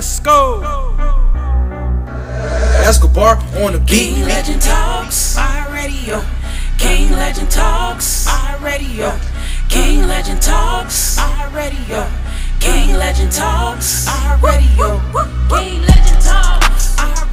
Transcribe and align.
Let's 0.00 0.18
go. 0.20 0.62
Escobar 2.88 3.36
on 3.62 3.74
the 3.74 3.78
beat. 3.80 4.14
King 4.14 4.24
Legend 4.24 4.62
Talks, 4.62 5.36
iHeartRadio. 5.36 6.24
King 6.78 7.10
Legend 7.10 7.50
Talks, 7.50 8.24
iHeartRadio. 8.26 9.12
King 9.68 10.08
Legend 10.08 10.40
Talks, 10.40 11.18
iHeartRadio. 11.18 12.08
King 12.60 12.96
Legend 12.96 13.30
Talks, 13.30 14.06
iHeartRadio. 14.08 14.96
King 15.50 15.82
Legend 15.82 16.22
Talks, 16.24 16.96
iHeartRadio. 16.96 17.29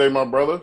Today, 0.00 0.12
my 0.14 0.24
brother? 0.24 0.62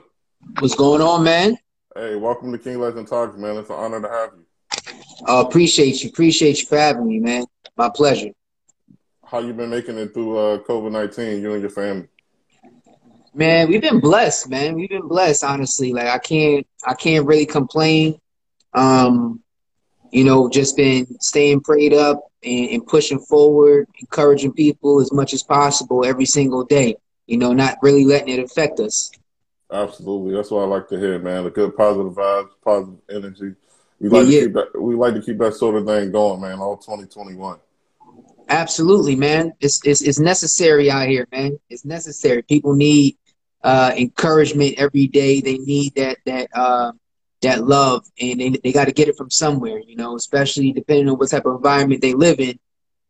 What's 0.59 0.73
going 0.73 0.99
on, 0.99 1.23
man? 1.23 1.55
Hey, 1.95 2.16
welcome 2.16 2.52
to 2.52 2.57
King 2.57 2.80
Legend 2.80 3.07
Talks, 3.07 3.38
man. 3.38 3.55
It's 3.57 3.69
an 3.69 3.75
honor 3.75 4.02
to 4.02 4.09
have 4.09 4.31
you. 4.35 4.95
Uh, 5.27 5.45
appreciate 5.47 6.03
you. 6.03 6.09
Appreciate 6.09 6.59
you 6.59 6.66
for 6.66 6.75
having 6.75 7.07
me, 7.07 7.19
man. 7.19 7.45
My 7.75 7.88
pleasure. 7.94 8.31
How 9.23 9.38
you 9.38 9.53
been 9.53 9.69
making 9.69 9.99
it 9.99 10.11
through 10.11 10.38
uh, 10.38 10.57
COVID 10.63 10.91
nineteen? 10.91 11.39
You 11.44 11.53
and 11.53 11.61
your 11.61 11.69
family. 11.69 12.07
Man, 13.35 13.67
we've 13.67 13.81
been 13.81 13.99
blessed, 13.99 14.49
man. 14.49 14.73
We've 14.73 14.89
been 14.89 15.07
blessed, 15.07 15.44
honestly. 15.44 15.94
Like 15.94 16.07
I 16.07 16.17
can't 16.17 16.66
I 16.83 16.95
can't 16.95 17.27
really 17.27 17.45
complain. 17.45 18.19
Um, 18.73 19.44
you 20.11 20.23
know, 20.23 20.49
just 20.49 20.75
been 20.75 21.05
staying 21.19 21.61
prayed 21.61 21.94
up 21.94 22.23
and, 22.44 22.69
and 22.72 22.88
pushing 22.88 23.19
forward, 23.19 23.88
encouraging 23.99 24.53
people 24.53 24.99
as 24.99 25.13
much 25.13 25.35
as 25.35 25.44
possible 25.44 26.05
every 26.05 26.25
single 26.25 26.63
day. 26.63 26.95
You 27.27 27.38
know, 27.38 27.53
not 27.53 27.77
really 27.83 28.03
letting 28.03 28.29
it 28.29 28.44
affect 28.44 28.79
us. 28.79 29.11
Absolutely, 29.71 30.33
that's 30.33 30.51
what 30.51 30.61
I 30.63 30.66
like 30.66 30.88
to 30.89 30.97
hear, 31.00 31.19
man. 31.19 31.44
The 31.44 31.50
good 31.51 31.75
positive 31.75 32.13
vibes, 32.13 32.50
positive 32.63 33.00
energy. 33.09 33.55
We 34.00 34.09
like 34.09 34.28
Yeah, 34.28 34.39
to 34.39 34.45
keep 34.45 34.53
that. 34.53 34.81
We 34.81 34.95
like 34.95 35.13
to 35.16 35.22
keep 35.22 35.38
that 35.39 35.55
sort 35.55 35.75
of 35.75 35.85
thing 35.85 36.11
going, 36.11 36.41
man. 36.41 36.59
All 36.59 36.78
twenty 36.78 37.05
twenty 37.05 37.35
one. 37.35 37.59
Absolutely, 38.50 39.16
man. 39.16 39.53
It's 39.59 39.81
it's 39.85 40.01
it's 40.01 40.19
necessary 40.19 40.89
out 40.89 41.07
here, 41.07 41.27
man. 41.31 41.57
It's 41.69 41.85
necessary. 41.85 42.41
People 42.44 42.75
need 42.75 43.16
uh, 43.63 43.91
encouragement 43.97 44.75
every 44.77 45.07
day. 45.07 45.41
They 45.41 45.57
need 45.57 45.95
that 45.95 46.17
that 46.25 46.50
uh, 46.53 46.91
that 47.41 47.63
love, 47.66 48.06
and 48.19 48.39
they 48.39 48.50
they 48.63 48.72
got 48.72 48.85
to 48.85 48.91
get 48.94 49.07
it 49.09 49.17
from 49.17 49.29
somewhere. 49.29 49.79
You 49.85 49.95
know, 49.95 50.16
especially 50.16 50.72
depending 50.72 51.09
on 51.09 51.17
what 51.17 51.29
type 51.29 51.45
of 51.45 51.56
environment 51.56 52.01
they 52.01 52.13
live 52.13 52.39
in. 52.39 52.57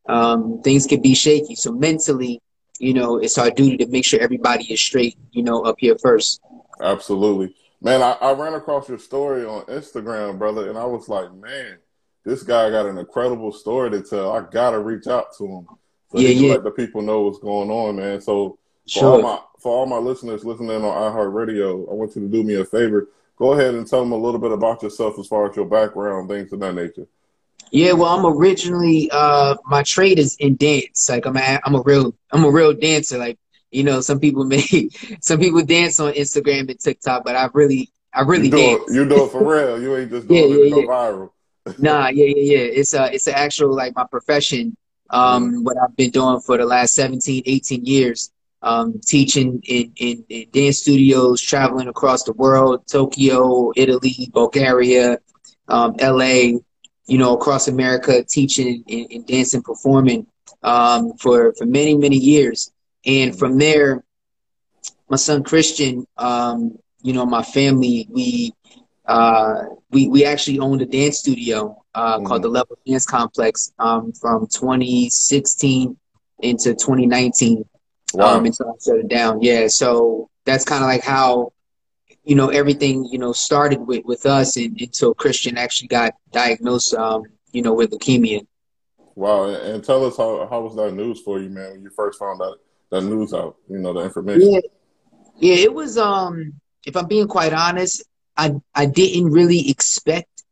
Um, 0.08 0.62
things 0.64 0.86
can 0.88 1.02
be 1.02 1.14
shaky. 1.16 1.56
So 1.56 1.72
mentally, 1.72 2.42
you 2.80 2.94
know, 2.94 3.18
it's 3.18 3.38
our 3.38 3.50
duty 3.52 3.78
to 3.78 3.88
make 3.88 4.06
sure 4.06 4.20
everybody 4.20 4.66
is 4.72 4.80
straight. 4.80 5.18
You 5.32 5.44
know, 5.44 5.62
up 5.64 5.76
here 5.80 5.98
first. 5.98 6.42
Absolutely, 6.82 7.56
man. 7.82 8.02
I, 8.02 8.12
I 8.22 8.32
ran 8.34 8.54
across 8.54 8.88
your 8.90 9.00
story 9.00 9.46
on 9.46 9.64
Instagram, 9.66 10.38
brother, 10.38 10.70
and 10.70 10.78
I 10.78 10.86
was 10.86 11.10
like, 11.10 11.34
man, 11.34 11.78
this 12.24 12.44
guy 12.44 12.70
got 12.70 12.86
an 12.86 12.98
incredible 12.98 13.52
story 13.52 13.90
to 13.92 14.02
tell. 14.02 14.32
I 14.32 14.42
gotta 14.42 14.80
reach 14.80 15.08
out 15.08 15.36
to 15.38 15.46
him 15.48 15.68
so 16.12 16.20
Yeah, 16.20 16.30
he 16.30 16.36
can 16.36 16.44
yeah. 16.46 16.52
let 16.54 16.64
the 16.64 16.72
people 16.72 17.02
know 17.02 17.22
what's 17.22 17.40
going 17.40 17.70
on, 17.70 17.96
man. 17.98 18.22
So 18.22 18.58
for 18.86 18.90
Sure. 18.90 19.06
all 19.16 19.22
my 19.22 19.40
for 19.60 19.72
all 19.76 19.86
my 19.86 19.98
listeners 19.98 20.46
listening 20.46 20.70
on 20.72 20.82
iHeartRadio, 21.14 21.90
I 21.90 21.94
want 21.94 22.16
you 22.16 22.22
to 22.22 22.28
do 22.28 22.44
me 22.44 22.56
a 22.56 22.66
favor. 22.66 23.10
Go 23.38 23.54
ahead 23.54 23.76
and 23.76 23.86
tell 23.88 24.00
them 24.00 24.12
a 24.14 24.18
little 24.18 24.40
bit 24.40 24.52
about 24.52 24.82
yourself 24.84 25.18
as 25.20 25.28
far 25.28 25.50
as 25.50 25.56
your 25.56 25.66
background, 25.66 26.30
things 26.30 26.52
of 26.54 26.60
that 26.62 26.74
nature. 26.74 27.08
Yeah, 27.72 27.94
well, 27.94 28.10
I'm 28.18 28.26
originally 28.26 29.10
uh 29.12 29.56
my 29.66 29.84
trade 29.84 30.20
is 30.20 30.36
in 30.40 30.56
dance. 30.56 31.10
Like 31.10 31.26
I'm 31.26 31.38
a, 31.38 31.60
I'm 31.66 31.76
a 31.76 31.82
real 31.82 32.14
I'm 32.32 32.44
a 32.46 32.52
real 32.52 32.74
dancer. 32.74 33.18
Like 33.18 33.38
you 33.72 33.84
know, 33.84 34.02
some 34.02 34.20
people 34.20 34.44
may 34.54 34.90
some 35.22 35.40
people 35.40 35.64
dance 35.64 36.00
on 36.00 36.14
Instagram 36.14 36.70
and 36.70 36.80
TikTok, 36.80 37.24
but 37.24 37.36
I 37.36 37.50
really 37.54 37.90
I 38.14 38.22
really 38.22 38.50
You 38.50 38.52
do 38.52 38.76
dance. 38.76 38.84
it, 38.88 38.94
you 38.94 39.06
do 39.08 39.24
it 39.26 39.32
for 39.32 39.44
real. 39.54 39.82
You 39.82 39.96
ain't 39.98 40.12
just 40.12 40.28
Yeah, 40.28 40.42
doing 40.42 40.52
it 40.52 40.60
to 40.60 40.68
yeah, 40.68 40.82
go 40.82 40.84
viral. 40.84 41.32
Nah, 41.78 42.08
yeah, 42.10 42.26
yeah, 42.26 42.58
yeah. 42.58 42.66
It's 42.80 42.94
a 42.94 43.14
it's 43.14 43.28
an 43.28 43.34
actual 43.36 43.76
like 43.76 43.96
my 43.96 44.06
profession. 44.10 44.76
Um, 45.10 45.64
what 45.64 45.78
I've 45.82 45.96
been 45.96 46.12
doing 46.12 46.40
for 46.42 46.58
the 46.58 46.66
last 46.66 46.96
17, 46.96 47.44
18 47.46 47.86
years. 47.86 48.32
Um, 48.62 49.00
teaching 49.06 49.62
in, 49.68 49.92
in, 49.98 50.26
in 50.30 50.50
dance 50.52 50.80
studios, 50.80 51.42
traveling 51.42 51.88
across 51.88 52.24
the 52.24 52.34
world, 52.34 52.88
Tokyo, 52.88 53.72
Italy, 53.76 54.30
Bulgaria, 54.34 55.20
um, 55.68 55.96
LA, 56.00 56.60
you 57.08 57.18
know, 57.18 57.34
across 57.36 57.68
America, 57.68 58.24
teaching 58.24 58.84
and, 58.90 59.30
and 59.30 59.64
performing 59.64 60.28
um, 60.64 61.14
for 61.18 61.54
for 61.58 61.66
many 61.66 61.98
many 61.98 62.18
years. 62.18 62.72
And 63.06 63.38
from 63.38 63.58
there, 63.58 64.04
my 65.10 65.18
son 65.18 65.44
Christian, 65.44 66.06
um, 66.18 66.78
you 67.02 67.14
know, 67.14 67.26
my 67.26 67.44
family, 67.44 68.08
we 68.12 68.54
uh, 69.06 69.64
we 69.92 70.08
we 70.08 70.26
actually 70.26 70.60
owned 70.60 70.82
a 70.82 70.86
dance 70.86 71.20
studio 71.20 71.82
uh, 71.96 72.20
called 72.22 72.44
the 72.44 72.50
Level 72.50 72.78
Dance 72.86 73.06
Complex 73.06 73.72
um, 73.80 74.12
from 74.14 74.48
2016 74.48 75.98
into 76.40 76.74
2019 76.76 77.66
Wow. 78.14 78.38
um, 78.38 78.46
until 78.46 78.70
I 78.70 78.74
shut 78.84 78.98
it 78.98 79.08
down. 79.10 79.42
Yeah, 79.42 79.68
so 79.68 80.30
that's 80.46 80.64
kind 80.66 80.84
of 80.84 80.88
like 80.88 81.04
how 81.04 81.52
you 82.28 82.36
know 82.36 82.50
everything 82.50 83.06
you 83.06 83.18
know 83.18 83.32
started 83.32 83.80
with 83.80 84.04
with 84.04 84.26
us 84.26 84.58
and, 84.58 84.80
until 84.82 85.14
Christian 85.14 85.58
actually 85.58 85.88
got 85.88 86.14
diagnosed, 86.32 86.94
um, 86.94 87.24
you 87.54 87.62
know, 87.62 87.74
with 87.74 87.92
leukemia. 87.92 88.46
Wow. 89.16 89.46
And, 89.46 89.84
tell 89.84 90.06
us 90.06 90.18
how 90.18 90.46
how 90.50 90.60
was 90.62 90.76
that 90.76 90.92
news 90.92 91.22
for 91.22 91.40
you, 91.40 91.50
man, 91.50 91.72
when 91.72 91.82
you 91.84 91.90
first 91.90 92.20
found 92.20 92.42
out 92.42 92.60
that 92.92 93.02
news 93.02 93.34
out, 93.34 93.56
you 93.70 93.80
know, 93.80 93.94
the 93.94 94.02
information. 94.02 94.54
Yeah, 94.54 94.60
yeah, 95.38 95.56
it 95.56 95.74
was. 95.74 95.98
Um, 95.98 96.54
if 96.86 96.98
I'm 96.98 97.08
being 97.08 97.30
quite 97.30 97.54
honest, 97.54 98.04
I 98.36 98.56
I 98.76 98.88
didn't 98.88 99.32
really 99.32 99.70
expect 99.70 100.44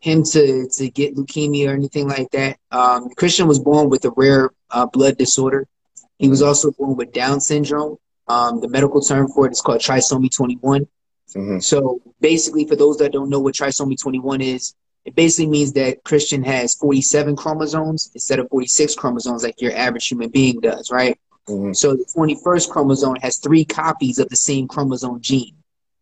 him 0.00 0.22
to 0.22 0.66
to 0.66 0.90
get 0.90 1.14
leukemia 1.14 1.68
or 1.68 1.74
anything 1.74 2.08
like 2.08 2.30
that. 2.30 2.56
Um, 2.70 3.10
Christian 3.10 3.46
was 3.46 3.58
born 3.58 3.90
with 3.90 4.04
a 4.06 4.10
rare 4.16 4.50
uh, 4.70 4.86
blood 4.86 5.18
disorder. 5.18 5.68
He 6.18 6.28
was 6.28 6.40
also 6.40 6.70
born 6.72 6.96
with 6.96 7.12
Down 7.12 7.38
syndrome. 7.40 7.98
Um, 8.28 8.60
the 8.60 8.68
medical 8.68 9.02
term 9.02 9.28
for 9.28 9.46
it 9.46 9.52
is 9.52 9.60
called 9.60 9.80
trisomy 9.80 10.34
21. 10.34 10.86
Mhm. 11.36 11.62
So 11.62 12.00
basically, 12.20 12.64
for 12.66 12.76
those 12.76 12.98
that 12.98 13.12
don't 13.12 13.30
know 13.30 13.40
what 13.40 13.54
trisomy 13.54 13.98
21 14.00 14.40
is, 14.40 14.74
it 15.04 15.14
basically 15.14 15.48
means 15.48 15.72
that 15.74 16.02
Christian 16.04 16.42
has 16.44 16.74
47 16.74 17.36
chromosomes 17.36 18.10
instead 18.14 18.38
of 18.38 18.48
46 18.50 18.94
chromosomes 18.94 19.42
like 19.42 19.60
your 19.60 19.74
average 19.74 20.08
human 20.08 20.28
being 20.30 20.60
does, 20.60 20.90
right? 20.90 21.18
Mhm. 21.48 21.74
So 21.74 21.94
the 21.94 22.04
21st 22.14 22.70
chromosome 22.70 23.16
has 23.22 23.38
three 23.38 23.64
copies 23.64 24.18
of 24.18 24.28
the 24.28 24.36
same 24.36 24.68
chromosome 24.68 25.20
gene, 25.20 25.54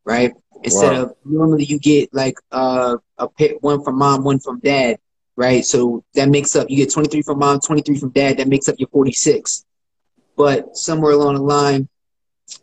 right? 0.04 0.32
Instead 0.62 0.92
Wow. 0.92 1.02
of 1.02 1.12
normally 1.24 1.64
you 1.64 1.78
get 1.78 2.12
like 2.12 2.38
uh, 2.50 2.96
a 3.18 3.28
pair, 3.28 3.50
one 3.60 3.82
from 3.82 3.98
mom, 3.98 4.24
one 4.24 4.38
from 4.40 4.60
dad, 4.60 4.98
right? 5.36 5.64
So 5.64 6.04
that 6.14 6.28
makes 6.28 6.56
up 6.56 6.70
you 6.70 6.76
get 6.76 6.92
23 6.92 7.22
from 7.22 7.38
mom, 7.38 7.60
23 7.60 7.98
from 7.98 8.10
dad. 8.10 8.38
That 8.38 8.48
makes 8.48 8.68
up 8.68 8.76
your 8.78 8.88
46. 8.88 9.64
But 10.36 10.76
somewhere 10.76 11.12
along 11.12 11.34
the 11.34 11.42
line, 11.42 11.88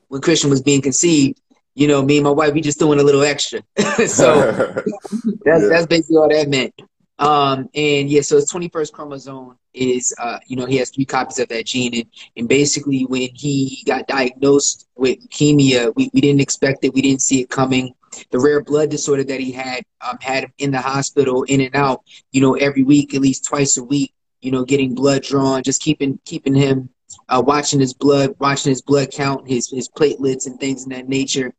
when 0.08 0.22
Christian 0.22 0.50
was 0.50 0.62
being 0.62 0.82
conceived, 0.82 1.40
you 1.76 1.88
know, 1.88 2.04
me 2.04 2.18
and 2.18 2.24
my 2.24 2.32
wife, 2.32 2.54
we 2.54 2.62
just 2.62 2.80
doing 2.80 3.00
a 3.00 3.04
little 3.04 3.24
extra. 3.24 3.62
so 4.08 4.52
that's 5.46 5.68
Yeah. 5.68 5.70
that's 5.70 5.88
basically 5.88 6.18
all 6.18 6.30
that 6.30 6.50
meant. 6.50 6.74
Um, 7.20 7.70
and 7.76 8.10
yeah, 8.10 8.22
so 8.22 8.38
it's 8.38 8.52
21st 8.52 8.92
chromosome. 8.92 9.58
is, 9.74 10.14
uh, 10.20 10.40
you 10.48 10.56
know, 10.56 10.66
he 10.66 10.78
has 10.78 10.90
three 10.90 11.06
copies 11.06 11.40
of 11.40 11.48
that 11.50 11.66
gene. 11.66 11.94
And, 11.96 12.06
and 12.38 12.50
basically, 12.50 13.02
when 13.06 13.30
he 13.34 13.84
got 13.86 14.08
diagnosed 14.08 14.88
with 14.96 15.20
leukemia, 15.30 15.94
we, 15.96 16.10
we 16.14 16.22
didn't 16.22 16.42
expect 16.42 16.84
it. 16.84 16.94
We 16.94 17.02
didn't 17.02 17.22
see 17.22 17.42
it 17.42 17.50
coming. 17.50 17.94
The 18.32 18.40
rare 18.40 18.62
blood 18.64 18.90
disorder 18.90 19.24
that 19.24 19.40
he 19.40 19.52
had 19.52 19.84
um, 20.08 20.18
had 20.22 20.44
him 20.46 20.54
in 20.60 20.72
the 20.72 20.82
hospital, 20.82 21.44
in 21.44 21.62
and 21.62 21.76
out, 21.76 22.02
you 22.32 22.42
know, 22.42 22.56
every 22.56 22.84
week, 22.84 23.14
at 23.16 23.22
least 23.22 23.46
twice 23.46 23.78
a 23.78 23.84
week, 23.84 24.14
you 24.42 24.52
know, 24.52 24.64
getting 24.66 24.94
blood 24.94 25.24
drawn, 25.24 25.64
just 25.64 25.82
keeping 25.82 26.20
keeping 26.26 26.54
him 26.54 26.90
uh, 27.30 27.42
watching 27.46 27.80
his 27.80 27.94
blood, 27.94 28.36
watching 28.40 28.70
his 28.72 28.82
blood 28.82 29.12
count, 29.12 29.48
his 29.48 29.70
his 29.70 29.90
platelets 29.90 30.46
and 30.46 30.60
things 30.60 30.84
in 30.84 30.90
that 30.90 31.08
nature. 31.10 31.54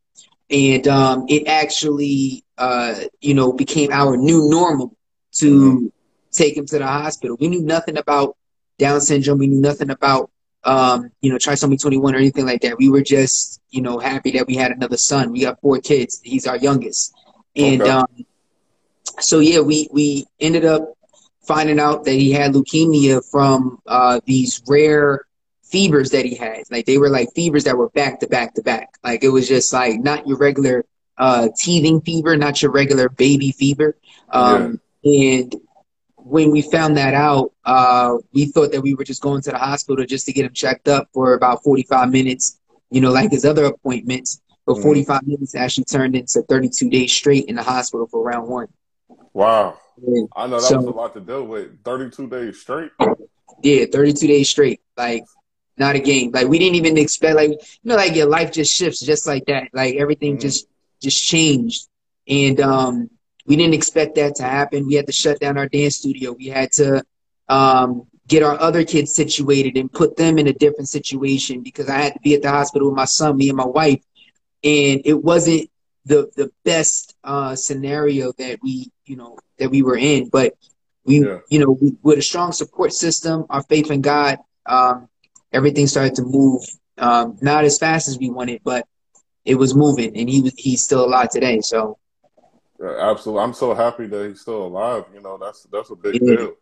And 0.50 0.87
um, 0.88 1.26
it 1.29 1.46
actually, 1.46 2.44
uh, 2.58 2.94
you 3.20 3.35
know, 3.35 3.52
became 3.52 3.91
our 3.93 4.17
new 4.17 4.49
normal 4.49 4.96
to 5.37 5.50
mm-hmm. 5.50 5.87
take 6.32 6.56
him 6.56 6.67
to 6.67 6.79
the 6.79 6.87
hospital. 6.87 7.37
We 7.41 7.49
knew 7.49 7.62
nothing 7.62 7.96
about 7.96 8.37
Down 8.79 9.00
syndrome. 9.00 9.38
We 9.38 9.46
knew 9.46 9.61
nothing 9.61 9.91
about, 9.91 10.31
um, 10.64 11.11
you 11.20 11.31
know, 11.31 11.37
trisomy 11.37 11.81
21 11.81 12.14
or 12.14 12.19
anything 12.19 12.46
like 12.46 12.61
that. 12.62 12.79
We 12.79 12.88
were 12.88 13.02
just, 13.02 13.61
you 13.70 13.81
know, 13.81 13.99
happy 13.99 14.32
that 14.32 14.46
we 14.46 14.56
had 14.56 14.73
another 14.73 14.96
son. 14.96 15.32
We 15.32 15.41
got 15.41 15.61
four 15.61 15.81
kids. 15.81 16.20
He's 16.23 16.47
our 16.47 16.56
youngest. 16.56 17.14
And 17.56 17.82
okay. 17.82 17.90
um, 17.90 18.06
so, 19.20 19.38
yeah, 19.38 19.61
we, 19.61 19.88
we 19.93 20.26
ended 20.40 20.64
up 20.64 20.94
finding 21.47 21.79
out 21.79 22.05
that 22.05 22.14
he 22.14 22.32
had 22.32 22.52
leukemia 22.52 23.25
from 23.31 23.81
uh, 23.87 24.20
these 24.25 24.62
rare 24.67 25.25
fevers 25.75 26.11
that 26.11 26.25
he 26.25 26.37
had. 26.37 26.62
Like 26.71 26.87
they 26.87 26.99
were 26.99 27.09
like 27.09 27.31
fevers 27.35 27.65
that 27.65 27.76
were 27.76 27.88
back 27.88 28.21
to 28.21 28.29
back 28.29 28.55
to 28.55 28.62
back. 28.62 28.97
Like 29.03 29.25
it 29.25 29.29
was 29.29 29.49
just 29.49 29.73
like 29.73 29.99
not 29.99 30.25
your 30.25 30.38
regular 30.38 30.85
uh, 31.19 31.49
teething 31.59 32.00
fever, 32.00 32.37
not 32.37 32.62
your 32.62 32.71
regular 32.71 33.09
baby 33.09 33.50
fever. 33.50 33.97
Um, 34.31 34.81
yeah. 35.03 35.41
And 35.41 35.56
when 36.15 36.53
we 36.53 36.62
found 36.62 36.97
that 36.97 37.12
out, 37.12 37.53
uh, 37.65 38.19
we 38.32 38.47
thought 38.47 38.71
that 38.71 38.82
we 38.82 38.94
were 38.94 39.03
just 39.03 39.21
going 39.21 39.43
to 39.43 39.50
the 39.50 39.59
hospital 39.59 40.06
just 40.06 40.26
to 40.26 40.32
get 40.32 40.44
him 40.44 40.53
checked 40.53 40.87
up 40.87 41.09
for 41.12 41.35
about 41.35 41.65
45 41.65 42.09
minutes, 42.09 42.61
you 42.91 43.00
know, 43.00 43.11
like 43.11 43.32
his 43.32 43.44
other 43.44 43.65
appointments. 43.65 44.41
But 44.67 44.76
mm. 44.76 44.82
45 44.82 45.26
minutes 45.26 45.56
actually 45.56 45.85
turned 45.87 46.15
into 46.15 46.41
32 46.43 46.88
days 46.88 47.12
straight 47.12 47.47
in 47.47 47.56
the 47.56 47.65
hospital 47.65 48.06
for 48.06 48.23
round 48.23 48.47
one. 48.47 48.69
Wow. 49.32 49.76
Yeah. 50.00 50.23
I 50.37 50.47
know 50.47 50.61
that 50.61 50.69
so, 50.69 50.76
was 50.76 50.87
a 50.87 50.91
lot 50.91 51.15
to 51.15 51.21
deal 51.21 51.44
with. 51.44 51.82
32 51.82 52.29
days 52.29 52.61
straight? 52.61 52.93
Yeah, 53.65 53.87
32 53.93 54.26
days 54.29 54.49
straight. 54.49 54.81
Like, 54.97 55.25
not 55.76 55.97
a 55.97 56.00
game. 56.00 56.31
Like 56.31 56.49
we 56.49 56.59
didn't 56.59 56.76
even 56.76 56.99
expect 56.99 57.37
like 57.37 57.50
you 57.50 57.59
know 57.85 57.97
like 57.97 58.15
your 58.15 58.29
life 58.29 58.53
just 58.53 58.75
shifts 58.75 59.00
just 59.00 59.26
like 59.26 59.44
that. 59.47 59.69
Like 59.73 59.97
everything 59.97 60.32
mm-hmm. 60.35 60.41
just 60.43 60.67
just 61.00 61.23
changed. 61.23 61.88
And 62.29 62.61
um 62.61 63.11
we 63.47 63.56
didn't 63.56 63.75
expect 63.75 64.15
that 64.15 64.37
to 64.37 64.44
happen. 64.44 64.87
We 64.87 64.94
had 64.94 65.06
to 65.06 65.12
shut 65.12 65.41
down 65.41 65.59
our 65.59 65.69
dance 65.69 65.97
studio. 65.97 66.32
We 66.32 66.47
had 66.47 66.73
to 66.73 67.05
um 67.49 68.06
get 68.26 68.43
our 68.43 68.59
other 68.59 68.85
kids 68.85 69.15
situated 69.15 69.76
and 69.76 69.93
put 69.93 70.17
them 70.17 70.38
in 70.38 70.47
a 70.47 70.53
different 70.53 70.88
situation 70.88 71.62
because 71.62 71.91
I 71.91 71.99
had 71.99 72.15
to 72.15 72.21
be 72.21 72.35
at 72.35 72.43
the 72.43 72.50
hospital 72.50 72.88
with 72.88 72.97
my 72.97 73.05
son, 73.05 73.37
me 73.37 73.49
and 73.49 73.56
my 73.56 73.67
wife. 73.67 74.03
And 74.62 75.03
it 75.05 75.23
wasn't 75.23 75.71
the 76.06 76.31
the 76.37 76.50
best 76.65 77.15
uh 77.25 77.55
scenario 77.56 78.32
that 78.32 78.61
we, 78.62 78.91
you 79.06 79.17
know, 79.17 79.38
that 79.59 79.71
we 79.71 79.82
were 79.82 79.97
in, 79.97 80.29
but 80.29 80.55
we 81.05 81.21
yeah. 81.21 81.41
you 81.50 81.59
know, 81.59 81.73
we, 81.73 81.97
with 82.03 82.19
a 82.19 82.23
strong 82.23 82.53
support 82.53 82.93
system, 82.93 83.44
our 83.50 83.62
faith 83.62 83.91
in 83.91 84.00
God, 84.00 84.38
um, 84.67 85.09
everything 85.55 85.87
started 85.87 86.17
to 86.17 86.23
move. 86.23 86.62
Um, 86.99 87.39
not 87.41 87.65
as 87.65 87.79
fast 87.79 88.09
as 88.09 88.19
we 88.19 88.31
wanted, 88.31 88.61
but 88.65 88.87
it 89.45 89.55
was 89.55 89.75
moving, 89.75 90.17
and 90.17 90.29
he 90.29 90.43
was 90.43 90.55
he's 90.56 90.83
still 90.83 91.05
alive 91.05 91.31
today. 91.31 91.61
So, 91.61 91.99
yeah, 92.81 93.11
absolutely, 93.11 93.43
I'm 93.43 93.55
so 93.55 93.75
happy 93.75 94.06
that 94.06 94.29
he's 94.29 94.41
still 94.41 94.67
alive. 94.67 95.05
You 95.15 95.21
know, 95.21 95.39
that's 95.39 95.67
that's 95.73 95.91
a 95.91 95.97
big 95.97 96.21
yeah. 96.21 96.37
deal. 96.37 96.56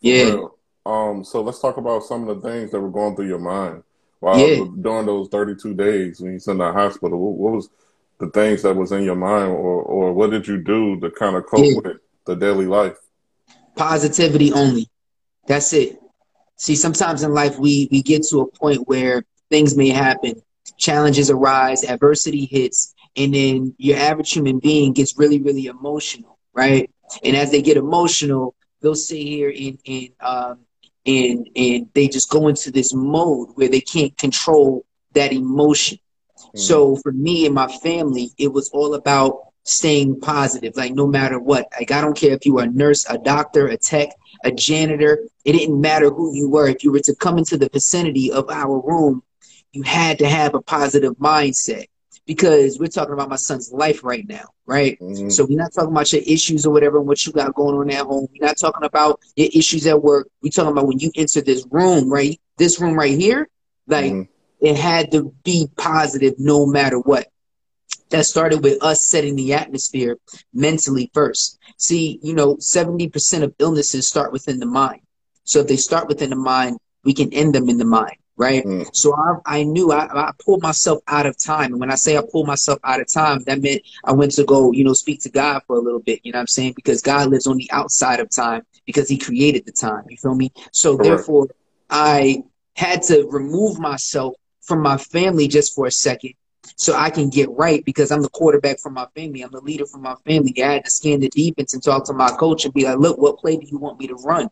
Yeah. 0.00 0.40
Um. 0.86 1.24
So 1.24 1.42
let's 1.42 1.60
talk 1.60 1.76
about 1.76 2.04
some 2.04 2.28
of 2.28 2.40
the 2.40 2.48
things 2.48 2.70
that 2.70 2.80
were 2.80 2.90
going 2.90 3.14
through 3.14 3.28
your 3.28 3.38
mind 3.38 3.82
while 4.20 4.38
yeah. 4.38 4.64
during 4.80 5.06
those 5.06 5.28
32 5.28 5.74
days 5.74 6.20
when 6.20 6.32
he's 6.32 6.48
in 6.48 6.58
the 6.58 6.72
hospital. 6.72 7.18
What, 7.18 7.38
what, 7.38 7.52
was 7.54 7.70
the 8.18 8.30
things 8.30 8.62
that 8.62 8.74
was 8.74 8.90
in 8.92 9.04
your 9.04 9.14
mind, 9.14 9.50
or 9.50 9.82
or 9.82 10.12
what 10.12 10.30
did 10.30 10.46
you 10.46 10.58
do 10.58 10.98
to 11.00 11.10
kind 11.10 11.36
of 11.36 11.46
cope 11.46 11.64
yeah. 11.64 11.76
with 11.76 11.96
the 12.24 12.34
daily 12.34 12.66
life? 12.66 12.96
Positivity 13.76 14.52
only. 14.52 14.88
That's 15.46 15.72
it. 15.72 15.97
See, 16.58 16.76
sometimes 16.76 17.22
in 17.22 17.32
life 17.32 17.58
we 17.58 17.88
we 17.90 18.02
get 18.02 18.24
to 18.24 18.40
a 18.40 18.46
point 18.46 18.86
where 18.88 19.24
things 19.48 19.76
may 19.76 19.88
happen, 19.88 20.42
challenges 20.76 21.30
arise, 21.30 21.84
adversity 21.84 22.46
hits, 22.46 22.94
and 23.16 23.32
then 23.32 23.74
your 23.78 23.96
average 23.96 24.32
human 24.32 24.58
being 24.58 24.92
gets 24.92 25.16
really, 25.16 25.40
really 25.40 25.66
emotional, 25.66 26.38
right? 26.52 26.90
And 27.24 27.36
as 27.36 27.50
they 27.50 27.62
get 27.62 27.76
emotional, 27.76 28.54
they'll 28.80 28.94
sit 28.94 29.18
here 29.18 29.52
and 29.56 29.78
and 29.86 30.08
um, 30.20 30.58
and 31.06 31.48
and 31.56 31.88
they 31.94 32.08
just 32.08 32.28
go 32.30 32.48
into 32.48 32.70
this 32.70 32.92
mode 32.92 33.50
where 33.54 33.68
they 33.68 33.80
can't 33.80 34.16
control 34.18 34.84
that 35.14 35.32
emotion. 35.32 35.98
Mm. 36.38 36.58
So 36.58 36.96
for 36.96 37.12
me 37.12 37.46
and 37.46 37.54
my 37.54 37.68
family, 37.68 38.30
it 38.36 38.52
was 38.52 38.68
all 38.70 38.94
about 38.94 39.47
staying 39.68 40.20
positive, 40.20 40.76
like 40.76 40.94
no 40.94 41.06
matter 41.06 41.38
what. 41.38 41.68
Like 41.78 41.90
I 41.90 42.00
don't 42.00 42.16
care 42.16 42.32
if 42.32 42.46
you 42.46 42.58
are 42.58 42.64
a 42.64 42.70
nurse, 42.70 43.06
a 43.08 43.18
doctor, 43.18 43.68
a 43.68 43.76
tech, 43.76 44.10
a 44.44 44.50
janitor. 44.50 45.20
It 45.44 45.52
didn't 45.52 45.80
matter 45.80 46.10
who 46.10 46.34
you 46.34 46.48
were. 46.48 46.68
If 46.68 46.84
you 46.84 46.92
were 46.92 47.00
to 47.00 47.14
come 47.14 47.38
into 47.38 47.56
the 47.56 47.68
vicinity 47.72 48.32
of 48.32 48.48
our 48.50 48.80
room, 48.80 49.22
you 49.72 49.82
had 49.82 50.18
to 50.18 50.28
have 50.28 50.54
a 50.54 50.62
positive 50.62 51.14
mindset 51.18 51.86
because 52.26 52.78
we're 52.78 52.88
talking 52.88 53.14
about 53.14 53.30
my 53.30 53.36
son's 53.36 53.72
life 53.72 54.04
right 54.04 54.26
now, 54.28 54.44
right? 54.66 54.98
Mm-hmm. 55.00 55.30
So 55.30 55.46
we're 55.46 55.58
not 55.58 55.72
talking 55.72 55.92
about 55.92 56.12
your 56.12 56.22
issues 56.26 56.66
or 56.66 56.72
whatever 56.72 56.98
and 56.98 57.06
what 57.06 57.24
you 57.24 57.32
got 57.32 57.54
going 57.54 57.76
on 57.76 57.90
at 57.90 58.06
home. 58.06 58.28
We're 58.32 58.46
not 58.46 58.58
talking 58.58 58.84
about 58.84 59.20
your 59.36 59.48
issues 59.54 59.86
at 59.86 60.02
work. 60.02 60.28
We're 60.42 60.50
talking 60.50 60.72
about 60.72 60.86
when 60.86 60.98
you 60.98 61.10
enter 61.14 61.40
this 61.40 61.66
room, 61.70 62.10
right? 62.12 62.38
This 62.58 62.80
room 62.80 62.94
right 62.94 63.18
here, 63.18 63.48
like 63.86 64.12
mm-hmm. 64.12 64.66
it 64.66 64.76
had 64.76 65.12
to 65.12 65.34
be 65.44 65.68
positive 65.76 66.34
no 66.38 66.66
matter 66.66 66.98
what 66.98 67.28
that 68.10 68.26
started 68.26 68.62
with 68.62 68.82
us 68.82 69.06
setting 69.06 69.36
the 69.36 69.54
atmosphere 69.54 70.18
mentally 70.52 71.10
first. 71.12 71.58
See, 71.76 72.18
you 72.22 72.34
know, 72.34 72.56
70% 72.56 73.42
of 73.42 73.54
illnesses 73.58 74.08
start 74.08 74.32
within 74.32 74.58
the 74.58 74.66
mind. 74.66 75.00
So 75.44 75.60
if 75.60 75.66
they 75.66 75.76
start 75.76 76.08
within 76.08 76.30
the 76.30 76.36
mind, 76.36 76.78
we 77.04 77.14
can 77.14 77.32
end 77.32 77.54
them 77.54 77.68
in 77.68 77.78
the 77.78 77.84
mind, 77.84 78.16
right? 78.36 78.64
Mm. 78.64 78.94
So 78.94 79.14
I, 79.14 79.60
I 79.60 79.62
knew 79.62 79.92
I, 79.92 80.28
I 80.28 80.32
pulled 80.44 80.62
myself 80.62 81.00
out 81.08 81.26
of 81.26 81.38
time. 81.38 81.72
And 81.72 81.80
when 81.80 81.90
I 81.90 81.94
say 81.94 82.16
I 82.16 82.22
pulled 82.30 82.46
myself 82.46 82.78
out 82.84 83.00
of 83.00 83.12
time, 83.12 83.40
that 83.44 83.62
meant 83.62 83.82
I 84.04 84.12
went 84.12 84.32
to 84.32 84.44
go, 84.44 84.72
you 84.72 84.84
know, 84.84 84.92
speak 84.92 85.20
to 85.22 85.30
God 85.30 85.62
for 85.66 85.76
a 85.76 85.80
little 85.80 86.00
bit, 86.00 86.20
you 86.24 86.32
know 86.32 86.38
what 86.38 86.42
I'm 86.42 86.48
saying? 86.48 86.74
Because 86.76 87.00
God 87.00 87.30
lives 87.30 87.46
on 87.46 87.56
the 87.56 87.70
outside 87.72 88.20
of 88.20 88.30
time 88.30 88.62
because 88.84 89.08
he 89.08 89.16
created 89.16 89.64
the 89.64 89.72
time, 89.72 90.04
you 90.08 90.16
feel 90.16 90.34
me? 90.34 90.52
So 90.72 90.96
Correct. 90.96 91.04
therefore, 91.04 91.48
I 91.90 92.42
had 92.76 93.02
to 93.04 93.26
remove 93.30 93.78
myself 93.78 94.34
from 94.62 94.82
my 94.82 94.98
family 94.98 95.48
just 95.48 95.74
for 95.74 95.86
a 95.86 95.90
second 95.90 96.34
so 96.76 96.94
I 96.94 97.10
can 97.10 97.28
get 97.30 97.50
right 97.50 97.84
because 97.84 98.10
I'm 98.10 98.22
the 98.22 98.28
quarterback 98.28 98.78
for 98.78 98.90
my 98.90 99.06
family. 99.14 99.42
I'm 99.42 99.50
the 99.50 99.60
leader 99.60 99.86
for 99.86 99.98
my 99.98 100.14
family. 100.26 100.54
I 100.62 100.74
had 100.74 100.84
to 100.84 100.90
scan 100.90 101.20
the 101.20 101.28
defense 101.28 101.74
and 101.74 101.82
talk 101.82 102.04
to 102.06 102.12
my 102.12 102.30
coach 102.30 102.64
and 102.64 102.74
be 102.74 102.84
like, 102.84 102.98
look, 102.98 103.18
what 103.18 103.38
play 103.38 103.56
do 103.56 103.66
you 103.66 103.78
want 103.78 103.98
me 103.98 104.06
to 104.08 104.14
run? 104.14 104.48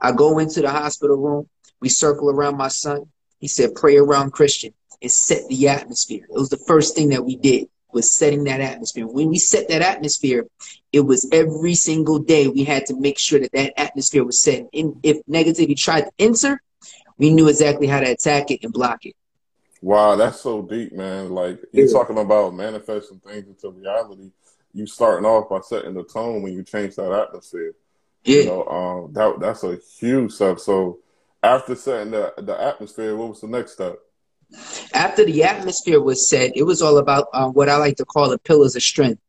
I 0.00 0.12
go 0.12 0.38
into 0.38 0.60
the 0.60 0.70
hospital 0.70 1.16
room. 1.16 1.48
We 1.80 1.88
circle 1.88 2.30
around 2.30 2.56
my 2.56 2.68
son. 2.68 3.06
He 3.38 3.48
said, 3.48 3.74
pray 3.74 3.96
around 3.96 4.32
Christian 4.32 4.72
and 5.02 5.10
set 5.10 5.46
the 5.48 5.68
atmosphere. 5.68 6.24
It 6.28 6.34
was 6.34 6.48
the 6.48 6.56
first 6.66 6.94
thing 6.94 7.10
that 7.10 7.24
we 7.24 7.36
did 7.36 7.68
was 7.92 8.10
setting 8.10 8.44
that 8.44 8.60
atmosphere. 8.60 9.06
When 9.06 9.28
we 9.28 9.38
set 9.38 9.68
that 9.68 9.82
atmosphere, 9.82 10.46
it 10.92 11.00
was 11.00 11.28
every 11.32 11.74
single 11.74 12.18
day 12.18 12.48
we 12.48 12.64
had 12.64 12.86
to 12.86 12.98
make 12.98 13.18
sure 13.18 13.38
that 13.38 13.52
that 13.52 13.80
atmosphere 13.80 14.24
was 14.24 14.42
set. 14.42 14.66
And 14.74 14.96
if 15.02 15.24
negativity 15.26 15.76
tried 15.76 16.02
to 16.02 16.10
enter, 16.18 16.60
we 17.18 17.30
knew 17.30 17.48
exactly 17.48 17.86
how 17.86 18.00
to 18.00 18.10
attack 18.10 18.50
it 18.50 18.64
and 18.64 18.72
block 18.72 19.06
it. 19.06 19.14
Wow, 19.84 20.16
that's 20.16 20.40
so 20.40 20.62
deep, 20.62 20.94
man. 20.94 21.28
Like 21.28 21.60
you're 21.70 21.92
talking 21.92 22.16
about 22.16 22.54
manifesting 22.54 23.18
things 23.18 23.46
into 23.46 23.68
reality. 23.68 24.30
You 24.72 24.86
starting 24.86 25.26
off 25.26 25.50
by 25.50 25.60
setting 25.60 25.92
the 25.92 26.04
tone 26.04 26.40
when 26.40 26.54
you 26.54 26.62
change 26.62 26.96
that 26.96 27.12
atmosphere. 27.12 27.74
Yeah. 28.24 28.38
You 28.38 28.46
know, 28.46 28.64
um, 28.64 29.12
that 29.12 29.40
that's 29.40 29.62
a 29.62 29.78
huge 29.98 30.32
step. 30.32 30.58
So 30.58 31.00
after 31.42 31.74
setting 31.74 32.12
the 32.12 32.32
the 32.38 32.58
atmosphere, 32.58 33.14
what 33.14 33.28
was 33.28 33.42
the 33.42 33.48
next 33.48 33.72
step? 33.72 33.98
After 34.94 35.26
the 35.26 35.44
atmosphere 35.44 36.00
was 36.00 36.30
set, 36.30 36.56
it 36.56 36.62
was 36.62 36.80
all 36.80 36.96
about 36.96 37.26
uh, 37.34 37.48
what 37.50 37.68
I 37.68 37.76
like 37.76 37.98
to 37.98 38.06
call 38.06 38.30
the 38.30 38.38
pillars 38.38 38.76
of 38.76 38.82
strength. 38.82 39.20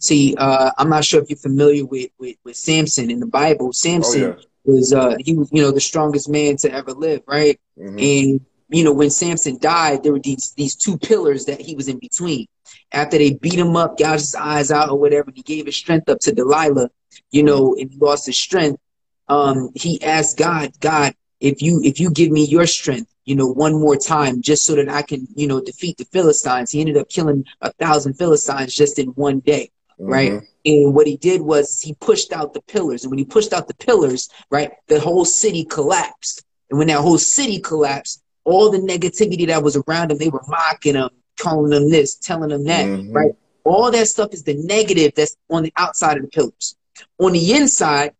See, 0.00 0.34
uh, 0.38 0.70
I'm 0.78 0.88
not 0.88 1.04
sure 1.04 1.20
if 1.20 1.28
you're 1.28 1.36
familiar 1.36 1.84
with, 1.84 2.10
with, 2.18 2.36
with 2.44 2.56
Samson 2.56 3.10
in 3.10 3.20
the 3.20 3.26
Bible. 3.26 3.74
Samson 3.74 4.22
oh, 4.22 4.26
yeah. 4.38 4.44
was 4.64 4.94
uh, 4.94 5.16
he 5.20 5.34
was 5.34 5.50
you 5.52 5.60
know 5.60 5.70
the 5.70 5.82
strongest 5.82 6.30
man 6.30 6.56
to 6.58 6.72
ever 6.72 6.92
live, 6.92 7.20
right? 7.26 7.60
Mm-hmm. 7.78 7.98
And 7.98 8.46
you 8.70 8.84
know, 8.84 8.92
when 8.92 9.10
Samson 9.10 9.58
died, 9.58 10.02
there 10.02 10.12
were 10.12 10.20
these 10.20 10.52
these 10.56 10.76
two 10.76 10.98
pillars 10.98 11.46
that 11.46 11.60
he 11.60 11.74
was 11.74 11.88
in 11.88 11.98
between. 11.98 12.46
After 12.92 13.18
they 13.18 13.34
beat 13.34 13.54
him 13.54 13.76
up, 13.76 13.98
gouged 13.98 14.20
his 14.20 14.34
eyes 14.34 14.70
out 14.70 14.90
or 14.90 14.98
whatever, 14.98 15.30
he 15.34 15.42
gave 15.42 15.66
his 15.66 15.76
strength 15.76 16.08
up 16.08 16.20
to 16.20 16.32
Delilah, 16.32 16.90
you 17.30 17.42
know, 17.42 17.74
and 17.74 17.90
he 17.90 17.98
lost 17.98 18.26
his 18.26 18.38
strength. 18.38 18.80
Um, 19.28 19.70
he 19.74 20.02
asked 20.02 20.38
God, 20.38 20.72
God, 20.80 21.14
if 21.40 21.62
you 21.62 21.80
if 21.82 22.00
you 22.00 22.10
give 22.10 22.30
me 22.30 22.44
your 22.44 22.66
strength, 22.66 23.10
you 23.24 23.36
know, 23.36 23.46
one 23.46 23.78
more 23.78 23.96
time, 23.96 24.42
just 24.42 24.64
so 24.64 24.74
that 24.74 24.88
I 24.88 25.02
can, 25.02 25.26
you 25.34 25.46
know, 25.46 25.60
defeat 25.60 25.98
the 25.98 26.04
Philistines. 26.06 26.70
He 26.70 26.80
ended 26.80 26.96
up 26.96 27.08
killing 27.08 27.44
a 27.60 27.72
thousand 27.72 28.14
Philistines 28.14 28.74
just 28.74 28.98
in 28.98 29.08
one 29.08 29.40
day, 29.40 29.70
mm-hmm. 29.98 30.10
right? 30.10 30.42
And 30.64 30.94
what 30.94 31.06
he 31.06 31.16
did 31.16 31.40
was 31.40 31.80
he 31.80 31.94
pushed 31.94 32.32
out 32.32 32.54
the 32.54 32.62
pillars. 32.62 33.04
And 33.04 33.10
when 33.10 33.18
he 33.18 33.24
pushed 33.24 33.52
out 33.52 33.68
the 33.68 33.74
pillars, 33.74 34.28
right, 34.50 34.72
the 34.88 35.00
whole 35.00 35.24
city 35.24 35.64
collapsed. 35.64 36.44
And 36.70 36.78
when 36.78 36.88
that 36.88 37.00
whole 37.00 37.18
city 37.18 37.60
collapsed, 37.60 38.22
all 38.48 38.70
the 38.70 38.78
negativity 38.78 39.46
that 39.46 39.62
was 39.62 39.76
around 39.76 40.10
him, 40.10 40.16
they 40.16 40.30
were 40.30 40.42
mocking 40.48 40.94
him, 40.94 41.10
calling 41.38 41.72
him 41.72 41.90
this, 41.90 42.14
telling 42.14 42.50
him 42.50 42.64
that, 42.64 42.86
mm-hmm. 42.86 43.12
right? 43.12 43.32
All 43.64 43.90
that 43.90 44.08
stuff 44.08 44.32
is 44.32 44.42
the 44.42 44.54
negative 44.54 45.12
that's 45.14 45.36
on 45.50 45.64
the 45.64 45.72
outside 45.76 46.16
of 46.16 46.22
the 46.22 46.28
pillars. 46.28 46.74
On 47.18 47.32
the 47.32 47.52
inside, 47.52 48.14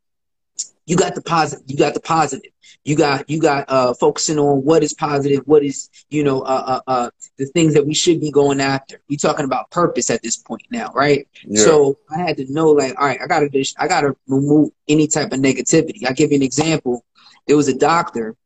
you 0.84 0.96
got 0.96 1.14
the 1.14 1.22
positive. 1.22 1.64
You 1.66 1.78
got 1.78 1.94
the 1.94 2.00
positive. 2.00 2.52
You 2.84 2.94
got 2.94 3.28
you 3.30 3.40
got 3.40 3.64
uh, 3.68 3.94
focusing 3.94 4.38
on 4.38 4.64
what 4.64 4.82
is 4.82 4.92
positive, 4.92 5.40
what 5.46 5.64
is 5.64 5.88
you 6.10 6.22
know 6.22 6.42
uh, 6.42 6.80
uh, 6.86 6.90
uh, 6.90 7.10
the 7.38 7.46
things 7.46 7.72
that 7.72 7.86
we 7.86 7.94
should 7.94 8.20
be 8.20 8.30
going 8.30 8.60
after. 8.60 9.00
We're 9.08 9.16
talking 9.16 9.46
about 9.46 9.70
purpose 9.70 10.10
at 10.10 10.22
this 10.22 10.36
point 10.36 10.66
now, 10.70 10.92
right? 10.94 11.26
Yeah. 11.44 11.62
So 11.62 11.98
I 12.10 12.18
had 12.18 12.36
to 12.36 12.52
know 12.52 12.70
like, 12.70 12.94
all 13.00 13.06
right, 13.06 13.20
I 13.22 13.26
gotta 13.26 13.48
I 13.78 13.88
gotta 13.88 14.14
remove 14.26 14.70
any 14.86 15.06
type 15.06 15.32
of 15.32 15.40
negativity. 15.40 16.06
I 16.06 16.12
give 16.12 16.32
you 16.32 16.36
an 16.36 16.42
example. 16.42 17.04
There 17.46 17.56
was 17.56 17.68
a 17.68 17.74
doctor 17.74 18.36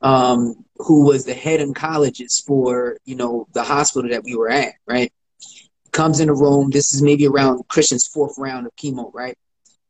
um, 0.00 0.64
who 0.78 1.04
was 1.04 1.24
the 1.24 1.34
head 1.34 1.60
oncologist 1.60 2.46
for 2.46 2.98
you 3.04 3.16
know 3.16 3.46
the 3.52 3.62
hospital 3.62 4.10
that 4.10 4.24
we 4.24 4.36
were 4.36 4.50
at, 4.50 4.74
right? 4.86 5.12
Comes 5.92 6.20
in 6.20 6.28
the 6.28 6.34
room. 6.34 6.70
This 6.70 6.94
is 6.94 7.02
maybe 7.02 7.26
around 7.26 7.66
Christian's 7.68 8.06
fourth 8.06 8.36
round 8.38 8.66
of 8.66 8.76
chemo, 8.76 9.10
right? 9.14 9.36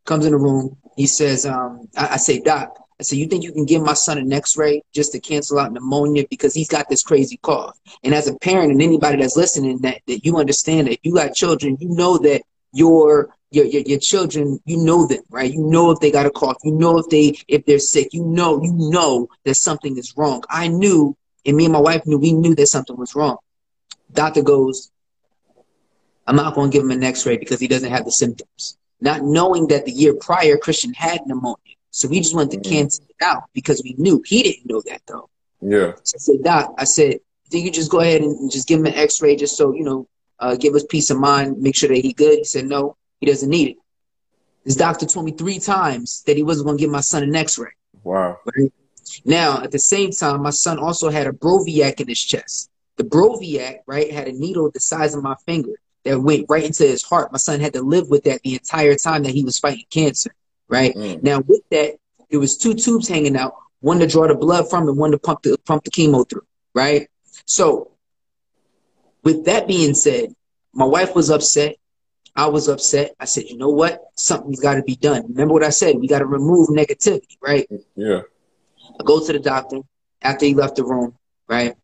Comes 0.04 0.24
in 0.24 0.32
the 0.32 0.38
room 0.38 0.76
he 0.98 1.06
says, 1.06 1.46
um, 1.46 1.88
I, 1.96 2.14
I 2.14 2.16
say, 2.16 2.40
Doc, 2.40 2.76
I 2.98 3.04
said, 3.04 3.18
you 3.18 3.26
think 3.26 3.44
you 3.44 3.52
can 3.52 3.64
give 3.64 3.82
my 3.82 3.92
son 3.92 4.18
an 4.18 4.32
x-ray 4.32 4.82
just 4.92 5.12
to 5.12 5.20
cancel 5.20 5.60
out 5.60 5.72
pneumonia 5.72 6.24
because 6.28 6.52
he's 6.52 6.66
got 6.66 6.88
this 6.88 7.04
crazy 7.04 7.38
cough. 7.40 7.78
And 8.02 8.12
as 8.12 8.26
a 8.26 8.34
parent 8.34 8.72
and 8.72 8.82
anybody 8.82 9.18
that's 9.18 9.36
listening 9.36 9.78
that, 9.82 10.00
that 10.08 10.24
you 10.24 10.36
understand 10.38 10.88
that 10.88 10.94
if 10.94 10.98
you 11.04 11.14
got 11.14 11.36
children, 11.36 11.76
you 11.78 11.90
know 11.90 12.18
that 12.18 12.42
your, 12.72 13.32
your, 13.50 13.64
your, 13.64 13.82
your 13.82 13.98
children, 13.98 14.60
you 14.64 14.76
know 14.76 15.06
them, 15.06 15.22
right? 15.30 15.52
You 15.52 15.62
know 15.62 15.90
if 15.90 16.00
they 16.00 16.10
got 16.10 16.26
a 16.26 16.30
cough, 16.30 16.58
you 16.64 16.72
know 16.72 16.98
if 16.98 17.08
they, 17.08 17.34
if 17.48 17.64
they're 17.64 17.78
sick, 17.78 18.12
you 18.12 18.24
know, 18.24 18.62
you 18.62 18.72
know 18.72 19.28
that 19.44 19.54
something 19.54 19.96
is 19.96 20.16
wrong. 20.16 20.42
I 20.50 20.68
knew, 20.68 21.16
and 21.46 21.56
me 21.56 21.64
and 21.64 21.72
my 21.72 21.80
wife 21.80 22.06
knew, 22.06 22.18
we 22.18 22.32
knew 22.32 22.54
that 22.54 22.66
something 22.66 22.96
was 22.96 23.14
wrong. 23.14 23.38
Doctor 24.12 24.42
goes, 24.42 24.90
I'm 26.26 26.36
not 26.36 26.54
going 26.54 26.70
to 26.70 26.76
give 26.76 26.84
him 26.84 26.90
an 26.90 27.02
x-ray 27.02 27.38
because 27.38 27.60
he 27.60 27.68
doesn't 27.68 27.90
have 27.90 28.04
the 28.04 28.12
symptoms 28.12 28.76
not 29.00 29.22
knowing 29.22 29.68
that 29.68 29.84
the 29.84 29.92
year 29.92 30.14
prior 30.14 30.56
Christian 30.56 30.92
had 30.92 31.26
pneumonia. 31.26 31.56
So 31.90 32.08
we 32.08 32.18
just 32.18 32.34
went 32.34 32.50
to 32.52 32.58
mm-hmm. 32.58 32.70
cancel 32.70 33.04
it 33.08 33.24
out 33.24 33.44
because 33.52 33.82
we 33.82 33.94
knew 33.98 34.22
he 34.26 34.42
didn't 34.42 34.66
know 34.66 34.82
that 34.86 35.02
though. 35.06 35.28
Yeah. 35.60 35.92
So 36.02 36.16
I 36.16 36.18
said, 36.18 36.44
Doc, 36.44 36.74
I 36.78 36.84
said, 36.84 37.18
think 37.48 37.64
you 37.64 37.70
just 37.70 37.90
go 37.90 38.00
ahead 38.00 38.20
and 38.20 38.50
just 38.50 38.68
give 38.68 38.80
him 38.80 38.86
an 38.86 38.94
X-ray 38.94 39.36
just 39.36 39.56
so 39.56 39.72
you 39.72 39.84
know, 39.84 40.08
uh, 40.38 40.56
give 40.56 40.74
us 40.74 40.84
peace 40.84 41.10
of 41.10 41.18
mind, 41.18 41.60
make 41.60 41.74
sure 41.74 41.88
that 41.88 41.96
he 41.96 42.12
good. 42.12 42.38
He 42.38 42.44
said, 42.44 42.66
no, 42.66 42.96
he 43.20 43.26
doesn't 43.26 43.48
need 43.48 43.68
it. 43.70 43.76
His 44.64 44.76
doctor 44.76 45.06
told 45.06 45.26
me 45.26 45.32
three 45.32 45.58
times 45.58 46.22
that 46.26 46.36
he 46.36 46.42
wasn't 46.42 46.66
going 46.66 46.78
to 46.78 46.82
give 46.82 46.90
my 46.90 47.00
son 47.00 47.22
an 47.22 47.34
X-ray. 47.34 47.70
Wow. 48.02 48.38
Right? 48.44 48.72
Now, 49.24 49.62
at 49.62 49.70
the 49.70 49.78
same 49.78 50.10
time, 50.10 50.42
my 50.42 50.50
son 50.50 50.78
also 50.78 51.10
had 51.10 51.26
a 51.26 51.32
Broviac 51.32 52.00
in 52.00 52.08
his 52.08 52.22
chest. 52.22 52.70
The 52.96 53.04
Broviac, 53.04 53.78
right, 53.86 54.12
had 54.12 54.28
a 54.28 54.32
needle 54.32 54.70
the 54.70 54.80
size 54.80 55.14
of 55.14 55.22
my 55.22 55.34
finger 55.46 55.72
that 56.04 56.20
went 56.20 56.46
right 56.48 56.64
into 56.64 56.84
his 56.84 57.02
heart. 57.02 57.32
My 57.32 57.38
son 57.38 57.60
had 57.60 57.72
to 57.74 57.82
live 57.82 58.08
with 58.08 58.24
that 58.24 58.42
the 58.42 58.54
entire 58.54 58.94
time 58.96 59.22
that 59.22 59.32
he 59.32 59.44
was 59.44 59.58
fighting 59.58 59.84
cancer, 59.90 60.34
right? 60.68 60.94
Mm. 60.94 61.22
Now 61.22 61.40
with 61.40 61.62
that, 61.70 61.96
there 62.30 62.40
was 62.40 62.58
two 62.58 62.74
tubes 62.74 63.08
hanging 63.08 63.36
out, 63.36 63.54
one 63.80 63.98
to 64.00 64.06
draw 64.06 64.26
the 64.26 64.34
blood 64.34 64.68
from 64.68 64.88
and 64.88 64.98
one 64.98 65.12
to 65.12 65.18
pump 65.18 65.42
the 65.42 65.56
pump 65.64 65.84
the 65.84 65.90
chemo 65.90 66.28
through, 66.28 66.46
right? 66.74 67.08
So 67.46 67.92
with 69.22 69.44
that 69.46 69.66
being 69.66 69.94
said, 69.94 70.34
my 70.72 70.84
wife 70.84 71.14
was 71.14 71.30
upset. 71.30 71.76
I 72.38 72.46
was 72.46 72.68
upset. 72.68 73.16
I 73.18 73.24
said, 73.24 73.44
you 73.48 73.58
know 73.58 73.70
what? 73.70 74.00
Something's 74.14 74.60
got 74.60 74.76
to 74.76 74.82
be 74.84 74.94
done. 74.94 75.24
Remember 75.28 75.54
what 75.54 75.64
I 75.64 75.70
said? 75.70 75.96
We 75.98 76.06
got 76.06 76.20
to 76.20 76.26
remove 76.26 76.68
negativity, 76.68 77.36
right? 77.42 77.68
Yeah. 77.96 78.20
I 78.78 79.02
go 79.04 79.18
to 79.26 79.32
the 79.32 79.40
doctor 79.40 79.80
after 80.22 80.46
he 80.46 80.54
left 80.54 80.76
the 80.76 80.84
room, 80.84 81.16
right? 81.48 81.74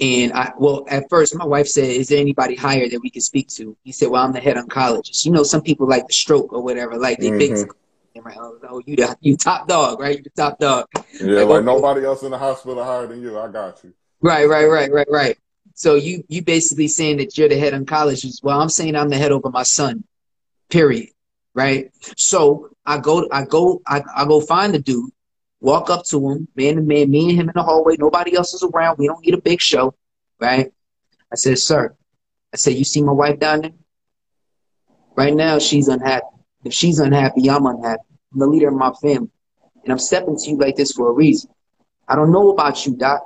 And 0.00 0.32
I, 0.32 0.52
well, 0.58 0.84
at 0.88 1.08
first, 1.08 1.36
my 1.36 1.46
wife 1.46 1.68
said, 1.68 1.84
"Is 1.84 2.08
there 2.08 2.18
anybody 2.18 2.56
higher 2.56 2.88
that 2.88 3.00
we 3.00 3.08
can 3.08 3.22
speak 3.22 3.46
to?" 3.50 3.76
He 3.84 3.92
said, 3.92 4.08
"Well, 4.08 4.22
I'm 4.22 4.32
the 4.32 4.40
head 4.40 4.56
oncologist. 4.56 5.24
You 5.24 5.30
know, 5.30 5.44
some 5.44 5.62
people 5.62 5.88
like 5.88 6.06
the 6.06 6.12
stroke 6.12 6.52
or 6.52 6.60
whatever, 6.62 6.98
like 6.98 7.18
they 7.18 7.28
mm-hmm. 7.28 7.38
big." 7.38 8.22
Right? 8.22 8.36
Oh, 8.38 8.82
you 8.84 8.96
the 8.96 9.16
you 9.20 9.36
top 9.36 9.68
dog, 9.68 10.00
right? 10.00 10.18
You 10.18 10.24
the 10.24 10.30
top 10.30 10.58
dog. 10.58 10.86
Yeah, 11.20 11.38
like, 11.38 11.48
like 11.48 11.64
nobody 11.64 12.04
else 12.04 12.24
in 12.24 12.30
the 12.30 12.38
hospital 12.38 12.82
higher 12.82 13.06
than 13.06 13.22
you. 13.22 13.38
I 13.38 13.48
got 13.48 13.82
you. 13.84 13.94
Right, 14.20 14.46
right, 14.46 14.66
right, 14.66 14.90
right, 14.92 15.08
right. 15.08 15.38
So 15.74 15.94
you 15.94 16.24
you 16.28 16.42
basically 16.42 16.88
saying 16.88 17.18
that 17.18 17.36
you're 17.36 17.48
the 17.48 17.58
head 17.58 17.72
oncologist. 17.72 18.42
Well, 18.42 18.60
I'm 18.60 18.68
saying 18.68 18.96
I'm 18.96 19.08
the 19.08 19.18
head 19.18 19.32
over 19.32 19.50
my 19.50 19.62
son. 19.62 20.04
Period. 20.70 21.10
Right. 21.54 21.90
So 22.16 22.70
I 22.84 22.98
go 22.98 23.28
I 23.30 23.44
go 23.44 23.82
I, 23.86 24.02
I 24.14 24.24
go 24.24 24.40
find 24.40 24.74
the 24.74 24.78
dude 24.78 25.10
walk 25.60 25.90
up 25.90 26.04
to 26.06 26.30
him, 26.30 26.48
man 26.54 26.76
to 26.76 26.82
man, 26.82 27.10
me 27.10 27.30
and 27.30 27.40
him 27.40 27.48
in 27.48 27.52
the 27.54 27.62
hallway. 27.62 27.96
Nobody 27.98 28.36
else 28.36 28.54
is 28.54 28.62
around. 28.62 28.98
We 28.98 29.06
don't 29.06 29.24
need 29.24 29.34
a 29.34 29.40
big 29.40 29.60
show, 29.60 29.94
right? 30.40 30.72
I 31.32 31.36
said, 31.36 31.58
sir, 31.58 31.94
I 32.52 32.56
said, 32.56 32.74
you 32.74 32.84
see 32.84 33.02
my 33.02 33.12
wife 33.12 33.38
down 33.38 33.62
there? 33.62 33.72
Right 35.16 35.34
now, 35.34 35.58
she's 35.58 35.88
unhappy. 35.88 36.26
If 36.64 36.72
she's 36.72 36.98
unhappy, 36.98 37.50
I'm 37.50 37.66
unhappy. 37.66 38.02
I'm 38.32 38.38
the 38.38 38.46
leader 38.46 38.68
of 38.68 38.74
my 38.74 38.92
family. 39.00 39.30
And 39.82 39.92
I'm 39.92 39.98
stepping 39.98 40.36
to 40.36 40.50
you 40.50 40.56
like 40.56 40.76
this 40.76 40.92
for 40.92 41.10
a 41.10 41.12
reason. 41.12 41.50
I 42.08 42.16
don't 42.16 42.32
know 42.32 42.50
about 42.50 42.86
you, 42.86 42.96
Doc. 42.96 43.22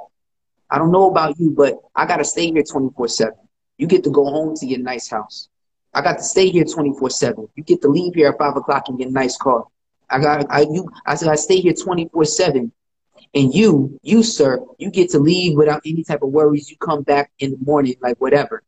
I 0.70 0.78
don't 0.78 0.92
know 0.92 1.10
about 1.10 1.38
you, 1.38 1.50
but 1.50 1.78
I 1.94 2.06
got 2.06 2.18
to 2.18 2.24
stay 2.24 2.50
here 2.50 2.62
24 2.62 3.08
7. 3.08 3.34
You 3.78 3.86
get 3.86 4.04
to 4.04 4.10
go 4.10 4.24
home 4.24 4.54
to 4.56 4.66
your 4.66 4.78
nice 4.80 5.08
house. 5.08 5.48
I 5.92 6.02
got 6.02 6.18
to 6.18 6.22
stay 6.22 6.50
here 6.50 6.64
24 6.64 7.10
7. 7.10 7.48
You 7.56 7.64
get 7.64 7.82
to 7.82 7.88
leave 7.88 8.14
here 8.14 8.28
at 8.28 8.38
5 8.38 8.56
o'clock 8.56 8.88
in 8.88 8.98
your 8.98 9.10
nice 9.10 9.36
car. 9.36 9.64
I 10.08 10.20
got 10.20 10.46
I 10.50 10.62
you 10.62 10.88
I 11.06 11.14
said 11.14 11.28
I 11.28 11.36
stay 11.36 11.60
here 11.60 11.72
24 11.74 12.24
7. 12.24 12.72
And 13.34 13.54
you, 13.54 13.98
you, 14.02 14.22
sir, 14.22 14.64
you 14.78 14.90
get 14.90 15.10
to 15.10 15.18
leave 15.18 15.56
without 15.56 15.82
any 15.86 16.02
type 16.02 16.22
of 16.22 16.30
worries. 16.30 16.70
You 16.70 16.76
come 16.78 17.02
back 17.02 17.30
in 17.38 17.52
the 17.52 17.58
morning, 17.58 17.94
like 18.00 18.20
whatever, 18.20 18.62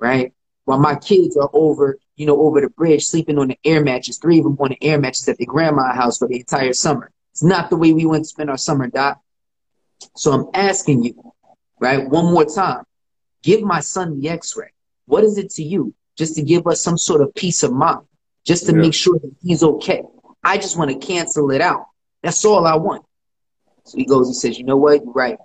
right? 0.00 0.32
While 0.64 0.80
my 0.80 0.96
kids 0.96 1.36
are 1.36 1.48
over, 1.52 1.98
you 2.16 2.26
know, 2.26 2.40
over 2.40 2.60
the 2.60 2.68
bridge, 2.68 3.06
sleeping 3.06 3.38
on 3.38 3.48
the 3.48 3.58
air 3.64 3.82
mattress, 3.82 4.18
three 4.18 4.38
of 4.38 4.44
them 4.44 4.56
on 4.58 4.70
the 4.70 4.82
air 4.82 4.98
mattress 4.98 5.28
at 5.28 5.38
their 5.38 5.46
grandma's 5.46 5.94
house 5.94 6.18
for 6.18 6.26
the 6.26 6.40
entire 6.40 6.72
summer. 6.72 7.12
It's 7.32 7.44
not 7.44 7.70
the 7.70 7.76
way 7.76 7.92
we 7.92 8.06
went 8.06 8.24
to 8.24 8.28
spend 8.28 8.50
our 8.50 8.58
summer, 8.58 8.88
Doc. 8.88 9.20
So 10.16 10.32
I'm 10.32 10.46
asking 10.52 11.04
you, 11.04 11.32
right, 11.80 12.08
one 12.08 12.26
more 12.26 12.44
time, 12.44 12.84
give 13.42 13.62
my 13.62 13.80
son 13.80 14.20
the 14.20 14.28
x-ray. 14.28 14.70
What 15.06 15.24
is 15.24 15.38
it 15.38 15.50
to 15.50 15.62
you? 15.62 15.94
Just 16.16 16.34
to 16.36 16.42
give 16.42 16.66
us 16.66 16.82
some 16.82 16.98
sort 16.98 17.20
of 17.20 17.34
peace 17.34 17.62
of 17.62 17.72
mind, 17.72 18.06
just 18.44 18.66
to 18.66 18.72
yeah. 18.72 18.78
make 18.78 18.94
sure 18.94 19.18
that 19.18 19.34
he's 19.42 19.62
okay. 19.62 20.02
I 20.42 20.56
just 20.56 20.76
want 20.76 20.90
to 20.90 21.06
cancel 21.06 21.50
it 21.50 21.60
out. 21.60 21.86
That's 22.22 22.44
all 22.44 22.66
I 22.66 22.76
want. 22.76 23.04
So 23.84 23.96
he 23.96 24.04
goes, 24.04 24.28
he 24.28 24.34
says, 24.34 24.58
you 24.58 24.64
know 24.64 24.76
what? 24.76 25.02
You're 25.04 25.12
right. 25.12 25.38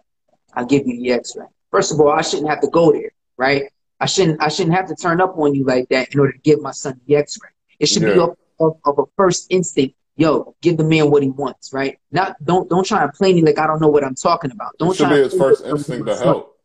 I'll 0.54 0.66
give 0.66 0.88
you 0.88 0.98
the 0.98 1.12
x-ray. 1.14 1.46
First 1.72 1.92
of 1.92 2.00
all, 2.00 2.12
I 2.12 2.22
shouldn't 2.22 2.50
have 2.50 2.62
to 2.62 2.68
go 2.68 2.92
there, 2.92 3.12
right? 3.38 3.64
I 4.00 4.06
shouldn't 4.06 4.42
I 4.42 4.50
shouldn't 4.50 4.76
have 4.76 4.88
to 4.90 4.96
turn 4.96 5.22
up 5.22 5.38
on 5.38 5.56
you 5.56 5.64
like 5.64 5.88
that 5.90 6.14
in 6.14 6.20
order 6.20 6.34
to 6.34 6.40
give 6.40 6.62
my 6.62 6.72
son 6.72 7.00
the 7.08 7.16
x-ray. 7.16 7.50
It 7.80 7.88
should 7.88 8.04
yeah. 8.04 8.14
be 8.14 8.20
of, 8.20 8.38
of, 8.60 8.78
of, 8.86 9.00
a 9.00 9.04
first 9.16 9.48
instinct. 9.50 9.96
Yo, 10.16 10.56
give 10.62 10.78
the 10.78 10.84
man 10.84 11.10
what 11.10 11.24
he 11.24 11.30
wants, 11.30 11.74
right? 11.74 11.98
Not 12.12 12.36
don't 12.44 12.70
don't 12.70 12.86
try 12.86 13.04
and 13.04 13.14
play 13.14 13.34
me 13.34 13.42
like 13.42 13.58
I 13.58 13.66
don't 13.66 13.82
know 13.82 13.88
what 13.88 14.04
I'm 14.04 14.16
talking 14.16 14.52
about. 14.52 14.78
Don't 14.78 14.92
it 14.92 14.98
should 14.98 15.08
try 15.08 15.18
be 15.18 15.24
his 15.24 15.34
first 15.34 15.66
instinct 15.66 16.08
to 16.08 16.16
help. 16.16 16.60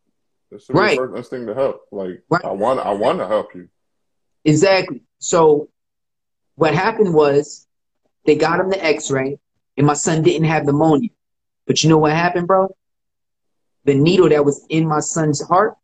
It 0.51 0.63
should 0.63 0.77
right. 0.77 0.99
be 0.99 1.03
his 1.03 1.11
first 1.11 1.17
instinct 1.17 1.47
to 1.49 1.55
help. 1.55 1.83
Like 1.91 2.23
right. 2.29 2.45
I 2.45 2.51
want 2.51 2.81
I 2.81 2.93
want 2.93 3.19
to 3.21 3.27
help 3.27 3.55
you. 3.55 3.69
Exactly. 4.45 5.03
So 5.19 5.71
what 6.57 6.75
happened 6.75 7.15
was 7.15 7.67
they 8.27 8.37
got 8.37 8.61
him 8.61 8.69
the 8.69 8.85
x-ray, 8.85 9.39
and 9.77 9.87
my 9.87 9.95
son 9.95 10.23
didn't 10.23 10.49
have 10.49 10.67
pneumonia. 10.67 11.11
But 11.67 11.83
you 11.83 11.89
know 11.89 11.99
what 11.99 12.13
happened, 12.13 12.47
bro? 12.47 12.75
The 13.85 13.95
needle 13.95 14.29
that 14.29 14.45
was 14.45 14.67
in 14.69 14.87
my 14.87 15.01
son's 15.01 15.41
heart 15.41 15.77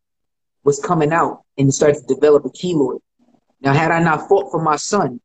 was 0.64 0.80
coming 0.80 1.12
out 1.12 1.42
and 1.56 1.72
started 1.72 2.06
to 2.06 2.14
develop 2.14 2.44
a 2.44 2.50
keloid. 2.50 3.00
Now, 3.60 3.72
had 3.72 3.90
I 3.90 4.02
not 4.02 4.28
fought 4.28 4.50
for 4.50 4.60
my 4.60 4.76
son, 4.76 5.20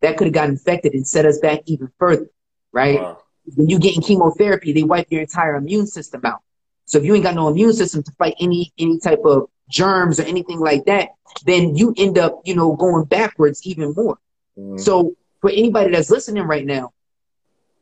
that 0.00 0.16
could 0.16 0.26
have 0.26 0.34
got 0.34 0.48
infected 0.48 0.94
and 0.94 1.06
set 1.06 1.26
us 1.26 1.38
back 1.38 1.60
even 1.66 1.90
further, 1.98 2.30
right? 2.72 3.00
Wow. 3.00 3.22
When 3.54 3.68
you 3.68 3.78
get 3.78 3.96
in 3.96 4.02
chemotherapy, 4.02 4.72
they 4.72 4.82
wipe 4.82 5.10
your 5.10 5.22
entire 5.22 5.56
immune 5.56 5.86
system 5.86 6.22
out. 6.24 6.42
So 6.86 6.98
if 6.98 7.04
you 7.04 7.14
ain't 7.14 7.24
got 7.24 7.34
no 7.34 7.48
immune 7.48 7.72
system 7.72 8.02
to 8.02 8.12
fight 8.12 8.34
any 8.40 8.72
any 8.78 8.98
type 8.98 9.20
of 9.24 9.48
germs 9.68 10.18
or 10.18 10.24
anything 10.24 10.58
like 10.58 10.84
that, 10.86 11.10
then 11.46 11.76
you 11.76 11.94
end 11.96 12.18
up, 12.18 12.40
you 12.44 12.54
know, 12.54 12.74
going 12.74 13.04
backwards 13.04 13.64
even 13.64 13.94
more. 13.96 14.18
Mm. 14.58 14.80
So 14.80 15.14
for 15.40 15.50
anybody 15.50 15.92
that's 15.92 16.10
listening 16.10 16.42
right 16.44 16.66
now, 16.66 16.92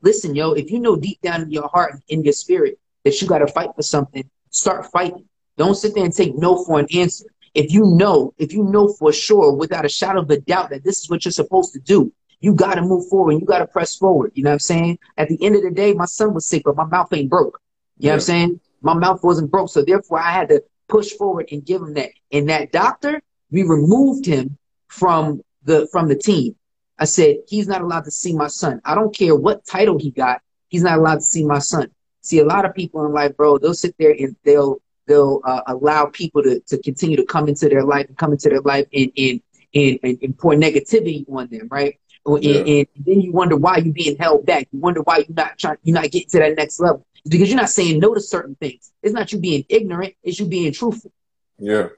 listen, 0.02 0.34
yo, 0.34 0.52
if 0.52 0.70
you 0.70 0.78
know 0.78 0.96
deep 0.96 1.20
down 1.22 1.42
in 1.42 1.50
your 1.50 1.68
heart 1.68 1.92
and 1.92 2.02
in 2.08 2.22
your 2.22 2.32
spirit 2.32 2.78
that 3.04 3.20
you 3.20 3.26
got 3.26 3.38
to 3.38 3.46
fight 3.46 3.70
for 3.74 3.82
something, 3.82 4.28
start 4.50 4.86
fighting. 4.86 5.24
Don't 5.56 5.74
sit 5.74 5.94
there 5.94 6.04
and 6.04 6.14
take 6.14 6.36
no 6.36 6.64
for 6.64 6.78
an 6.78 6.86
answer. 6.94 7.24
If 7.58 7.72
you 7.72 7.84
know, 7.84 8.32
if 8.38 8.52
you 8.52 8.62
know 8.62 8.86
for 8.86 9.12
sure, 9.12 9.52
without 9.52 9.84
a 9.84 9.88
shadow 9.88 10.20
of 10.20 10.30
a 10.30 10.38
doubt, 10.38 10.70
that 10.70 10.84
this 10.84 11.00
is 11.00 11.10
what 11.10 11.24
you're 11.24 11.32
supposed 11.32 11.72
to 11.72 11.80
do, 11.80 12.12
you 12.38 12.54
got 12.54 12.76
to 12.76 12.82
move 12.82 13.08
forward. 13.08 13.32
You 13.32 13.44
got 13.44 13.58
to 13.58 13.66
press 13.66 13.96
forward. 13.96 14.30
You 14.36 14.44
know 14.44 14.50
what 14.50 14.54
I'm 14.54 14.60
saying? 14.60 15.00
At 15.16 15.28
the 15.28 15.42
end 15.44 15.56
of 15.56 15.62
the 15.64 15.72
day, 15.72 15.92
my 15.92 16.04
son 16.04 16.34
was 16.34 16.46
sick, 16.46 16.62
but 16.64 16.76
my 16.76 16.84
mouth 16.84 17.12
ain't 17.12 17.28
broke. 17.28 17.60
You 17.96 18.04
yeah. 18.04 18.10
know 18.10 18.12
what 18.12 18.14
I'm 18.14 18.20
saying? 18.20 18.60
My 18.80 18.94
mouth 18.94 19.24
wasn't 19.24 19.50
broke. 19.50 19.70
So 19.70 19.82
therefore, 19.84 20.20
I 20.20 20.30
had 20.30 20.48
to 20.50 20.62
push 20.88 21.10
forward 21.10 21.48
and 21.50 21.66
give 21.66 21.82
him 21.82 21.94
that. 21.94 22.10
And 22.30 22.48
that 22.48 22.70
doctor, 22.70 23.20
we 23.50 23.64
removed 23.64 24.24
him 24.24 24.56
from 24.86 25.42
the 25.64 25.88
from 25.90 26.06
the 26.06 26.14
team. 26.16 26.54
I 26.96 27.06
said, 27.06 27.38
he's 27.48 27.66
not 27.66 27.80
allowed 27.80 28.04
to 28.04 28.12
see 28.12 28.34
my 28.34 28.46
son. 28.46 28.80
I 28.84 28.94
don't 28.94 29.12
care 29.12 29.34
what 29.34 29.66
title 29.66 29.98
he 29.98 30.12
got. 30.12 30.42
He's 30.68 30.84
not 30.84 30.98
allowed 30.98 31.16
to 31.16 31.22
see 31.22 31.44
my 31.44 31.58
son. 31.58 31.90
See, 32.20 32.38
a 32.38 32.44
lot 32.44 32.64
of 32.64 32.72
people 32.76 33.04
in 33.04 33.12
life, 33.12 33.36
bro, 33.36 33.58
they'll 33.58 33.74
sit 33.74 33.96
there 33.98 34.14
and 34.16 34.36
they'll 34.44 34.80
they'll 35.08 35.40
uh, 35.44 35.62
allow 35.66 36.06
people 36.06 36.42
to, 36.42 36.60
to 36.60 36.78
continue 36.78 37.16
to 37.16 37.24
come 37.24 37.48
into 37.48 37.68
their 37.68 37.82
life 37.82 38.06
and 38.06 38.16
come 38.16 38.32
into 38.32 38.48
their 38.48 38.60
life 38.60 38.86
and 38.92 39.10
and, 39.16 39.40
and, 39.74 39.98
and, 40.02 40.18
and 40.22 40.38
pour 40.38 40.52
negativity 40.52 41.28
on 41.30 41.48
them, 41.48 41.66
right? 41.70 41.98
Yeah. 42.26 42.58
And, 42.58 42.68
and, 42.68 42.86
then 42.96 43.20
you 43.20 43.32
wonder 43.32 43.56
why 43.56 43.78
you're 43.78 43.92
being 43.92 44.16
held 44.16 44.44
back. 44.44 44.68
You 44.70 44.80
wonder 44.80 45.00
why 45.00 45.18
you're 45.18 45.34
not 45.34 45.58
trying, 45.58 45.78
you're 45.82 45.94
not 45.94 46.10
getting 46.10 46.28
to 46.28 46.38
that 46.40 46.56
next 46.56 46.78
level. 46.78 47.04
It's 47.24 47.30
because 47.30 47.48
you're 47.48 47.58
not 47.58 47.70
saying 47.70 47.98
no 47.98 48.14
to 48.14 48.20
certain 48.20 48.54
things. 48.56 48.92
It's 49.02 49.14
not 49.14 49.32
you 49.32 49.38
being 49.38 49.64
ignorant. 49.68 50.14
It's 50.22 50.38
you 50.38 50.46
being 50.46 50.72
truthful. 50.72 51.10
Yeah. 51.58 51.88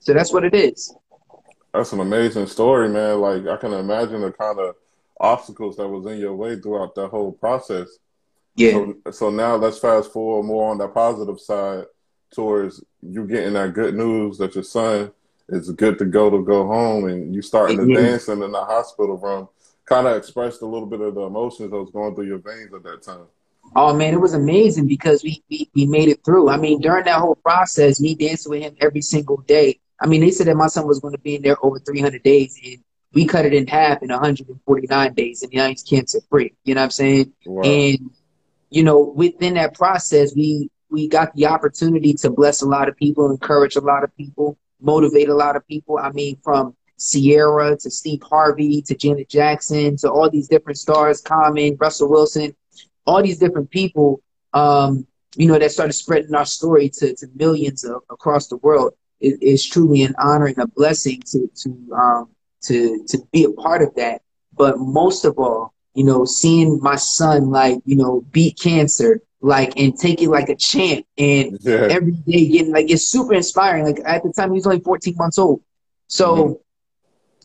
So 0.00 0.12
that's 0.12 0.32
what 0.32 0.44
it 0.44 0.54
is. 0.54 0.94
That's 1.72 1.92
an 1.92 2.00
amazing 2.00 2.46
story, 2.46 2.88
man. 2.88 3.20
Like 3.20 3.46
I 3.46 3.56
can 3.56 3.72
imagine 3.72 4.22
the 4.22 4.32
kind 4.32 4.58
of 4.58 4.74
obstacles 5.20 5.76
that 5.76 5.88
was 5.88 6.06
in 6.06 6.18
your 6.18 6.34
way 6.34 6.58
throughout 6.58 6.94
that 6.96 7.08
whole 7.08 7.32
process. 7.32 7.88
Yeah. 8.56 8.72
So, 8.72 8.96
so 9.10 9.30
now 9.30 9.56
let's 9.56 9.78
fast 9.78 10.12
forward 10.12 10.44
more 10.44 10.70
on 10.70 10.78
the 10.78 10.88
positive 10.88 11.38
side 11.38 11.84
towards 12.34 12.82
you 13.02 13.26
getting 13.26 13.54
that 13.54 13.74
good 13.74 13.94
news 13.94 14.38
that 14.38 14.54
your 14.54 14.64
son 14.64 15.12
is 15.48 15.70
good 15.70 15.98
to 15.98 16.04
go 16.04 16.30
to 16.30 16.42
go 16.42 16.66
home 16.66 17.08
and 17.08 17.34
you 17.34 17.42
starting 17.42 17.78
to 17.78 17.94
dancing 17.94 18.42
in 18.42 18.52
the 18.52 18.64
hospital 18.64 19.16
room. 19.16 19.48
Kind 19.84 20.08
of 20.08 20.16
expressed 20.16 20.62
a 20.62 20.66
little 20.66 20.86
bit 20.86 21.00
of 21.00 21.14
the 21.14 21.20
emotions 21.20 21.70
that 21.70 21.76
was 21.76 21.90
going 21.90 22.14
through 22.14 22.26
your 22.26 22.38
veins 22.38 22.74
at 22.74 22.82
that 22.82 23.02
time. 23.02 23.26
Oh 23.74 23.94
man, 23.94 24.14
it 24.14 24.20
was 24.20 24.34
amazing 24.34 24.86
because 24.86 25.22
we, 25.22 25.42
we, 25.50 25.70
we 25.74 25.86
made 25.86 26.08
it 26.08 26.24
through. 26.24 26.48
I 26.48 26.56
mean, 26.56 26.80
during 26.80 27.04
that 27.04 27.20
whole 27.20 27.36
process, 27.36 28.00
me 28.00 28.14
dancing 28.14 28.50
with 28.50 28.62
him 28.62 28.76
every 28.80 29.02
single 29.02 29.38
day. 29.38 29.80
I 30.00 30.06
mean, 30.06 30.20
they 30.20 30.30
said 30.30 30.46
that 30.46 30.56
my 30.56 30.66
son 30.66 30.86
was 30.86 31.00
going 31.00 31.14
to 31.14 31.20
be 31.20 31.36
in 31.36 31.42
there 31.42 31.56
over 31.64 31.78
300 31.78 32.22
days, 32.22 32.58
and 32.64 32.78
we 33.12 33.26
cut 33.26 33.46
it 33.46 33.54
in 33.54 33.66
half 33.66 34.02
in 34.02 34.08
149 34.10 35.14
days, 35.14 35.42
and 35.42 35.52
now 35.52 35.68
he's 35.68 35.82
cancer 35.82 36.20
free. 36.28 36.52
You 36.64 36.74
know 36.74 36.82
what 36.82 36.84
I'm 36.84 36.90
saying? 36.90 37.32
Wow. 37.46 37.62
And 37.62 38.10
you 38.70 38.82
know, 38.82 39.00
within 39.00 39.54
that 39.54 39.74
process, 39.74 40.34
we 40.34 40.70
we 40.90 41.08
got 41.08 41.34
the 41.34 41.46
opportunity 41.46 42.14
to 42.14 42.30
bless 42.30 42.62
a 42.62 42.66
lot 42.68 42.88
of 42.88 42.96
people, 42.96 43.30
encourage 43.30 43.76
a 43.76 43.80
lot 43.80 44.04
of 44.04 44.16
people, 44.16 44.58
motivate 44.80 45.28
a 45.28 45.34
lot 45.34 45.56
of 45.56 45.66
people. 45.66 45.98
I 45.98 46.10
mean, 46.12 46.38
from 46.42 46.76
Ciara 46.98 47.76
to 47.76 47.90
Steve 47.90 48.22
Harvey 48.22 48.82
to 48.82 48.94
Janet 48.94 49.28
Jackson 49.28 49.96
to 49.98 50.10
all 50.10 50.30
these 50.30 50.48
different 50.48 50.78
stars, 50.78 51.20
Common, 51.20 51.76
Russell 51.78 52.08
Wilson, 52.08 52.54
all 53.06 53.22
these 53.22 53.38
different 53.38 53.70
people, 53.70 54.22
um, 54.54 55.06
you 55.36 55.46
know, 55.48 55.58
that 55.58 55.72
started 55.72 55.92
spreading 55.92 56.34
our 56.34 56.46
story 56.46 56.88
to, 56.88 57.14
to 57.14 57.26
millions 57.34 57.84
of, 57.84 58.02
across 58.10 58.48
the 58.48 58.56
world. 58.58 58.94
It, 59.20 59.38
it's 59.40 59.66
truly 59.66 60.02
an 60.02 60.14
honor 60.18 60.46
and 60.46 60.58
a 60.58 60.66
blessing 60.66 61.22
to 61.32 61.50
to 61.62 61.94
um, 61.94 62.30
to 62.62 63.04
to 63.08 63.18
be 63.32 63.44
a 63.44 63.50
part 63.50 63.82
of 63.82 63.94
that. 63.96 64.22
But 64.52 64.78
most 64.78 65.24
of 65.24 65.38
all, 65.38 65.74
you 65.94 66.04
know, 66.04 66.24
seeing 66.24 66.80
my 66.82 66.96
son 66.96 67.50
like 67.50 67.78
you 67.84 67.96
know 67.96 68.22
beat 68.30 68.58
cancer, 68.58 69.22
like 69.46 69.78
and 69.78 69.96
take 69.96 70.20
it 70.20 70.28
like 70.28 70.48
a 70.48 70.56
champ, 70.56 71.06
and 71.16 71.58
yeah. 71.60 71.86
every 71.90 72.12
day 72.12 72.48
getting 72.48 72.72
like 72.72 72.90
it's 72.90 73.06
super 73.06 73.34
inspiring. 73.34 73.84
Like 73.84 74.00
at 74.04 74.22
the 74.24 74.32
time 74.32 74.50
he 74.50 74.56
was 74.56 74.66
only 74.66 74.80
14 74.80 75.14
months 75.16 75.38
old, 75.38 75.62
so 76.08 76.36
mm-hmm. 76.36 76.52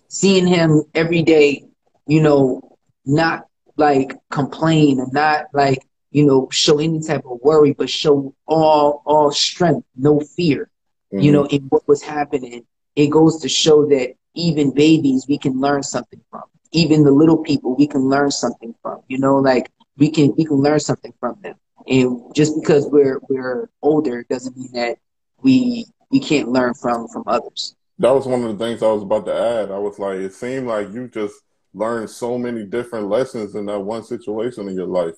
seeing 0.08 0.48
him 0.48 0.84
every 0.96 1.22
day, 1.22 1.66
you 2.08 2.22
know, 2.22 2.78
not 3.06 3.46
like 3.78 4.14
complain 4.30 5.00
and 5.00 5.14
not 5.14 5.46
like 5.54 5.80
you 6.10 6.26
know 6.26 6.48
show 6.52 6.80
any 6.80 7.02
type 7.02 7.24
of 7.26 7.40
worry, 7.44 7.74
but 7.74 7.90
show 7.90 8.34
all 8.48 9.04
all 9.06 9.32
strength, 9.32 9.86
no 9.96 10.20
fear. 10.20 10.72
Mm-hmm. 11.14 11.24
You 11.24 11.32
know, 11.34 11.46
in 11.46 11.62
what 11.70 11.88
was 11.88 12.02
happening, 12.02 12.66
it 12.96 13.08
goes 13.08 13.42
to 13.42 13.50
show 13.50 13.86
that 13.90 14.16
even 14.34 14.74
babies 14.74 15.26
we 15.30 15.38
can 15.38 15.60
learn 15.60 15.84
something 15.84 16.22
from. 16.32 16.44
Even 16.72 17.04
the 17.04 17.12
little 17.12 17.38
people 17.38 17.76
we 17.76 17.86
can 17.86 18.10
learn 18.10 18.32
something 18.32 18.74
from. 18.82 19.02
You 19.08 19.20
know, 19.20 19.36
like 19.38 19.72
we 19.98 20.10
can 20.10 20.34
we 20.36 20.46
can 20.46 20.58
learn 20.58 20.80
something 20.80 21.14
from 21.20 21.38
them. 21.44 21.56
And 21.88 22.34
just 22.36 22.60
because 22.60 22.88
we're 22.88 23.20
we're 23.30 23.70
older 23.82 24.24
doesn't 24.30 24.58
mean 24.58 24.72
that 24.74 24.98
we 25.42 25.86
we 26.10 26.20
can't 26.20 26.50
learn 26.50 26.74
from 26.74 27.08
from 27.08 27.24
others. 27.28 27.76
That 28.00 28.12
was 28.12 28.26
one 28.26 28.44
of 28.44 28.58
the 28.58 28.64
things 28.64 28.82
I 28.82 28.92
was 28.92 29.04
about 29.04 29.26
to 29.26 29.34
add. 29.34 29.72
I 29.72 29.78
was 29.78 30.00
like, 30.00 30.18
it 30.18 30.34
seemed 30.34 30.68
like 30.68 30.92
you 30.92 31.08
just 31.08 31.36
learned 31.74 32.10
so 32.10 32.38
many 32.38 32.66
different 32.66 33.08
lessons 33.10 33.56
in 33.56 33.66
that 33.68 33.80
one 33.80 34.04
situation 34.04 34.68
in 34.68 34.76
your 34.76 34.88
life. 34.88 35.16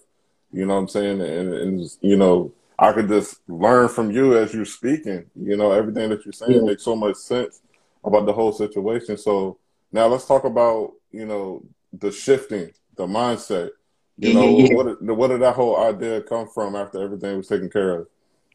You 0.52 0.66
know 0.66 0.76
what 0.76 0.82
I'm 0.82 0.88
saying? 0.88 1.22
And, 1.22 1.54
and 1.54 1.98
you 2.02 2.18
know, 2.18 2.54
I 2.78 2.92
could 2.92 3.08
just 3.08 3.40
learn 3.48 3.90
from 3.90 4.12
you 4.12 4.38
as 4.38 4.54
you're 4.54 4.66
speaking. 4.66 5.26
You 5.36 5.58
know, 5.58 5.72
everything 5.72 6.10
that 6.10 6.26
you're 6.26 6.34
saying 6.34 6.54
yeah. 6.54 6.62
makes 6.62 6.84
so 6.84 6.96
much 6.96 7.16
sense 7.16 7.62
about 8.04 8.26
the 8.26 8.34
whole 8.34 8.52
situation. 8.52 9.18
So 9.18 9.58
now 9.92 10.08
let's 10.08 10.26
talk 10.26 10.44
about 10.44 10.94
you 11.12 11.26
know 11.26 11.64
the 11.94 12.12
shifting, 12.12 12.72
the 12.96 13.08
mindset. 13.08 13.72
You 14.18 14.34
know, 14.34 14.58
yeah, 14.58 14.68
yeah. 14.70 14.76
what 14.76 15.02
where 15.02 15.30
did 15.30 15.42
that 15.42 15.56
whole 15.56 15.84
idea 15.84 16.22
come 16.22 16.48
from 16.48 16.76
after 16.76 17.02
everything 17.02 17.38
was 17.38 17.48
taken 17.48 17.70
care 17.70 18.00
of? 18.00 18.08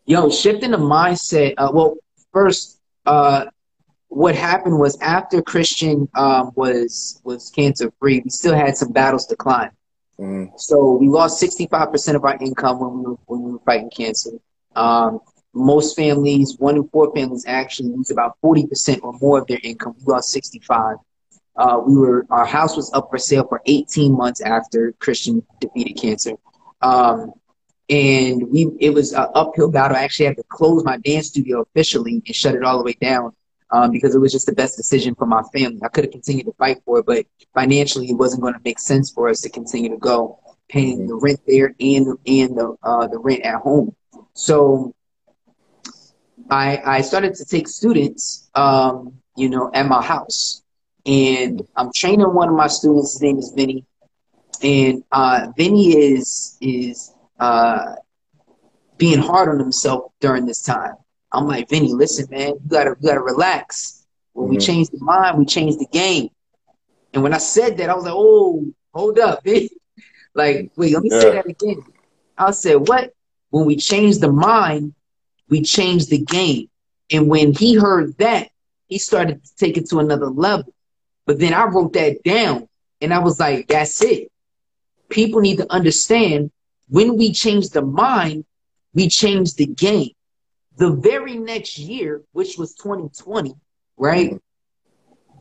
Yo, 0.07 0.31
shifting 0.31 0.71
the 0.71 0.79
mindset. 0.79 1.55
Uh, 1.59 1.71
well, 1.73 1.97
first, 2.33 2.81
uh, 3.07 3.47
what 4.09 4.35
happened 4.35 4.79
was 4.79 4.99
after 5.01 5.43
Christian 5.43 6.09
um, 6.15 6.53
was 6.55 7.21
was 7.25 7.51
cancer 7.51 7.93
free, 7.99 8.21
we 8.25 8.31
still 8.31 8.55
had 8.55 8.77
some 8.77 8.93
battles 8.93 9.27
to 9.27 9.37
climb. 9.37 9.71
Mm. 10.19 10.51
So 10.57 10.93
we 10.93 11.09
lost 11.09 11.39
sixty 11.39 11.67
five 11.67 11.91
percent 11.91 12.17
of 12.17 12.25
our 12.25 12.39
income 12.41 12.81
when 12.81 12.99
we 12.99 13.11
were 13.11 13.17
when 13.27 13.43
we 13.43 13.53
were 13.53 13.59
fighting 13.67 13.91
cancer. 13.91 14.31
Um, 14.77 15.21
most 15.55 15.97
families, 15.97 16.57
one 16.59 16.77
in 16.77 16.89
four 16.89 17.13
families, 17.15 17.45
actually 17.47 17.91
lose 17.91 18.11
about 18.11 18.37
forty 18.41 18.67
percent 18.67 19.01
or 19.03 19.13
more 19.21 19.41
of 19.41 19.47
their 19.49 19.61
income. 19.63 19.97
We 19.99 20.13
lost 20.13 20.31
sixty 20.31 20.61
five. 20.61 20.97
Uh, 21.59 21.81
we 21.85 21.97
were 21.97 22.25
our 22.31 22.47
house 22.47 22.77
was 22.77 22.93
up 22.95 23.09
for 23.11 23.19
sale 23.19 23.47
for 23.49 23.61
18 23.67 24.17
months 24.17 24.41
after 24.41 24.93
Christian 25.01 25.45
defeated 25.61 26.01
cancer, 26.01 26.35
um, 26.83 27.33
and 27.91 28.49
we 28.51 28.71
it 28.79 28.91
was 28.91 29.13
an 29.13 29.27
uphill 29.35 29.69
battle. 29.71 29.97
I 29.97 30.05
actually 30.05 30.27
had 30.27 30.37
to 30.37 30.45
close 30.45 30.85
my 30.85 30.99
dance 30.99 31.27
studio 31.27 31.63
officially 31.63 32.23
and 32.25 32.35
shut 32.37 32.55
it 32.55 32.63
all 32.63 32.79
the 32.79 32.85
way 32.85 32.97
down 33.01 33.33
um, 33.71 33.91
because 33.91 34.15
it 34.15 34.21
was 34.21 34.33
just 34.33 34.47
the 34.47 34.53
best 34.53 34.77
decision 34.77 35.17
for 35.17 35.27
my 35.27 35.43
family. 35.53 35.81
I 35.85 35.89
could 35.89 36.05
have 36.05 36.13
continued 36.13 36.47
to 36.47 36.53
fight 36.53 36.79
for 36.85 37.01
it, 37.01 37.07
but 37.07 37.27
financially, 37.55 38.09
it 38.09 38.15
wasn't 38.15 38.43
going 38.43 38.55
to 38.55 38.61
make 38.65 38.79
sense 38.79 39.11
for 39.11 39.29
us 39.29 39.41
to 39.41 39.49
continue 39.49 39.91
to 39.91 39.97
go 39.97 40.39
paying 40.69 41.07
the 41.07 41.17
rent 41.17 41.41
there 41.47 41.75
and 41.81 42.07
and 42.27 42.57
the 42.57 42.77
uh, 42.83 43.07
the 43.09 43.19
rent 43.19 43.43
at 43.43 43.57
home. 43.57 43.95
So 44.35 44.95
I 46.51 46.81
I 46.85 47.01
started 47.01 47.35
to 47.35 47.45
take 47.45 47.69
students, 47.69 48.49
um, 48.55 49.15
you 49.37 49.49
know, 49.49 49.71
at 49.75 49.87
my 49.87 50.03
house, 50.03 50.63
and 51.09 51.67
I'm 51.75 51.91
training 51.93 52.35
one 52.35 52.51
of 52.51 52.55
my 52.55 52.67
students. 52.67 53.15
His 53.15 53.23
name 53.23 53.39
is 53.39 53.53
Vinny, 53.57 53.85
and 54.63 55.03
uh, 55.11 55.49
Vinny 55.57 55.97
is 55.97 56.59
is 56.61 57.15
uh, 57.41 57.95
being 58.99 59.19
hard 59.19 59.49
on 59.49 59.59
himself 59.59 60.13
during 60.21 60.45
this 60.45 60.63
time. 60.63 60.93
I'm 61.33 61.47
like, 61.47 61.71
Vinny, 61.71 61.95
listen, 61.95 62.27
man, 62.31 62.49
you 62.49 62.61
gotta 62.69 62.95
you 63.01 63.09
gotta 63.09 63.23
relax. 63.23 64.07
When 64.35 64.49
mm-hmm. 64.49 64.57
we 64.57 64.61
change 64.61 64.91
the 64.91 64.99
mind, 65.01 65.39
we 65.39 65.47
change 65.47 65.79
the 65.79 65.89
game. 65.91 66.29
And 67.15 67.23
when 67.23 67.33
I 67.33 67.39
said 67.39 67.79
that, 67.79 67.89
I 67.89 67.95
was 67.95 68.05
like, 68.05 68.15
oh, 68.15 68.67
hold 68.93 69.19
up, 69.19 69.43
Vinny. 69.45 69.71
like, 70.35 70.71
wait, 70.77 70.93
let 70.93 71.03
me 71.03 71.09
yeah. 71.11 71.21
say 71.21 71.33
that 71.33 71.47
again. 71.47 71.83
I 72.37 72.51
said, 72.51 72.87
what? 72.87 73.15
When 73.49 73.65
we 73.65 73.77
change 73.77 74.19
the 74.19 74.31
mind, 74.31 74.95
we 75.49 75.63
change 75.63 76.09
the 76.09 76.19
game. 76.19 76.69
And 77.11 77.29
when 77.29 77.55
he 77.55 77.77
heard 77.77 78.19
that, 78.19 78.51
he 78.89 78.99
started 78.99 79.43
to 79.43 79.57
take 79.57 79.79
it 79.79 79.89
to 79.89 80.01
another 80.01 80.27
level. 80.27 80.75
But 81.29 81.39
then 81.39 81.53
I 81.53 81.67
wrote 81.67 81.93
that 81.93 82.23
down 82.23 82.71
and 83.03 83.13
I 83.13 83.19
was 83.19 83.39
like, 83.39 83.69
that's 83.69 84.03
it. 84.03 84.33
People 85.11 85.43
need 85.43 85.59
to 85.59 85.71
understand 85.71 86.51
when 86.89 87.19
we 87.19 87.35
change 87.35 87.69
the 87.69 87.83
mind, 87.83 88.47
we 88.95 89.11
change 89.11 89.53
the 89.53 89.67
game. 89.67 90.13
The 90.79 90.91
very 90.91 91.37
next 91.37 91.77
year, 91.77 92.23
which 92.33 92.57
was 92.57 92.75
2020, 92.77 93.53
right? 93.99 94.41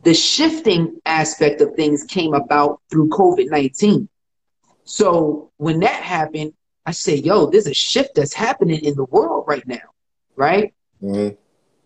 The 0.04 0.12
shifting 0.12 1.00
aspect 1.06 1.62
of 1.62 1.74
things 1.74 2.04
came 2.04 2.34
about 2.34 2.82
through 2.90 3.08
COVID 3.08 3.48
19. 3.50 4.10
So 4.84 5.52
when 5.56 5.80
that 5.80 6.02
happened, 6.02 6.52
I 6.84 6.90
said, 6.90 7.24
yo, 7.24 7.46
there's 7.46 7.66
a 7.66 7.72
shift 7.72 8.14
that's 8.14 8.34
happening 8.34 8.84
in 8.84 8.94
the 8.94 9.04
world 9.04 9.46
right 9.48 9.66
now, 9.66 9.88
right? 10.36 10.74
Mm-hmm. 11.02 11.34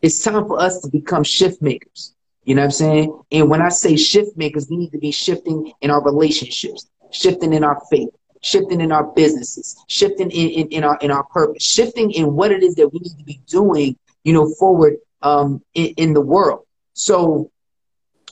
It's 0.03 0.25
time 0.25 0.49
for 0.49 0.59
us 0.59 0.81
to 0.81 0.89
become 0.89 1.23
shift 1.23 1.63
makers. 1.63 2.17
You 2.45 2.55
know 2.55 2.63
what 2.63 2.67
I'm 2.67 2.71
saying? 2.73 3.23
And 3.33 3.49
when 3.51 3.63
I 3.63 3.69
say 3.69 3.97
shift 3.97 4.37
makers, 4.37 4.69
we 4.69 4.77
need 4.77 4.93
to 4.93 4.99
be 4.99 5.13
shifting 5.13 5.73
in 5.81 5.91
our 5.91 6.03
relationships, 6.03 6.89
shifting 7.11 7.53
in 7.53 7.65
our 7.65 7.81
faith, 7.91 8.11
shifting 8.43 8.81
in 8.81 8.93
our 8.93 9.05
businesses, 9.13 9.77
shifting 9.89 10.31
in, 10.31 10.49
in, 10.51 10.69
in 10.69 10.85
our 10.85 10.99
in 11.01 11.11
our 11.11 11.25
purpose, 11.25 11.63
shifting 11.63 12.11
in 12.13 12.35
what 12.35 12.51
it 12.51 12.63
is 12.63 12.75
that 12.77 12.89
we 12.93 12.99
need 13.01 13.19
to 13.19 13.25
be 13.25 13.41
doing, 13.47 13.97
you 14.25 14.33
know, 14.33 14.49
forward 14.59 14.97
um, 15.23 15.63
in, 15.75 15.87
in 15.97 16.13
the 16.15 16.21
world. 16.21 16.65
So, 16.95 17.51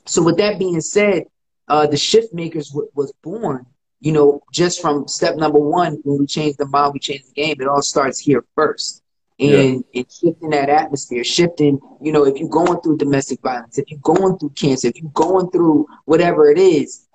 so 0.07 0.23
with 0.23 0.39
that 0.39 0.59
being 0.59 0.81
said, 0.81 1.25
uh, 1.69 1.87
the 1.87 1.97
shift 1.97 2.33
makers 2.35 2.69
w- 2.71 2.91
was 2.95 3.13
born, 3.23 3.67
you 4.01 4.13
know, 4.13 4.43
just 4.53 4.81
from 4.81 5.07
step 5.09 5.37
number 5.37 5.59
one 5.59 6.01
when 6.05 6.19
we 6.19 6.27
change 6.27 6.57
the 6.57 6.67
mind, 6.67 6.93
we 6.95 7.01
change 7.01 7.23
the 7.27 7.33
game. 7.33 7.57
It 7.61 7.69
all 7.69 7.83
starts 7.83 8.19
here 8.19 8.45
first. 8.57 9.00
And, 9.41 9.85
yeah. 9.93 10.01
and 10.01 10.13
shifting 10.13 10.51
that 10.51 10.69
atmosphere, 10.69 11.25
shifting, 11.25 11.81
you 12.01 12.13
know, 12.13 12.27
if 12.27 12.39
you're 12.39 12.49
going 12.49 12.79
through 12.83 12.99
domestic 12.99 13.41
violence, 13.41 13.79
if 13.79 13.91
you're 13.91 14.01
going 14.01 14.39
through 14.39 14.51
cancer, 14.51 14.89
if 14.89 15.01
you're 15.01 15.11
going 15.13 15.51
through 15.51 15.87
whatever 16.05 16.51
it 16.51 16.59
is, 16.59 17.07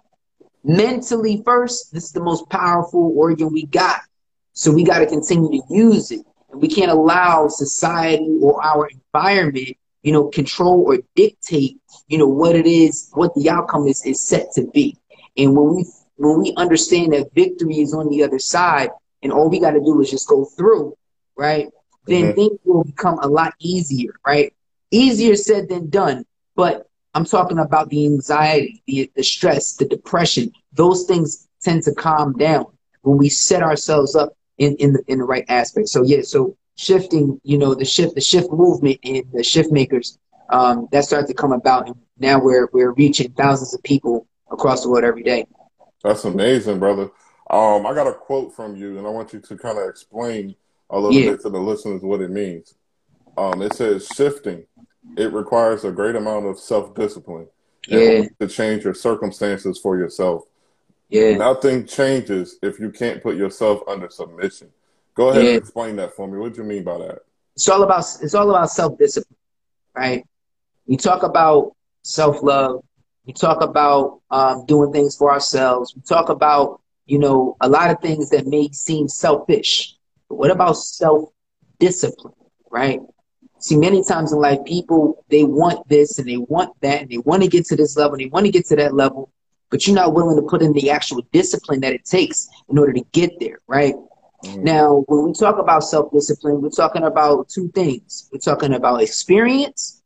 mentally 0.64 1.44
first, 1.46 1.94
this 1.94 2.06
is 2.06 2.12
the 2.12 2.24
most 2.24 2.50
powerful 2.50 3.14
organ 3.16 3.54
we 3.54 3.68
got. 3.68 4.02
So 4.54 4.72
we 4.72 4.84
got 4.84 5.00
to 5.00 5.06
continue 5.06 5.62
to 5.62 5.74
use 5.74 6.12
it. 6.12 6.26
And 6.52 6.62
we 6.62 6.68
can't 6.68 6.92
allow 6.92 7.48
society 7.48 8.40
or 8.42 8.64
our 8.64 8.88
environment, 8.88 9.78
you 10.02 10.12
know, 10.12 10.30
control 10.30 10.84
or 10.88 10.98
dictate, 11.16 11.78
you 12.08 12.18
know, 12.18 12.28
what 12.28 12.56
it 12.56 12.66
is, 12.66 13.12
what 13.14 13.36
the 13.36 13.52
outcome 13.52 13.88
is, 13.88 14.04
is 14.04 14.26
set 14.26 14.52
to 14.54 14.66
be. 14.74 14.98
And 15.38 15.56
when 15.56 15.76
we 15.76 15.86
when 16.18 16.40
we 16.40 16.54
understand 16.56 17.14
that 17.14 17.34
victory 17.36 17.82
is 17.82 17.94
on 17.94 18.10
the 18.10 18.24
other 18.24 18.40
side 18.40 18.90
and 19.22 19.34
all 19.34 19.50
we 19.50 19.60
got 19.60 19.72
to 19.72 19.82
do 19.82 20.00
is 20.02 20.10
just 20.10 20.30
go 20.30 20.46
through, 20.46 20.96
right? 21.36 21.68
Then 22.08 22.24
mm-hmm. 22.24 22.36
things 22.36 22.60
will 22.64 22.84
become 22.84 23.20
a 23.20 23.28
lot 23.28 23.54
easier, 23.60 24.14
right? 24.26 24.54
Easier 24.92 25.36
said 25.36 25.70
than 25.70 25.90
done. 25.90 26.26
But 26.56 26.90
I'm 27.14 27.26
talking 27.26 27.60
about 27.60 27.90
the 27.90 28.06
anxiety, 28.06 28.84
the, 28.88 29.12
the 29.16 29.24
stress, 29.24 29.74
the 29.74 29.86
depression. 29.86 30.52
Those 30.74 31.06
things 31.06 31.48
tend 31.62 31.84
to 31.84 31.94
calm 31.94 32.34
down 32.34 32.68
when 33.02 33.18
we 33.18 33.30
set 33.30 33.62
ourselves 33.62 34.16
up 34.16 34.38
in, 34.58 34.76
in 34.78 34.94
the 34.94 35.04
in 35.08 35.20
the 35.20 35.24
right 35.24 35.46
aspect. 35.48 35.90
So 35.90 36.04
yeah, 36.04 36.22
so 36.22 36.58
shifting, 36.76 37.40
you 37.44 37.58
know, 37.58 37.74
the 37.74 37.86
shift, 37.86 38.16
the 38.16 38.22
shift 38.22 38.52
movement 38.52 39.00
and 39.04 39.24
the 39.34 39.44
shift 39.44 39.72
makers, 39.72 40.18
um, 40.50 40.88
that 40.92 41.06
started 41.06 41.28
to 41.28 41.34
come 41.34 41.52
about, 41.52 41.88
and 41.88 41.96
now 42.18 42.40
we're 42.40 42.70
we're 42.72 42.92
reaching 42.92 43.32
thousands 43.32 43.74
of 43.74 43.82
people 43.84 44.28
across 44.52 44.84
the 44.84 44.90
world 44.90 45.04
every 45.04 45.24
day. 45.24 45.46
That's 46.04 46.26
amazing, 46.26 46.80
brother. 46.80 47.10
Um, 47.50 47.86
I 47.86 47.94
got 47.94 48.08
a 48.08 48.14
quote 48.14 48.56
from 48.56 48.76
you, 48.76 48.98
and 48.98 49.08
I 49.08 49.10
want 49.10 49.34
you 49.34 49.40
to 49.40 49.58
kind 49.58 49.78
of 49.78 49.88
explain 49.88 50.56
a 50.90 51.00
little 51.00 51.20
yeah. 51.20 51.32
bit 51.32 51.42
to 51.42 51.50
the 51.50 51.60
listeners 51.60 52.02
what 52.02 52.22
it 52.22 52.32
means. 52.32 52.76
Um, 53.38 53.62
it 53.62 53.74
says 53.74 54.08
shifting. 54.16 54.66
It 55.18 55.34
requires 55.34 55.84
a 55.84 55.92
great 55.92 56.16
amount 56.16 56.46
of 56.46 56.60
self 56.60 56.96
discipline 56.96 57.48
yeah. 57.88 58.24
to 58.40 58.48
change 58.48 58.84
your 58.84 58.94
circumstances 58.94 59.80
for 59.80 59.98
yourself. 59.98 60.44
Yeah. 61.10 61.38
Nothing 61.38 61.86
changes 61.86 62.58
if 62.62 62.80
you 62.80 62.90
can't 62.90 63.22
put 63.22 63.36
yourself 63.36 63.82
under 63.88 64.10
submission. 64.10 64.70
Go 65.14 65.30
ahead 65.30 65.44
yeah. 65.44 65.50
and 65.52 65.60
explain 65.60 65.96
that 65.98 66.16
for 66.16 66.28
me. 66.28 66.38
What 66.38 66.54
do 66.54 66.62
you 66.62 66.68
mean 66.68 66.84
by 66.84 66.98
that? 66.98 67.20
It's 67.56 67.70
all 67.70 67.84
about 67.84 68.06
it's 68.22 68.34
all 68.34 68.50
about 68.50 68.70
self 68.70 68.98
discipline, 68.98 69.38
right? 69.96 70.26
We 70.88 70.98
talk 70.98 71.24
about 71.24 71.76
self 72.04 72.44
love. 72.44 72.84
We 73.26 73.34
talk 73.34 73.62
about 73.62 74.22
um, 74.30 74.66
doing 74.66 74.92
things 74.92 75.16
for 75.16 75.32
ourselves. 75.32 75.96
We 75.96 76.02
talk 76.02 76.30
about 76.30 76.82
you 77.06 77.20
know 77.20 77.56
a 77.62 77.70
lot 77.70 77.92
of 77.92 78.02
things 78.02 78.30
that 78.32 78.46
may 78.46 78.70
seem 78.72 79.08
selfish. 79.08 79.95
But 80.30 80.36
what 80.36 80.52
about 80.52 80.74
self 80.74 81.30
discipline, 81.80 82.34
right? 82.72 83.00
See, 83.60 83.78
many 83.78 84.04
times 84.04 84.32
in 84.32 84.40
life, 84.40 84.60
people 84.66 85.24
they 85.30 85.44
want 85.44 85.88
this 85.88 86.20
and 86.20 86.28
they 86.28 86.38
want 86.38 86.80
that, 86.82 87.02
and 87.02 87.10
they 87.10 87.18
want 87.18 87.44
to 87.44 87.50
get 87.50 87.66
to 87.68 87.76
this 87.76 87.98
level, 87.98 88.14
and 88.14 88.22
they 88.22 88.30
want 88.30 88.46
to 88.46 88.52
get 88.52 88.66
to 88.68 88.76
that 88.76 88.94
level, 88.94 89.32
but 89.70 89.86
you're 89.88 89.96
not 89.96 90.14
willing 90.14 90.36
to 90.36 90.48
put 90.48 90.62
in 90.62 90.74
the 90.74 90.90
actual 90.90 91.22
discipline 91.32 91.80
that 91.82 91.94
it 91.94 92.06
takes 92.06 92.48
in 92.70 92.78
order 92.78 92.94
to 92.94 93.04
get 93.12 93.40
there, 93.40 93.60
right? 93.68 93.96
Mm-hmm. 94.44 94.64
Now, 94.64 95.04
when 95.08 95.26
we 95.26 95.34
talk 95.34 95.58
about 95.58 95.84
self 95.84 96.12
discipline, 96.12 96.62
we're 96.62 96.70
talking 96.70 97.04
about 97.04 97.50
two 97.50 97.70
things. 97.70 98.30
We're 98.32 98.40
talking 98.40 98.74
about 98.74 99.02
experience, 99.02 100.02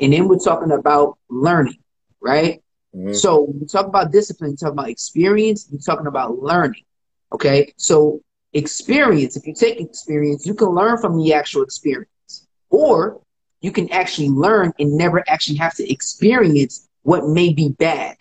and 0.00 0.12
then 0.12 0.28
we're 0.28 0.38
talking 0.38 0.72
about 0.72 1.18
learning, 1.30 1.78
right? 2.20 2.62
Mm-hmm. 2.94 3.14
So 3.14 3.42
when 3.42 3.60
we 3.60 3.66
talk 3.66 3.86
about 3.86 4.12
discipline, 4.12 4.50
we 4.50 4.56
talk 4.56 4.72
about 4.72 4.90
experience, 4.90 5.68
we're 5.70 5.78
talking 5.78 6.06
about 6.06 6.38
learning. 6.38 6.84
Okay, 7.32 7.72
so 7.78 8.20
experience, 8.52 9.36
if 9.36 9.46
you 9.46 9.54
take 9.54 9.80
experience, 9.80 10.46
you 10.46 10.54
can 10.54 10.68
learn 10.68 10.98
from 10.98 11.18
the 11.18 11.34
actual 11.34 11.62
experience, 11.62 12.46
or 12.70 13.20
you 13.60 13.72
can 13.72 13.90
actually 13.92 14.28
learn 14.28 14.72
and 14.78 14.96
never 14.96 15.24
actually 15.28 15.56
have 15.56 15.74
to 15.76 15.92
experience 15.92 16.88
what 17.02 17.26
may 17.28 17.52
be 17.52 17.70
bad 17.70 18.16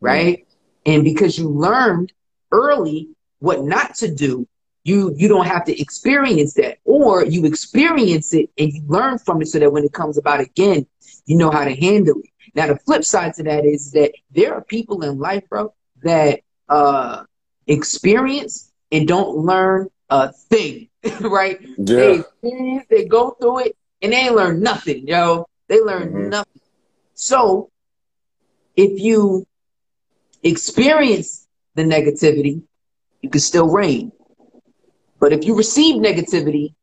right? 0.00 0.38
Mm-hmm. 0.38 0.92
And 0.92 1.04
because 1.04 1.38
you 1.38 1.48
learned 1.48 2.12
early 2.52 3.08
what 3.40 3.62
not 3.64 3.94
to 3.96 4.12
do, 4.12 4.46
you 4.84 5.14
you 5.16 5.28
don't 5.28 5.46
have 5.46 5.64
to 5.66 5.80
experience 5.80 6.54
that, 6.54 6.78
or 6.84 7.24
you 7.24 7.44
experience 7.44 8.32
it 8.32 8.50
and 8.58 8.72
you 8.72 8.82
learn 8.86 9.18
from 9.18 9.42
it, 9.42 9.48
so 9.48 9.58
that 9.58 9.72
when 9.72 9.84
it 9.84 9.92
comes 9.92 10.16
about 10.18 10.40
again, 10.40 10.86
you 11.26 11.36
know 11.36 11.50
how 11.50 11.64
to 11.64 11.74
handle 11.74 12.18
it. 12.20 12.30
Now, 12.54 12.68
the 12.68 12.78
flip 12.78 13.04
side 13.04 13.34
to 13.34 13.42
that 13.44 13.64
is 13.64 13.92
that 13.92 14.12
there 14.30 14.54
are 14.54 14.62
people 14.64 15.02
in 15.04 15.18
life, 15.18 15.44
bro, 15.50 15.74
that 16.02 16.40
uh, 16.68 17.24
experience 17.66 18.67
and 18.90 19.06
don't 19.06 19.36
learn 19.38 19.88
a 20.10 20.32
thing, 20.32 20.88
right? 21.20 21.60
Yeah. 21.78 22.22
They 22.42 22.84
they 22.88 23.04
go 23.04 23.30
through 23.30 23.60
it 23.66 23.76
and 24.02 24.12
they 24.12 24.30
learn 24.30 24.60
nothing, 24.60 25.06
yo. 25.06 25.46
They 25.68 25.80
learn 25.80 26.08
mm-hmm. 26.08 26.28
nothing. 26.30 26.60
So, 27.14 27.70
if 28.76 29.00
you 29.00 29.46
experience 30.42 31.46
the 31.74 31.82
negativity, 31.82 32.62
you 33.20 33.28
can 33.28 33.40
still 33.40 33.68
reign. 33.68 34.12
But 35.20 35.32
if 35.32 35.44
you 35.44 35.56
receive 35.56 36.00
negativity, 36.00 36.74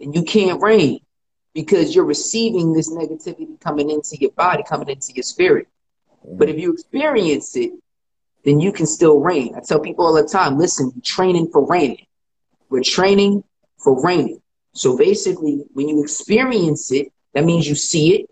then 0.00 0.12
you 0.12 0.22
can't 0.22 0.62
reign 0.62 1.00
because 1.54 1.94
you're 1.94 2.04
receiving 2.04 2.72
this 2.72 2.90
negativity 2.90 3.60
coming 3.60 3.90
into 3.90 4.16
your 4.18 4.30
body, 4.32 4.62
coming 4.66 4.88
into 4.88 5.12
your 5.12 5.22
spirit. 5.22 5.68
But 6.24 6.48
if 6.48 6.58
you 6.58 6.72
experience 6.72 7.56
it, 7.56 7.72
then 8.44 8.60
you 8.60 8.72
can 8.72 8.86
still 8.86 9.18
reign. 9.20 9.54
I 9.56 9.60
tell 9.60 9.80
people 9.80 10.06
all 10.06 10.14
the 10.14 10.28
time, 10.28 10.58
listen, 10.58 10.92
we're 10.94 11.02
training 11.02 11.50
for 11.52 11.66
reigning. 11.66 12.06
We're 12.70 12.82
training 12.82 13.44
for 13.78 14.02
reigning. 14.02 14.40
So 14.72 14.96
basically, 14.96 15.64
when 15.72 15.88
you 15.88 16.02
experience 16.02 16.92
it, 16.92 17.12
that 17.34 17.44
means 17.44 17.68
you 17.68 17.74
see 17.74 18.14
it, 18.14 18.30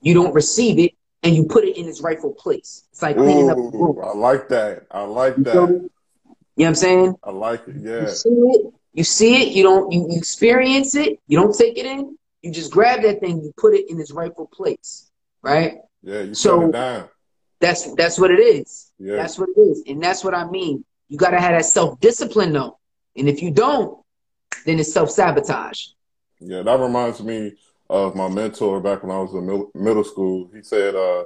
you 0.00 0.14
don't 0.14 0.34
receive 0.34 0.78
it, 0.78 0.92
and 1.22 1.34
you 1.34 1.46
put 1.46 1.64
it 1.64 1.76
in 1.76 1.88
its 1.88 2.00
rightful 2.00 2.32
place. 2.32 2.84
It's 2.92 3.02
like 3.02 3.16
cleaning 3.16 3.50
up 3.50 3.56
the 3.56 3.62
room. 3.62 3.98
I 4.04 4.12
like 4.12 4.48
that. 4.50 4.86
I 4.90 5.02
like 5.02 5.36
that. 5.36 5.54
You 5.54 5.60
know 5.60 5.90
what 6.56 6.66
I'm 6.66 6.74
saying? 6.74 7.14
I 7.24 7.30
like 7.30 7.66
it. 7.66 7.76
Yeah. 7.80 8.02
You 8.02 8.08
see 8.08 8.28
it. 8.28 8.74
You 8.92 9.04
see 9.04 9.42
it. 9.42 9.56
You 9.56 9.62
don't. 9.62 9.90
You, 9.90 10.06
you 10.10 10.18
experience 10.18 10.94
it. 10.94 11.18
You 11.26 11.38
don't 11.38 11.56
take 11.56 11.78
it 11.78 11.86
in. 11.86 12.16
You 12.42 12.52
just 12.52 12.70
grab 12.70 13.02
that 13.02 13.20
thing. 13.20 13.42
You 13.42 13.52
put 13.56 13.74
it 13.74 13.90
in 13.90 13.98
its 13.98 14.12
rightful 14.12 14.46
place. 14.46 15.10
Right. 15.42 15.78
Yeah. 16.02 16.20
You 16.20 16.34
so, 16.34 16.68
it 16.68 16.72
down. 16.72 17.08
That's 17.60 17.92
that's 17.94 18.18
what 18.18 18.30
it 18.30 18.40
is. 18.40 18.83
Yeah. 18.98 19.16
That's 19.16 19.38
what 19.38 19.48
it 19.56 19.60
is, 19.60 19.82
and 19.86 20.02
that's 20.02 20.22
what 20.22 20.34
I 20.34 20.48
mean. 20.48 20.84
You 21.08 21.18
got 21.18 21.30
to 21.30 21.40
have 21.40 21.52
that 21.52 21.64
self 21.64 22.00
discipline 22.00 22.52
though, 22.52 22.78
and 23.16 23.28
if 23.28 23.42
you 23.42 23.50
don't, 23.50 24.02
then 24.64 24.78
it's 24.78 24.92
self 24.92 25.10
sabotage. 25.10 25.86
Yeah, 26.40 26.62
that 26.62 26.80
reminds 26.80 27.22
me 27.22 27.54
of 27.90 28.14
my 28.14 28.28
mentor 28.28 28.80
back 28.80 29.02
when 29.02 29.12
I 29.12 29.18
was 29.18 29.34
in 29.34 29.82
middle 29.82 30.04
school. 30.04 30.50
He 30.54 30.62
said 30.62 30.94
uh, 30.94 31.24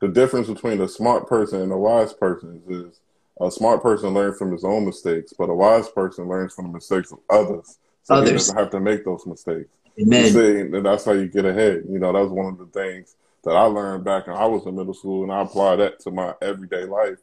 the 0.00 0.08
difference 0.08 0.48
between 0.48 0.80
a 0.80 0.88
smart 0.88 1.28
person 1.28 1.62
and 1.62 1.72
a 1.72 1.76
wise 1.76 2.12
person 2.12 2.62
is 2.68 3.00
a 3.40 3.50
smart 3.50 3.82
person 3.82 4.10
learns 4.10 4.38
from 4.38 4.52
his 4.52 4.64
own 4.64 4.84
mistakes, 4.84 5.32
but 5.36 5.50
a 5.50 5.54
wise 5.54 5.88
person 5.88 6.28
learns 6.28 6.54
from 6.54 6.66
the 6.66 6.72
mistakes 6.72 7.12
of 7.12 7.18
others. 7.30 7.78
So 8.04 8.14
others. 8.14 8.28
he 8.28 8.36
doesn't 8.36 8.56
have 8.56 8.70
to 8.70 8.80
make 8.80 9.04
those 9.04 9.26
mistakes. 9.26 9.68
Amen. 10.00 10.32
See, 10.32 10.60
and 10.60 10.84
that's 10.86 11.04
how 11.04 11.12
you 11.12 11.28
get 11.28 11.44
ahead. 11.44 11.84
You 11.88 11.98
know, 11.98 12.12
that 12.12 12.20
was 12.20 12.30
one 12.30 12.46
of 12.46 12.58
the 12.58 12.66
things 12.66 13.16
that 13.44 13.56
I 13.56 13.64
learned 13.64 14.04
back 14.04 14.26
when 14.26 14.36
I 14.36 14.46
was 14.46 14.66
in 14.66 14.76
middle 14.76 14.94
school, 14.94 15.22
and 15.22 15.32
I 15.32 15.42
apply 15.42 15.76
that 15.76 16.00
to 16.00 16.10
my 16.10 16.34
everyday 16.40 16.84
life. 16.84 17.18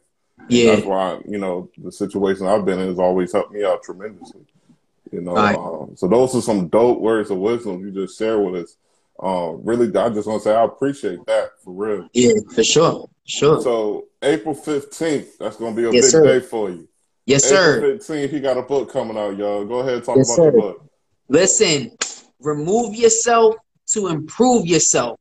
Yeah. 0.48 0.74
that's 0.74 0.86
why, 0.86 1.20
you 1.28 1.38
know, 1.38 1.68
the 1.76 1.92
situation 1.92 2.46
I've 2.46 2.64
been 2.64 2.78
in 2.78 2.88
has 2.88 2.98
always 2.98 3.32
helped 3.32 3.52
me 3.52 3.64
out 3.64 3.82
tremendously. 3.82 4.46
You 5.12 5.20
know, 5.20 5.34
right. 5.34 5.56
um, 5.56 5.96
so 5.96 6.08
those 6.08 6.34
are 6.34 6.40
some 6.40 6.68
dope 6.68 7.00
words 7.00 7.30
of 7.30 7.38
wisdom 7.38 7.84
you 7.84 7.90
just 7.90 8.18
share 8.18 8.38
with 8.38 8.64
us. 8.64 8.76
Um, 9.22 9.60
really, 9.64 9.88
I 9.94 10.08
just 10.08 10.26
want 10.26 10.42
to 10.42 10.48
say 10.48 10.54
I 10.54 10.64
appreciate 10.64 11.26
that 11.26 11.50
for 11.62 11.72
real. 11.72 12.08
Yeah, 12.14 12.32
for 12.54 12.64
sure, 12.64 13.10
sure. 13.26 13.60
So 13.60 14.06
April 14.22 14.54
fifteenth, 14.54 15.36
that's 15.38 15.56
going 15.56 15.74
to 15.74 15.82
be 15.82 15.88
a 15.88 15.92
yes, 15.92 16.06
big 16.06 16.10
sir. 16.10 16.24
day 16.24 16.40
for 16.40 16.70
you. 16.70 16.88
Yes, 17.26 17.44
April 17.52 17.58
sir. 17.58 17.80
Fifteenth, 17.98 18.30
he 18.30 18.40
got 18.40 18.56
a 18.56 18.62
book 18.62 18.90
coming 18.90 19.18
out, 19.18 19.36
y'all. 19.36 19.66
Go 19.66 19.80
ahead, 19.80 19.94
and 19.94 20.04
talk 20.04 20.16
yes, 20.16 20.28
about 20.28 20.44
sir. 20.44 20.50
the 20.52 20.58
book. 20.58 20.90
Listen, 21.28 21.90
remove 22.40 22.94
yourself 22.94 23.56
to 23.88 24.08
improve 24.08 24.64
yourself. 24.64 25.19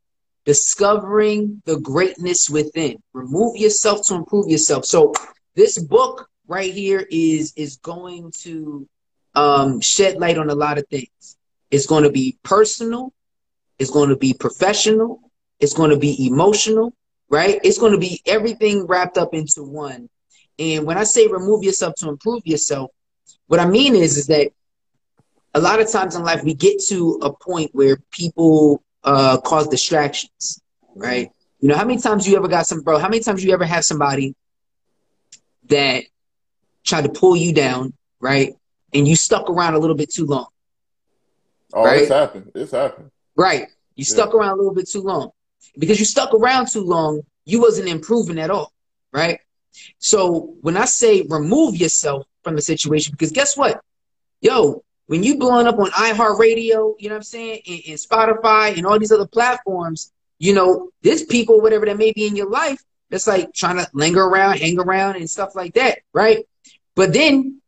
Discovering 0.50 1.62
the 1.66 1.80
greatness 1.80 2.50
within. 2.50 2.98
Remove 3.14 3.56
yourself 3.56 4.08
to 4.08 4.16
improve 4.16 4.50
yourself. 4.50 4.84
So 4.84 5.14
this 5.56 5.78
book 5.78 6.28
right 6.48 6.74
here 6.74 7.06
is 7.12 7.54
is 7.56 7.78
going 7.78 8.32
to 8.46 8.88
um, 9.36 9.80
shed 9.80 10.18
light 10.18 10.40
on 10.40 10.50
a 10.50 10.56
lot 10.56 10.80
of 10.80 10.88
things. 10.88 11.38
It's 11.70 11.86
going 11.86 12.04
to 12.04 12.10
be 12.10 12.40
personal. 12.42 13.14
It's 13.78 13.92
going 13.92 14.10
to 14.10 14.16
be 14.16 14.34
professional. 14.34 15.22
It's 15.60 15.74
going 15.74 15.92
to 15.92 16.00
be 16.00 16.26
emotional, 16.26 16.94
right? 17.30 17.60
It's 17.64 17.78
going 17.78 17.92
to 17.92 18.00
be 18.00 18.20
everything 18.26 18.88
wrapped 18.88 19.20
up 19.20 19.36
into 19.36 19.62
one. 19.62 20.10
And 20.58 20.84
when 20.84 20.98
I 20.98 21.04
say 21.04 21.28
remove 21.28 21.64
yourself 21.64 21.94
to 22.00 22.10
improve 22.10 22.42
yourself, 22.48 22.90
what 23.46 23.60
I 23.60 23.68
mean 23.68 23.96
is, 23.96 24.18
is 24.18 24.26
that 24.26 24.50
a 25.54 25.62
lot 25.62 25.80
of 25.80 25.92
times 25.92 26.16
in 26.16 26.24
life 26.24 26.44
we 26.44 26.56
get 26.56 26.82
to 26.88 27.20
a 27.22 27.32
point 27.32 27.70
where 27.76 27.98
people 28.10 28.82
uh, 29.04 29.38
cause 29.42 29.68
distractions, 29.68 30.62
right? 30.96 31.30
You 31.60 31.70
know, 31.70 31.76
how 31.76 31.86
many 31.86 32.02
times 32.02 32.28
you 32.28 32.38
ever 32.38 32.48
got 32.48 32.68
some, 32.68 32.82
bro? 32.82 32.98
How 33.00 33.10
many 33.10 33.22
times 33.22 33.44
you 33.44 33.54
ever 33.54 33.66
have 33.66 33.84
somebody 33.84 34.36
that 35.68 36.06
tried 36.84 37.04
to 37.04 37.10
pull 37.10 37.36
you 37.36 37.54
down, 37.54 37.94
right? 38.20 38.54
and 38.94 39.08
you 39.08 39.16
stuck 39.16 39.50
around 39.50 39.76
a 39.76 39.80
little 39.80 39.96
bit 39.96 40.12
too 40.12 40.26
long. 40.26 40.48
Oh, 41.74 41.86
right? 41.86 42.02
it's 42.02 42.12
happened. 42.12 42.52
It's 42.56 42.72
happened. 42.72 43.12
Right. 43.36 43.68
You 43.96 44.06
yeah. 44.08 44.14
stuck 44.14 44.34
around 44.34 44.54
a 44.54 44.56
little 44.56 44.74
bit 44.74 44.90
too 44.90 45.02
long. 45.02 45.32
Because 45.78 46.00
you 46.00 46.06
stuck 46.06 46.34
around 46.34 46.68
too 46.68 46.84
long, 46.84 47.22
you 47.46 47.62
wasn't 47.62 47.90
improving 47.90 48.40
at 48.40 48.50
all. 48.50 48.74
Right. 49.12 49.40
So 50.00 50.56
when 50.62 50.78
I 50.78 50.86
say 50.86 51.26
remove 51.30 51.76
yourself 51.76 52.26
from 52.44 52.56
the 52.56 52.62
situation, 52.62 53.12
because 53.12 53.32
guess 53.32 53.56
what? 53.56 53.82
Yo, 54.42 54.84
when 55.10 55.24
you 55.24 55.40
blowing 55.40 55.66
up 55.66 55.80
on 55.80 55.90
iHeartRadio, 55.90 56.94
you 57.00 57.10
know 57.10 57.16
what 57.16 57.16
I'm 57.16 57.24
saying, 57.24 57.62
and, 57.68 57.82
and 57.88 57.98
Spotify 57.98 58.78
and 58.78 58.86
all 58.86 59.00
these 59.00 59.12
other 59.12 59.26
platforms, 59.26 60.12
you 60.38 60.54
know, 60.54 60.92
there's 61.02 61.24
people, 61.24 61.62
whatever 61.62 61.88
that 61.88 61.98
may 61.98 62.12
be 62.12 62.28
in 62.28 62.36
your 62.36 62.48
life, 62.48 62.80
that's 63.10 63.26
like 63.26 63.52
trying 63.52 63.78
to 63.78 63.90
linger 63.94 64.22
around, 64.22 64.60
hang 64.60 64.78
around, 64.78 65.16
and 65.16 65.28
stuff 65.28 65.56
like 65.56 65.74
that, 65.74 66.02
right? 66.14 66.46
But 66.94 67.12
then 67.12 67.60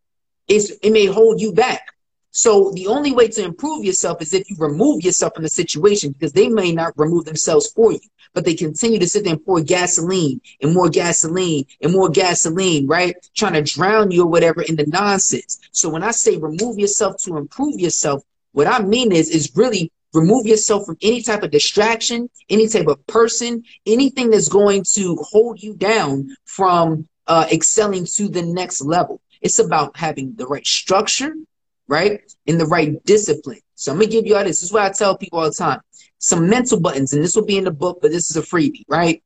it's 0.47 0.69
it 0.83 0.91
may 0.91 1.07
hold 1.07 1.41
you 1.41 1.51
back. 1.51 1.90
So 2.31 2.71
the 2.71 2.87
only 2.87 3.11
way 3.11 3.27
to 3.27 3.43
improve 3.43 3.83
yourself 3.83 4.21
is 4.21 4.33
if 4.33 4.49
you 4.49 4.55
remove 4.57 5.03
yourself 5.03 5.33
from 5.35 5.43
the 5.43 5.49
situation 5.49 6.13
because 6.13 6.31
they 6.31 6.47
may 6.47 6.71
not 6.71 6.93
remove 6.97 7.25
themselves 7.25 7.69
for 7.71 7.91
you, 7.91 7.99
but 8.33 8.45
they 8.45 8.53
continue 8.53 8.99
to 8.99 9.07
sit 9.07 9.25
there 9.25 9.33
and 9.33 9.45
pour 9.45 9.61
gasoline 9.61 10.39
and 10.61 10.73
more 10.73 10.89
gasoline 10.89 11.65
and 11.81 11.91
more 11.91 12.09
gasoline, 12.09 12.87
right? 12.87 13.15
Trying 13.35 13.53
to 13.53 13.61
drown 13.61 14.11
you 14.11 14.23
or 14.23 14.27
whatever 14.27 14.61
in 14.61 14.77
the 14.77 14.85
nonsense. 14.85 15.59
So 15.73 15.89
when 15.89 16.03
I 16.03 16.11
say 16.11 16.37
remove 16.37 16.79
yourself 16.79 17.17
to 17.23 17.35
improve 17.35 17.79
yourself, 17.79 18.23
what 18.53 18.67
I 18.67 18.81
mean 18.81 19.11
is 19.11 19.29
is 19.29 19.51
really 19.55 19.91
remove 20.13 20.45
yourself 20.45 20.85
from 20.85 20.97
any 21.01 21.21
type 21.21 21.43
of 21.43 21.51
distraction, 21.51 22.29
any 22.49 22.67
type 22.67 22.87
of 22.87 23.05
person, 23.07 23.63
anything 23.85 24.29
that's 24.29 24.49
going 24.49 24.83
to 24.93 25.17
hold 25.17 25.61
you 25.61 25.73
down 25.73 26.35
from 26.45 27.07
uh, 27.27 27.47
excelling 27.51 28.05
to 28.05 28.27
the 28.27 28.41
next 28.41 28.81
level. 28.81 29.21
It's 29.41 29.59
about 29.59 29.97
having 29.97 30.35
the 30.35 30.47
right 30.47 30.65
structure, 30.65 31.33
right? 31.91 32.21
In 32.45 32.57
the 32.57 32.65
right 32.65 33.03
discipline. 33.03 33.59
So 33.75 33.91
I'm 33.91 33.99
gonna 33.99 34.09
give 34.09 34.25
you 34.25 34.37
all 34.37 34.43
this. 34.43 34.61
This 34.61 34.69
is 34.69 34.73
what 34.73 34.83
I 34.83 34.89
tell 34.91 35.17
people 35.17 35.39
all 35.39 35.49
the 35.49 35.53
time. 35.53 35.81
Some 36.19 36.49
mental 36.49 36.79
buttons, 36.79 37.13
and 37.13 37.21
this 37.21 37.35
will 37.35 37.45
be 37.45 37.57
in 37.57 37.65
the 37.65 37.71
book, 37.71 37.99
but 38.01 38.11
this 38.11 38.29
is 38.29 38.37
a 38.37 38.41
freebie, 38.41 38.85
right? 38.87 39.21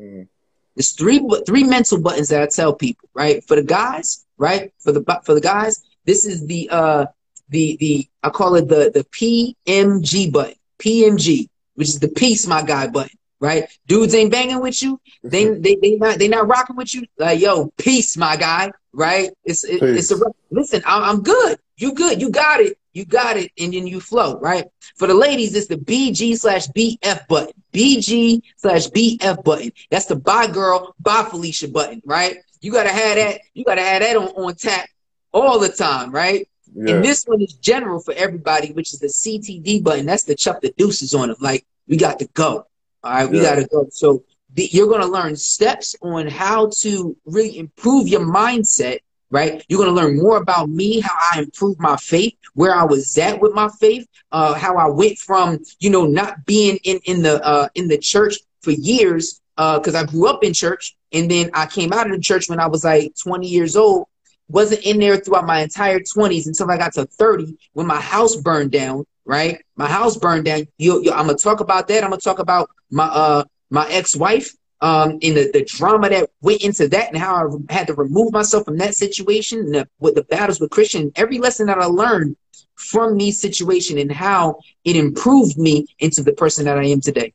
Mm. 0.00 0.26
There's 0.74 0.92
three 0.92 1.20
three 1.46 1.62
mental 1.62 2.00
buttons 2.00 2.28
that 2.30 2.42
I 2.42 2.46
tell 2.46 2.74
people, 2.74 3.08
right? 3.14 3.44
For 3.44 3.54
the 3.54 3.62
guys, 3.62 4.26
right? 4.36 4.72
For 4.80 4.90
the 4.90 5.04
for 5.24 5.34
the 5.34 5.40
guys, 5.40 5.80
this 6.04 6.24
is 6.24 6.44
the 6.46 6.68
uh 6.70 7.06
the 7.50 7.76
the 7.78 8.08
I 8.24 8.30
call 8.30 8.56
it 8.56 8.68
the 8.68 8.90
the 8.92 9.04
PMG 9.04 10.32
button. 10.32 10.56
PMG, 10.80 11.48
which 11.74 11.88
is 11.88 12.00
the 12.00 12.08
peace, 12.08 12.46
my 12.46 12.62
guy 12.62 12.88
button 12.88 13.16
right? 13.40 13.68
Dudes 13.86 14.16
ain't 14.16 14.32
banging 14.32 14.60
with 14.60 14.82
you. 14.82 15.00
They 15.22 15.44
mm-hmm. 15.44 15.62
they 15.62 15.76
they 15.76 15.94
not 15.94 16.18
they 16.18 16.26
not 16.26 16.48
rocking 16.48 16.74
with 16.74 16.92
you. 16.92 17.06
Like 17.16 17.38
yo, 17.38 17.72
peace, 17.76 18.16
my 18.16 18.36
guy, 18.36 18.72
right? 18.92 19.30
It's 19.44 19.62
it, 19.62 19.80
it's 19.80 20.10
a 20.10 20.16
listen. 20.50 20.82
I'm, 20.84 21.04
I'm 21.04 21.22
good. 21.22 21.56
You 21.78 21.94
good. 21.94 22.20
You 22.20 22.30
got 22.30 22.60
it. 22.60 22.78
You 22.92 23.04
got 23.04 23.36
it, 23.36 23.52
and 23.58 23.72
then 23.72 23.86
you 23.86 24.00
flow, 24.00 24.40
right? 24.40 24.66
For 24.96 25.06
the 25.06 25.14
ladies, 25.14 25.54
it's 25.54 25.68
the 25.68 25.76
BG 25.76 26.36
slash 26.36 26.66
BF 26.68 27.28
button. 27.28 27.52
BG 27.72 28.42
slash 28.56 28.88
BF 28.88 29.44
button. 29.44 29.70
That's 29.90 30.06
the 30.06 30.16
bye 30.16 30.48
girl, 30.48 30.96
bye 30.98 31.26
Felicia 31.30 31.68
button, 31.68 32.02
right? 32.04 32.38
You 32.60 32.72
gotta 32.72 32.90
have 32.90 33.16
that. 33.16 33.40
You 33.54 33.64
gotta 33.64 33.82
have 33.82 34.02
that 34.02 34.16
on, 34.16 34.28
on 34.28 34.54
tap 34.56 34.88
all 35.32 35.60
the 35.60 35.68
time, 35.68 36.10
right? 36.10 36.48
Yeah. 36.74 36.96
And 36.96 37.04
this 37.04 37.24
one 37.24 37.40
is 37.40 37.54
general 37.54 38.00
for 38.00 38.14
everybody, 38.14 38.72
which 38.72 38.92
is 38.92 38.98
the 38.98 39.06
CTD 39.06 39.82
button. 39.82 40.06
That's 40.06 40.24
the 40.24 40.34
chuck 40.34 40.60
the 40.60 40.74
deuces 40.76 41.14
on 41.14 41.28
them. 41.28 41.36
Like 41.40 41.64
we 41.86 41.96
got 41.96 42.18
to 42.18 42.26
go. 42.34 42.66
All 43.04 43.12
right, 43.12 43.30
we 43.30 43.38
yeah. 43.38 43.54
got 43.54 43.62
to 43.62 43.66
go. 43.68 43.86
So 43.90 44.24
the, 44.54 44.68
you're 44.72 44.88
going 44.88 45.00
to 45.00 45.06
learn 45.06 45.36
steps 45.36 45.94
on 46.02 46.26
how 46.26 46.70
to 46.80 47.16
really 47.24 47.58
improve 47.58 48.08
your 48.08 48.20
mindset. 48.20 49.00
Right, 49.30 49.62
you're 49.68 49.78
going 49.78 49.94
to 49.94 49.94
learn 49.94 50.16
more 50.16 50.38
about 50.38 50.70
me, 50.70 51.00
how 51.00 51.14
I 51.32 51.40
improved 51.40 51.78
my 51.80 51.96
faith, 51.98 52.34
where 52.54 52.74
I 52.74 52.84
was 52.84 53.18
at 53.18 53.38
with 53.38 53.52
my 53.52 53.68
faith, 53.78 54.06
uh, 54.32 54.54
how 54.54 54.76
I 54.76 54.86
went 54.86 55.18
from 55.18 55.58
you 55.80 55.90
know 55.90 56.06
not 56.06 56.46
being 56.46 56.78
in 56.84 56.98
in 57.04 57.22
the 57.22 57.44
uh, 57.44 57.68
in 57.74 57.88
the 57.88 57.98
church 57.98 58.36
for 58.62 58.70
years 58.70 59.40
because 59.56 59.94
uh, 59.94 59.98
I 59.98 60.04
grew 60.04 60.28
up 60.28 60.44
in 60.44 60.54
church, 60.54 60.96
and 61.12 61.30
then 61.30 61.50
I 61.52 61.66
came 61.66 61.92
out 61.92 62.06
of 62.06 62.12
the 62.12 62.22
church 62.22 62.48
when 62.48 62.58
I 62.58 62.66
was 62.68 62.84
like 62.84 63.12
20 63.22 63.46
years 63.46 63.76
old. 63.76 64.06
Wasn't 64.48 64.82
in 64.82 64.98
there 64.98 65.18
throughout 65.18 65.44
my 65.44 65.60
entire 65.60 66.00
20s 66.00 66.46
until 66.46 66.70
I 66.70 66.78
got 66.78 66.94
to 66.94 67.04
30 67.04 67.54
when 67.74 67.86
my 67.86 68.00
house 68.00 68.34
burned 68.36 68.70
down 68.72 69.04
right? 69.28 69.62
My 69.76 69.86
house 69.86 70.16
burned 70.16 70.46
down. 70.46 70.66
You, 70.78 71.02
you, 71.04 71.12
I'm 71.12 71.26
gonna 71.26 71.38
talk 71.38 71.60
about 71.60 71.86
that. 71.88 72.02
I'm 72.02 72.10
gonna 72.10 72.20
talk 72.20 72.40
about 72.40 72.70
my 72.90 73.04
uh 73.04 73.44
my 73.70 73.86
ex-wife 73.90 74.50
um 74.80 75.18
in 75.20 75.34
the, 75.34 75.50
the 75.52 75.64
drama 75.64 76.08
that 76.08 76.30
went 76.40 76.62
into 76.62 76.88
that 76.88 77.08
and 77.08 77.18
how 77.18 77.48
I 77.68 77.72
had 77.72 77.86
to 77.88 77.94
remove 77.94 78.32
myself 78.32 78.64
from 78.64 78.78
that 78.78 78.94
situation 78.94 79.60
and 79.60 79.74
the, 79.74 79.88
with 79.98 80.14
the 80.14 80.24
battles 80.24 80.60
with 80.60 80.70
Christian. 80.70 81.12
Every 81.16 81.38
lesson 81.38 81.66
that 81.66 81.78
I 81.78 81.86
learned 81.86 82.36
from 82.74 83.18
these 83.18 83.40
situation 83.40 83.98
and 83.98 84.12
how 84.12 84.60
it 84.84 84.96
improved 84.96 85.58
me 85.58 85.86
into 85.98 86.22
the 86.22 86.32
person 86.32 86.64
that 86.66 86.78
I 86.78 86.84
am 86.84 87.00
today. 87.00 87.32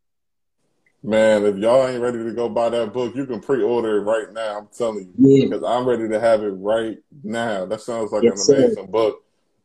Man, 1.05 1.43
if 1.43 1.57
y'all 1.57 1.85
ain't 1.85 2.01
ready 2.01 2.23
to 2.23 2.31
go 2.31 2.47
buy 2.47 2.69
that 2.69 2.93
book, 2.93 3.13
you 3.13 3.25
can 3.25 3.41
pre-order 3.41 3.97
it 3.97 4.01
right 4.01 4.31
now. 4.31 4.59
I'm 4.59 4.67
telling 4.67 5.13
you, 5.17 5.37
yeah. 5.37 5.45
because 5.45 5.61
I'm 5.61 5.85
ready 5.85 6.07
to 6.07 6.17
have 6.17 6.41
it 6.43 6.51
right 6.51 6.97
now. 7.25 7.65
That 7.65 7.81
sounds 7.81 8.13
like 8.13 8.23
yes, 8.23 8.47
an 8.47 8.55
amazing 8.55 8.85
sir. 8.85 8.91
book 8.91 9.23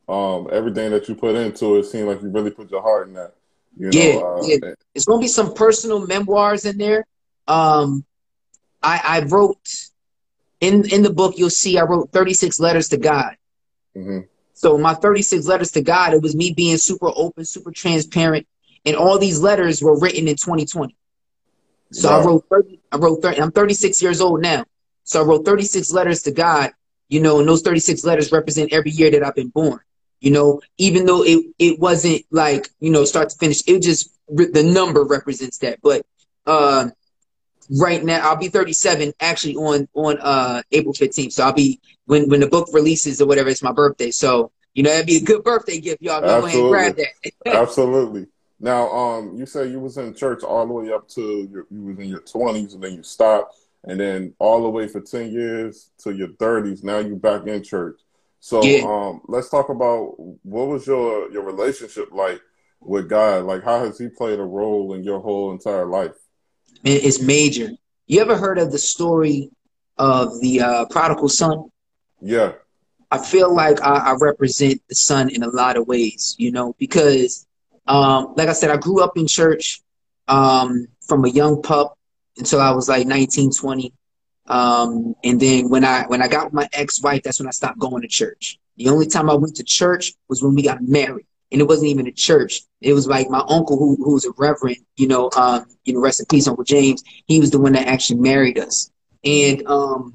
um, 0.08 0.48
everything 0.50 0.90
that 0.90 1.08
you 1.08 1.14
put 1.14 1.36
into 1.36 1.76
it 1.76 1.84
seemed 1.84 2.08
like 2.08 2.22
you 2.22 2.30
really 2.30 2.50
put 2.50 2.70
your 2.70 2.82
heart 2.82 3.08
in 3.08 3.14
that. 3.14 3.34
You 3.76 3.90
know, 3.90 3.90
yeah, 3.92 4.16
uh, 4.16 4.42
yeah. 4.42 4.74
It's 4.94 5.04
gonna 5.04 5.20
be 5.20 5.28
some 5.28 5.54
personal 5.54 6.06
memoirs 6.06 6.64
in 6.64 6.78
there. 6.78 7.06
Um, 7.48 8.04
I, 8.82 9.00
I 9.04 9.20
wrote 9.26 9.68
in 10.60 10.88
in 10.90 11.02
the 11.02 11.12
book. 11.12 11.34
You'll 11.36 11.50
see 11.50 11.78
I 11.78 11.82
wrote 11.82 12.10
36 12.12 12.60
letters 12.60 12.88
to 12.90 12.96
God. 12.96 13.36
Mm-hmm. 13.96 14.20
So 14.54 14.76
my 14.76 14.94
36 14.94 15.46
letters 15.46 15.70
to 15.72 15.82
God, 15.82 16.14
it 16.14 16.22
was 16.22 16.34
me 16.34 16.52
being 16.52 16.78
super 16.78 17.10
open, 17.14 17.44
super 17.44 17.70
transparent, 17.70 18.46
and 18.84 18.96
all 18.96 19.18
these 19.18 19.40
letters 19.40 19.82
were 19.82 19.98
written 19.98 20.26
in 20.26 20.36
2020. 20.36 20.96
So 21.92 22.10
wow. 22.10 22.20
I 22.20 22.24
wrote 22.24 22.44
30, 22.50 22.80
I 22.92 22.96
wrote 22.96 23.22
30, 23.22 23.40
I'm 23.40 23.52
36 23.52 24.02
years 24.02 24.20
old 24.20 24.42
now. 24.42 24.64
So 25.04 25.22
I 25.22 25.24
wrote 25.24 25.44
36 25.44 25.92
letters 25.92 26.22
to 26.24 26.32
God, 26.32 26.72
you 27.08 27.20
know, 27.20 27.38
and 27.38 27.48
those 27.48 27.62
36 27.62 28.04
letters 28.04 28.32
represent 28.32 28.72
every 28.72 28.90
year 28.90 29.10
that 29.12 29.24
I've 29.24 29.34
been 29.34 29.48
born. 29.48 29.80
You 30.20 30.32
know, 30.32 30.60
even 30.76 31.06
though 31.06 31.22
it 31.22 31.46
it 31.60 31.78
wasn't 31.78 32.22
like 32.32 32.68
you 32.80 32.90
know 32.90 33.04
start 33.04 33.28
to 33.28 33.36
finish, 33.38 33.62
it 33.68 33.80
just 33.82 34.12
the 34.28 34.64
number 34.64 35.04
represents 35.04 35.58
that. 35.58 35.78
But 35.80 36.04
uh, 36.44 36.88
right 37.70 38.04
now, 38.04 38.28
I'll 38.28 38.36
be 38.36 38.48
37 38.48 39.12
actually 39.20 39.56
on 39.56 39.88
on 39.94 40.18
uh, 40.20 40.62
April 40.72 40.94
15th. 40.94 41.32
So 41.32 41.44
I'll 41.44 41.52
be 41.52 41.80
when 42.06 42.28
when 42.28 42.40
the 42.40 42.48
book 42.48 42.68
releases 42.72 43.20
or 43.20 43.26
whatever. 43.26 43.48
It's 43.48 43.62
my 43.62 43.72
birthday, 43.72 44.10
so 44.10 44.52
you 44.74 44.82
know 44.82 44.90
that'd 44.90 45.06
be 45.06 45.16
a 45.16 45.22
good 45.22 45.44
birthday 45.44 45.80
gift. 45.80 46.02
Y'all 46.02 46.20
go 46.20 46.44
ahead 46.44 46.58
and 46.58 46.68
grab 46.68 46.96
that. 46.96 47.32
Absolutely. 47.46 48.26
Now, 48.60 48.88
um, 48.90 49.36
you 49.36 49.46
say 49.46 49.68
you 49.68 49.78
was 49.78 49.98
in 49.98 50.14
church 50.14 50.42
all 50.42 50.66
the 50.66 50.72
way 50.72 50.92
up 50.92 51.08
to 51.10 51.48
your, 51.50 51.66
you 51.70 51.82
was 51.82 51.98
in 51.98 52.08
your 52.08 52.22
20s 52.22 52.74
and 52.74 52.82
then 52.82 52.94
you 52.94 53.04
stopped, 53.04 53.54
and 53.84 54.00
then 54.00 54.34
all 54.40 54.64
the 54.64 54.68
way 54.68 54.88
for 54.88 55.00
10 55.00 55.30
years 55.30 55.90
to 55.98 56.12
your 56.12 56.28
30s. 56.28 56.82
Now 56.82 56.98
you 56.98 57.14
back 57.14 57.46
in 57.46 57.62
church. 57.62 58.00
So 58.40 58.62
yeah. 58.64 58.82
um, 58.84 59.20
let's 59.26 59.48
talk 59.48 59.68
about 59.68 60.14
what 60.42 60.68
was 60.68 60.86
your 60.86 61.30
your 61.32 61.42
relationship 61.42 62.08
like 62.12 62.40
with 62.80 63.08
God? 63.08 63.44
Like, 63.44 63.64
how 63.64 63.84
has 63.84 63.98
He 63.98 64.08
played 64.08 64.38
a 64.38 64.44
role 64.44 64.94
in 64.94 65.04
your 65.04 65.20
whole 65.20 65.52
entire 65.52 65.86
life? 65.86 66.14
It's 66.84 67.20
major. 67.20 67.70
You 68.06 68.20
ever 68.20 68.36
heard 68.36 68.58
of 68.58 68.72
the 68.72 68.78
story 68.78 69.50
of 69.98 70.40
the 70.40 70.60
uh, 70.60 70.84
prodigal 70.86 71.28
son? 71.28 71.64
Yeah. 72.20 72.52
I 73.10 73.18
feel 73.18 73.54
like 73.54 73.80
I, 73.80 74.10
I, 74.10 74.16
represent 74.20 74.82
the 74.88 74.94
son 74.94 75.30
in 75.30 75.42
a 75.42 75.48
lot 75.48 75.76
of 75.76 75.86
ways, 75.86 76.34
you 76.38 76.52
know, 76.52 76.74
because, 76.78 77.46
um, 77.86 78.34
like 78.36 78.48
I 78.48 78.52
said, 78.52 78.70
I 78.70 78.76
grew 78.76 79.02
up 79.02 79.16
in 79.16 79.26
church 79.26 79.80
um, 80.28 80.88
from 81.06 81.24
a 81.24 81.28
young 81.28 81.62
pup 81.62 81.96
until 82.36 82.60
I 82.60 82.70
was 82.70 82.88
like 82.88 83.06
19, 83.06 83.52
20. 83.52 83.92
Um, 84.46 85.14
and 85.24 85.40
then 85.40 85.68
when 85.68 85.84
I 85.84 86.06
when 86.06 86.22
I 86.22 86.28
got 86.28 86.52
my 86.52 86.68
ex-wife, 86.72 87.22
that's 87.22 87.38
when 87.38 87.48
I 87.48 87.52
stopped 87.52 87.78
going 87.78 88.02
to 88.02 88.08
church. 88.08 88.58
The 88.76 88.88
only 88.88 89.06
time 89.06 89.28
I 89.28 89.34
went 89.34 89.56
to 89.56 89.64
church 89.64 90.14
was 90.28 90.42
when 90.42 90.54
we 90.54 90.62
got 90.62 90.82
married, 90.82 91.26
and 91.50 91.60
it 91.60 91.66
wasn't 91.66 91.88
even 91.88 92.06
a 92.06 92.12
church. 92.12 92.62
It 92.80 92.92
was 92.92 93.06
like 93.06 93.30
my 93.30 93.42
uncle, 93.48 93.76
who 93.78 94.12
was 94.12 94.24
a 94.24 94.32
reverend, 94.36 94.78
you 94.96 95.08
know, 95.08 95.30
um, 95.36 95.66
you 95.84 95.94
know, 95.94 96.00
rest 96.00 96.20
in 96.20 96.26
peace, 96.26 96.46
Uncle 96.46 96.64
James. 96.64 97.02
He 97.26 97.40
was 97.40 97.50
the 97.50 97.60
one 97.60 97.72
that 97.72 97.86
actually 97.86 98.20
married 98.20 98.58
us, 98.58 98.90
and 99.24 99.66
um, 99.66 100.14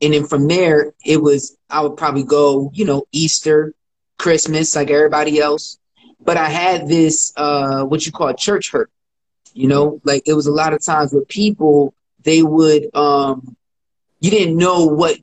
and 0.00 0.14
then 0.14 0.26
from 0.26 0.48
there, 0.48 0.92
it 1.04 1.20
was 1.20 1.56
I 1.70 1.80
would 1.82 1.96
probably 1.96 2.24
go, 2.24 2.70
you 2.74 2.84
know, 2.84 3.04
Easter, 3.12 3.74
Christmas, 4.18 4.74
like 4.74 4.90
everybody 4.90 5.40
else. 5.40 5.78
But 6.20 6.36
I 6.36 6.48
had 6.48 6.88
this 6.88 7.32
uh, 7.36 7.84
what 7.84 8.06
you 8.06 8.12
call 8.12 8.32
church 8.34 8.70
hurt, 8.70 8.90
you 9.52 9.68
know, 9.68 10.00
like 10.04 10.22
it 10.26 10.34
was 10.34 10.46
a 10.46 10.52
lot 10.52 10.72
of 10.72 10.84
times 10.84 11.12
where 11.12 11.24
people 11.24 11.94
they 12.22 12.42
would 12.42 12.94
um, 12.94 13.56
you 14.20 14.30
didn't 14.30 14.56
know 14.56 14.86
what 14.86 15.18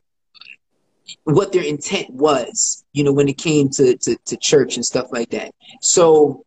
what 1.25 1.51
their 1.51 1.63
intent 1.63 2.09
was, 2.09 2.82
you 2.93 3.03
know, 3.03 3.12
when 3.12 3.27
it 3.27 3.38
came 3.38 3.69
to, 3.69 3.97
to, 3.97 4.17
to 4.25 4.38
church 4.38 4.75
and 4.75 4.86
stuff 4.86 5.08
like 5.12 5.32
that. 5.32 5.53
So 5.82 6.45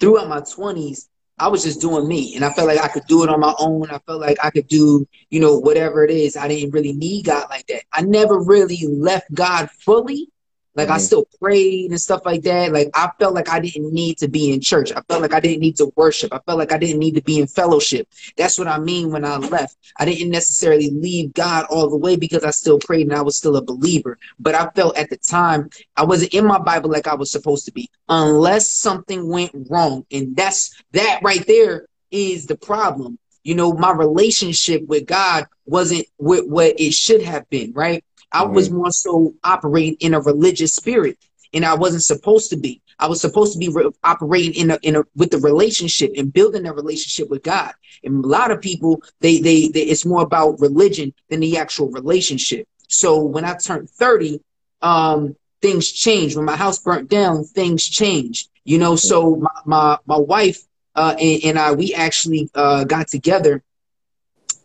throughout 0.00 0.28
my 0.28 0.40
twenties, 0.40 1.08
I 1.38 1.48
was 1.48 1.62
just 1.62 1.80
doing 1.80 2.06
me 2.06 2.34
and 2.34 2.44
I 2.44 2.52
felt 2.52 2.68
like 2.68 2.80
I 2.80 2.88
could 2.88 3.06
do 3.06 3.22
it 3.24 3.28
on 3.28 3.40
my 3.40 3.54
own. 3.58 3.90
I 3.90 3.98
felt 4.06 4.20
like 4.20 4.38
I 4.42 4.50
could 4.50 4.68
do, 4.68 5.06
you 5.30 5.40
know, 5.40 5.58
whatever 5.58 6.04
it 6.04 6.10
is. 6.10 6.36
I 6.36 6.48
didn't 6.48 6.70
really 6.70 6.92
need 6.92 7.26
God 7.26 7.48
like 7.50 7.66
that. 7.66 7.82
I 7.92 8.02
never 8.02 8.38
really 8.38 8.86
left 8.86 9.32
God 9.34 9.70
fully 9.70 10.31
Like 10.74 10.88
mm-hmm. 10.88 10.94
I 10.94 10.98
still 10.98 11.26
prayed 11.40 11.90
and 11.90 12.00
stuff 12.00 12.22
like 12.24 12.42
that. 12.42 12.72
Like 12.72 12.88
I 12.94 13.10
felt 13.18 13.34
like 13.34 13.48
I 13.48 13.60
didn't 13.60 13.92
need 13.92 14.18
to 14.18 14.28
be 14.28 14.52
in 14.52 14.60
church. 14.60 14.92
I 14.92 15.02
felt 15.02 15.20
like 15.20 15.34
I 15.34 15.40
didn't 15.40 15.60
need 15.60 15.76
to 15.76 15.92
worship. 15.96 16.32
I 16.32 16.38
felt 16.46 16.58
like 16.58 16.72
I 16.72 16.78
didn't 16.78 16.98
need 16.98 17.14
to 17.14 17.22
be 17.22 17.40
in 17.40 17.46
fellowship. 17.46 18.08
That's 18.36 18.58
what 18.58 18.68
I 18.68 18.78
mean 18.78 19.10
when 19.10 19.24
I 19.24 19.36
left. 19.36 19.76
I 19.98 20.04
didn't 20.04 20.30
necessarily 20.30 20.90
leave 20.90 21.34
God 21.34 21.66
all 21.68 21.90
the 21.90 21.96
way 21.96 22.16
because 22.16 22.44
I 22.44 22.50
still 22.50 22.78
prayed 22.78 23.06
and 23.06 23.16
I 23.16 23.22
was 23.22 23.36
still 23.36 23.56
a 23.56 23.62
believer. 23.62 24.18
But 24.38 24.54
I 24.54 24.70
felt 24.70 24.96
at 24.96 25.10
the 25.10 25.18
time 25.18 25.68
I 25.96 26.04
wasn't 26.04 26.34
in 26.34 26.46
my 26.46 26.58
Bible 26.58 26.90
like 26.90 27.06
I 27.06 27.14
was 27.14 27.30
supposed 27.30 27.66
to 27.66 27.72
be, 27.72 27.90
unless 28.08 28.70
something 28.70 29.28
went 29.28 29.52
wrong. 29.68 30.06
And 30.10 30.34
that's 30.34 30.82
that 30.92 31.20
right 31.22 31.46
there 31.46 31.86
is 32.10 32.46
the 32.46 32.56
problem. 32.56 33.18
You 33.44 33.56
know, 33.56 33.72
my 33.72 33.90
relationship 33.90 34.86
with 34.86 35.06
God 35.06 35.46
wasn't 35.66 36.06
what, 36.16 36.48
what 36.48 36.78
it 36.80 36.94
should 36.94 37.22
have 37.22 37.48
been, 37.50 37.72
right? 37.72 38.04
I 38.32 38.44
mm-hmm. 38.44 38.54
was 38.54 38.70
more 38.70 38.90
so 38.90 39.34
operating 39.44 39.96
in 40.00 40.14
a 40.14 40.20
religious 40.20 40.74
spirit, 40.74 41.18
and 41.52 41.64
I 41.64 41.74
wasn't 41.74 42.04
supposed 42.04 42.50
to 42.50 42.56
be. 42.56 42.80
I 42.98 43.06
was 43.08 43.20
supposed 43.20 43.52
to 43.54 43.58
be 43.58 43.68
re- 43.68 43.90
operating 44.04 44.54
in 44.54 44.70
a, 44.70 44.78
in 44.82 44.96
a 44.96 45.02
with 45.16 45.30
the 45.30 45.38
relationship 45.38 46.12
and 46.16 46.32
building 46.32 46.66
a 46.66 46.72
relationship 46.72 47.28
with 47.28 47.42
God. 47.42 47.72
And 48.04 48.24
a 48.24 48.28
lot 48.28 48.50
of 48.50 48.60
people, 48.60 49.02
they, 49.20 49.38
they, 49.40 49.68
they 49.68 49.82
it's 49.82 50.04
more 50.04 50.22
about 50.22 50.60
religion 50.60 51.12
than 51.28 51.40
the 51.40 51.58
actual 51.58 51.90
relationship. 51.90 52.68
So 52.88 53.22
when 53.22 53.44
I 53.44 53.54
turned 53.56 53.90
thirty, 53.90 54.40
um, 54.82 55.36
things 55.60 55.90
changed. 55.90 56.36
When 56.36 56.44
my 56.44 56.56
house 56.56 56.78
burnt 56.78 57.08
down, 57.08 57.44
things 57.44 57.84
changed. 57.84 58.48
You 58.64 58.78
know, 58.78 58.96
so 58.96 59.36
my 59.36 59.50
my, 59.64 59.98
my 60.06 60.18
wife 60.18 60.60
uh, 60.94 61.16
and, 61.18 61.44
and 61.44 61.58
I 61.58 61.72
we 61.72 61.94
actually 61.94 62.50
uh, 62.54 62.84
got 62.84 63.08
together, 63.08 63.62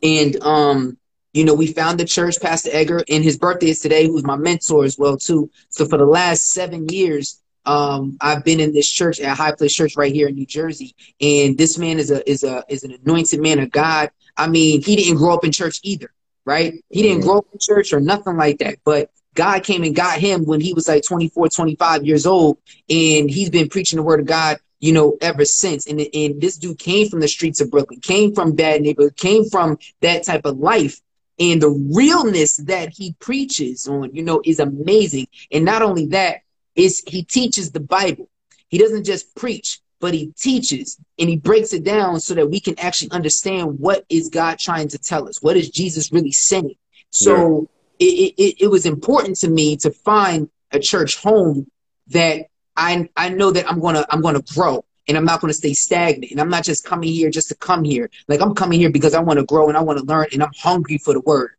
and 0.04 0.36
um, 0.44 0.98
you 1.38 1.46
know, 1.46 1.54
we 1.54 1.68
found 1.68 2.00
the 2.00 2.06
church, 2.06 2.42
Pastor 2.42 2.72
Edgar, 2.74 3.04
and 3.08 3.24
his 3.24 3.38
birthday 3.38 3.70
is 3.70 3.80
today, 3.80 4.08
who's 4.08 4.24
my 4.24 4.36
mentor 4.36 4.84
as 4.84 4.98
well, 4.98 5.18
too. 5.18 5.52
So 5.70 5.86
for 5.86 5.98
the 5.98 6.06
last 6.06 6.50
seven 6.50 6.90
years, 6.90 7.40
um, 7.68 8.18
I've 8.22 8.44
been 8.44 8.60
in 8.60 8.74
this 8.74 8.90
church 8.90 9.20
at 9.20 9.38
High 9.38 9.52
Place 9.52 9.76
Church 9.76 9.96
right 9.96 10.12
here 10.12 10.30
in 10.30 10.34
New 10.34 10.48
Jersey. 10.48 10.96
And 11.22 11.56
this 11.56 11.78
man 11.78 12.00
is 12.00 12.10
a 12.10 12.28
is 12.28 12.44
a 12.44 12.64
is 12.70 12.84
an 12.84 12.98
anointed 13.06 13.40
man 13.40 13.60
of 13.60 13.70
God. 13.70 14.10
I 14.36 14.48
mean, 14.48 14.82
he 14.82 14.96
didn't 14.96 15.18
grow 15.18 15.36
up 15.36 15.44
in 15.44 15.52
church 15.52 15.80
either, 15.84 16.10
right? 16.44 16.74
He 16.90 17.04
didn't 17.04 17.22
grow 17.22 17.38
up 17.38 17.46
in 17.54 17.60
church 17.60 17.94
or 17.94 18.00
nothing 18.00 18.36
like 18.36 18.58
that. 18.60 18.80
But 18.84 19.12
God 19.36 19.64
came 19.64 19.84
and 19.84 19.96
got 19.96 20.18
him 20.18 20.44
when 20.44 20.60
he 20.60 20.74
was 20.74 20.88
like 20.88 21.04
24, 21.04 21.50
25 21.50 22.04
years 22.04 22.26
old. 22.26 22.58
And 22.90 23.30
he's 23.30 23.52
been 23.52 23.70
preaching 23.70 23.98
the 23.98 24.04
word 24.04 24.22
of 24.22 24.26
God 24.26 24.58
you 24.80 24.94
know, 24.94 25.18
ever 25.22 25.44
since. 25.44 25.88
And, 25.88 26.00
and 26.14 26.40
this 26.40 26.56
dude 26.56 26.78
came 26.78 27.10
from 27.10 27.20
the 27.20 27.28
streets 27.28 27.60
of 27.62 27.72
Brooklyn, 27.72 28.00
came 28.00 28.36
from 28.36 28.54
bad 28.54 28.84
neighborhood, 28.84 29.16
came 29.16 29.50
from 29.50 29.80
that 30.02 30.24
type 30.24 30.46
of 30.46 30.60
life 30.60 31.02
and 31.40 31.62
the 31.62 31.70
realness 31.70 32.58
that 32.58 32.90
he 32.90 33.16
preaches 33.20 33.88
on 33.88 34.14
you 34.14 34.24
know 34.24 34.42
is 34.44 34.60
amazing. 34.60 35.28
And 35.52 35.66
not 35.66 35.82
only 35.82 36.08
that 36.08 36.38
is 36.76 37.04
he 37.08 37.24
teaches 37.24 37.72
the 37.72 37.80
bible. 37.80 38.30
He 38.70 38.78
doesn't 38.78 39.06
just 39.06 39.36
preach 39.36 39.82
but 40.00 40.14
he 40.14 40.32
teaches 40.38 40.98
and 41.18 41.28
he 41.28 41.38
breaks 41.38 41.74
it 41.74 41.84
down 41.84 42.20
so 42.20 42.36
that 42.36 42.52
we 42.52 42.60
can 42.60 42.78
actually 42.80 43.10
understand 43.12 43.80
what 43.80 44.06
is 44.10 44.30
god 44.30 44.60
trying 44.60 44.88
to 44.90 44.98
tell 44.98 45.28
us. 45.28 45.42
What 45.42 45.58
is 45.58 45.70
jesus 45.70 46.12
really 46.12 46.32
saying? 46.32 46.76
So 47.10 47.68
yeah. 48.00 48.08
it, 48.08 48.34
it, 48.38 48.56
it 48.66 48.68
was 48.68 48.86
important 48.86 49.38
to 49.38 49.50
me 49.50 49.78
to 49.78 49.92
find 49.92 50.50
a 50.72 50.80
church 50.80 51.18
home 51.18 51.68
that 52.08 52.48
i 52.76 53.10
i 53.16 53.30
know 53.30 53.52
that 53.52 53.70
i'm 53.70 53.80
gonna 53.80 54.06
i'm 54.10 54.22
gonna 54.22 54.44
grow 54.54 54.84
and 55.08 55.18
I'm 55.18 55.26
not 55.26 55.42
going 55.42 55.50
to 55.50 55.58
stay 55.58 55.74
stagnant. 55.74 56.32
And 56.32 56.42
I'm 56.42 56.50
not 56.50 56.64
just 56.64 56.84
coming 56.84 57.12
here 57.12 57.30
just 57.30 57.50
to 57.50 57.56
come 57.56 57.84
here. 57.84 58.10
Like 58.28 58.42
I'm 58.42 58.54
coming 58.54 58.80
here 58.80 58.92
because 58.92 59.14
I 59.14 59.22
want 59.22 59.40
to 59.40 59.46
grow 59.46 59.70
and 59.70 59.78
I 59.78 59.82
want 59.82 60.00
to 60.00 60.06
learn 60.06 60.28
and 60.34 60.44
I'm 60.44 60.52
hungry 60.58 60.98
for 60.98 61.14
the 61.14 61.22
word. 61.22 61.52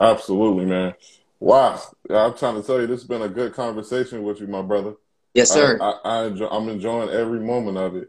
Absolutely, 0.00 0.66
man. 0.66 0.94
Wow. 1.40 1.80
I'm 2.10 2.36
trying 2.36 2.60
to 2.60 2.62
tell 2.62 2.80
you, 2.80 2.86
this 2.86 3.00
has 3.00 3.08
been 3.08 3.22
a 3.22 3.28
good 3.28 3.54
conversation 3.54 4.22
with 4.22 4.40
you, 4.40 4.46
my 4.46 4.62
brother. 4.62 4.94
Yes, 5.34 5.50
sir. 5.50 5.78
I, 5.80 5.90
I, 5.90 5.98
I 6.04 6.26
enjoy, 6.26 6.46
I'm 6.48 6.68
enjoying 6.68 7.10
every 7.10 7.40
moment 7.40 7.78
of 7.78 7.96
it. 7.96 8.08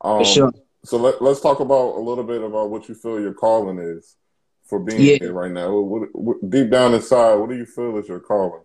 Um, 0.00 0.18
for 0.18 0.24
sure. 0.24 0.52
So 0.84 0.96
let, 0.96 1.20
us 1.20 1.40
talk 1.40 1.60
about 1.60 1.96
a 1.96 2.00
little 2.00 2.24
bit 2.24 2.42
about 2.42 2.70
what 2.70 2.88
you 2.88 2.94
feel 2.94 3.20
your 3.20 3.34
calling 3.34 3.78
is 3.78 4.16
for 4.64 4.78
being 4.78 5.00
yeah. 5.00 5.16
here 5.16 5.32
right 5.32 5.50
now. 5.50 5.76
What, 5.76 6.08
what, 6.12 6.50
deep 6.50 6.70
down 6.70 6.94
inside, 6.94 7.34
what 7.34 7.50
do 7.50 7.56
you 7.56 7.66
feel 7.66 7.96
is 7.98 8.08
your 8.08 8.20
calling? 8.20 8.62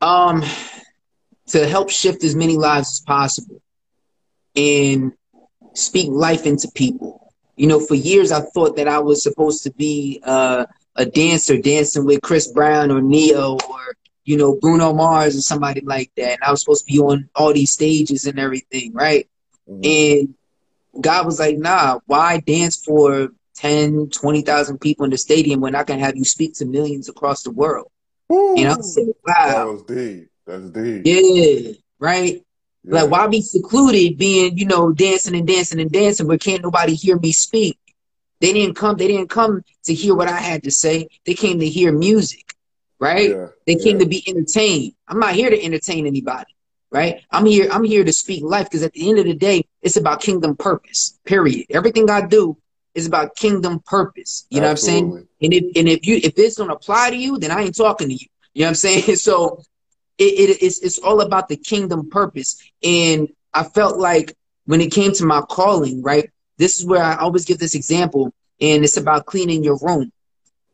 Um, 0.00 0.44
to 1.48 1.66
help 1.66 1.90
shift 1.90 2.22
as 2.22 2.36
many 2.36 2.56
lives 2.56 2.88
as 2.92 3.00
possible 3.00 3.60
and 4.56 5.12
speak 5.74 6.08
life 6.10 6.46
into 6.46 6.68
people. 6.74 7.32
You 7.56 7.66
know, 7.66 7.80
for 7.80 7.94
years 7.94 8.32
I 8.32 8.40
thought 8.40 8.76
that 8.76 8.88
I 8.88 8.98
was 8.98 9.22
supposed 9.22 9.62
to 9.64 9.72
be 9.72 10.20
uh, 10.24 10.66
a 10.96 11.06
dancer, 11.06 11.58
dancing 11.60 12.04
with 12.04 12.22
Chris 12.22 12.50
Brown 12.52 12.90
or 12.90 13.00
Ne-Yo 13.00 13.58
or 13.68 13.96
you 14.24 14.36
know 14.36 14.56
Bruno 14.60 14.92
Mars 14.92 15.36
or 15.36 15.40
somebody 15.40 15.80
like 15.80 16.10
that. 16.16 16.32
And 16.32 16.42
I 16.42 16.50
was 16.50 16.60
supposed 16.60 16.86
to 16.86 16.92
be 16.92 16.98
on 16.98 17.28
all 17.34 17.52
these 17.52 17.70
stages 17.70 18.26
and 18.26 18.38
everything, 18.38 18.92
right? 18.92 19.28
Mm-hmm. 19.68 20.24
And 20.24 20.34
God 21.02 21.26
was 21.26 21.38
like, 21.38 21.56
"Nah, 21.56 22.00
why 22.06 22.40
dance 22.40 22.82
for 22.84 23.28
10, 23.56 24.10
20,000 24.10 24.78
people 24.78 25.04
in 25.04 25.10
the 25.10 25.18
stadium 25.18 25.60
when 25.60 25.74
I 25.74 25.82
can 25.82 25.98
have 25.98 26.16
you 26.16 26.24
speak 26.24 26.54
to 26.54 26.66
millions 26.66 27.08
across 27.08 27.42
the 27.42 27.50
world?" 27.50 27.90
Ooh, 28.32 28.56
and 28.58 28.68
I 28.68 28.76
said, 28.80 29.06
"Wow, 29.26 29.34
that 29.46 29.66
was 29.66 29.82
deep. 29.82 30.28
That's 30.46 30.70
deep." 30.70 31.02
Yeah, 31.04 31.72
right. 31.98 32.42
Yeah. 32.86 33.02
Like, 33.02 33.10
why 33.10 33.26
be 33.26 33.42
secluded 33.42 34.16
being, 34.16 34.56
you 34.56 34.66
know, 34.66 34.92
dancing 34.92 35.34
and 35.34 35.46
dancing 35.46 35.80
and 35.80 35.90
dancing, 35.90 36.28
but 36.28 36.40
can't 36.40 36.62
nobody 36.62 36.94
hear 36.94 37.18
me 37.18 37.32
speak? 37.32 37.78
They 38.40 38.52
didn't 38.52 38.76
come, 38.76 38.96
they 38.96 39.08
didn't 39.08 39.28
come 39.28 39.64
to 39.84 39.94
hear 39.94 40.14
what 40.14 40.28
I 40.28 40.38
had 40.38 40.62
to 40.64 40.70
say. 40.70 41.08
They 41.24 41.34
came 41.34 41.58
to 41.58 41.68
hear 41.68 41.90
music, 41.90 42.54
right? 43.00 43.30
Yeah. 43.30 43.46
They 43.66 43.74
came 43.76 43.96
yeah. 43.96 44.04
to 44.04 44.08
be 44.08 44.22
entertained. 44.28 44.94
I'm 45.08 45.18
not 45.18 45.34
here 45.34 45.50
to 45.50 45.60
entertain 45.60 46.06
anybody, 46.06 46.54
right? 46.92 47.22
I'm 47.30 47.46
here, 47.46 47.68
I'm 47.72 47.82
here 47.82 48.04
to 48.04 48.12
speak 48.12 48.44
life 48.44 48.66
because 48.66 48.82
at 48.82 48.92
the 48.92 49.08
end 49.08 49.18
of 49.18 49.24
the 49.24 49.34
day, 49.34 49.64
it's 49.82 49.96
about 49.96 50.20
kingdom 50.20 50.54
purpose, 50.56 51.18
period. 51.24 51.66
Everything 51.70 52.08
I 52.08 52.26
do 52.26 52.56
is 52.94 53.06
about 53.06 53.36
kingdom 53.36 53.80
purpose. 53.86 54.46
You 54.50 54.60
know 54.60 54.68
Absolutely. 54.68 55.02
what 55.02 55.06
I'm 55.06 55.12
saying? 55.12 55.28
And 55.42 55.54
if 55.54 55.76
and 55.76 55.88
if 55.88 56.06
you 56.06 56.20
if 56.22 56.34
this 56.34 56.54
don't 56.56 56.70
apply 56.70 57.10
to 57.10 57.16
you, 57.16 57.38
then 57.38 57.50
I 57.50 57.62
ain't 57.62 57.76
talking 57.76 58.08
to 58.08 58.14
you. 58.14 58.26
You 58.54 58.62
know 58.62 58.66
what 58.66 58.70
I'm 58.70 58.74
saying? 58.76 59.16
So 59.16 59.62
it, 60.18 60.50
it, 60.50 60.62
it's, 60.62 60.80
it's 60.80 60.98
all 60.98 61.20
about 61.20 61.48
the 61.48 61.56
kingdom 61.56 62.08
purpose. 62.10 62.62
And 62.82 63.28
I 63.52 63.64
felt 63.64 63.98
like 63.98 64.34
when 64.66 64.80
it 64.80 64.92
came 64.92 65.12
to 65.12 65.24
my 65.24 65.42
calling, 65.42 66.02
right, 66.02 66.30
this 66.58 66.78
is 66.78 66.86
where 66.86 67.02
I 67.02 67.16
always 67.16 67.44
give 67.44 67.58
this 67.58 67.74
example, 67.74 68.32
and 68.60 68.84
it's 68.84 68.96
about 68.96 69.26
cleaning 69.26 69.62
your 69.62 69.78
room. 69.82 70.12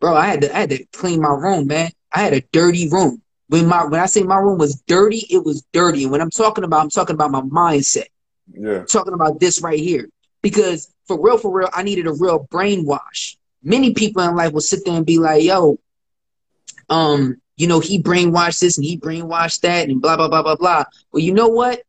Bro, 0.00 0.16
I 0.16 0.26
had 0.26 0.40
to 0.42 0.56
I 0.56 0.60
had 0.60 0.70
to 0.70 0.84
clean 0.92 1.20
my 1.20 1.30
room, 1.30 1.66
man. 1.66 1.90
I 2.12 2.20
had 2.20 2.32
a 2.32 2.42
dirty 2.52 2.88
room. 2.88 3.22
When 3.48 3.66
my 3.66 3.84
when 3.84 4.00
I 4.00 4.06
say 4.06 4.22
my 4.22 4.38
room 4.38 4.58
was 4.58 4.80
dirty, 4.86 5.26
it 5.30 5.44
was 5.44 5.64
dirty. 5.72 6.04
And 6.04 6.12
when 6.12 6.20
I'm 6.20 6.30
talking 6.30 6.64
about, 6.64 6.82
I'm 6.82 6.90
talking 6.90 7.14
about 7.14 7.30
my 7.30 7.42
mindset. 7.42 8.06
Yeah. 8.52 8.80
I'm 8.80 8.86
talking 8.86 9.14
about 9.14 9.40
this 9.40 9.60
right 9.60 9.78
here. 9.78 10.08
Because 10.40 10.92
for 11.06 11.20
real, 11.20 11.38
for 11.38 11.52
real, 11.52 11.68
I 11.72 11.82
needed 11.82 12.06
a 12.06 12.12
real 12.12 12.46
brainwash. 12.50 13.36
Many 13.62 13.94
people 13.94 14.22
in 14.22 14.34
life 14.34 14.52
will 14.52 14.60
sit 14.60 14.84
there 14.84 14.94
and 14.94 15.06
be 15.06 15.18
like, 15.18 15.44
yo, 15.44 15.78
um, 16.88 17.40
you 17.56 17.66
know, 17.66 17.80
he 17.80 18.02
brainwashed 18.02 18.60
this 18.60 18.78
and 18.78 18.84
he 18.84 18.98
brainwashed 18.98 19.60
that 19.60 19.88
and 19.88 20.00
blah, 20.00 20.16
blah, 20.16 20.28
blah, 20.28 20.42
blah, 20.42 20.56
blah. 20.56 20.84
Well, 21.12 21.22
you 21.22 21.34
know 21.34 21.48
what? 21.48 21.82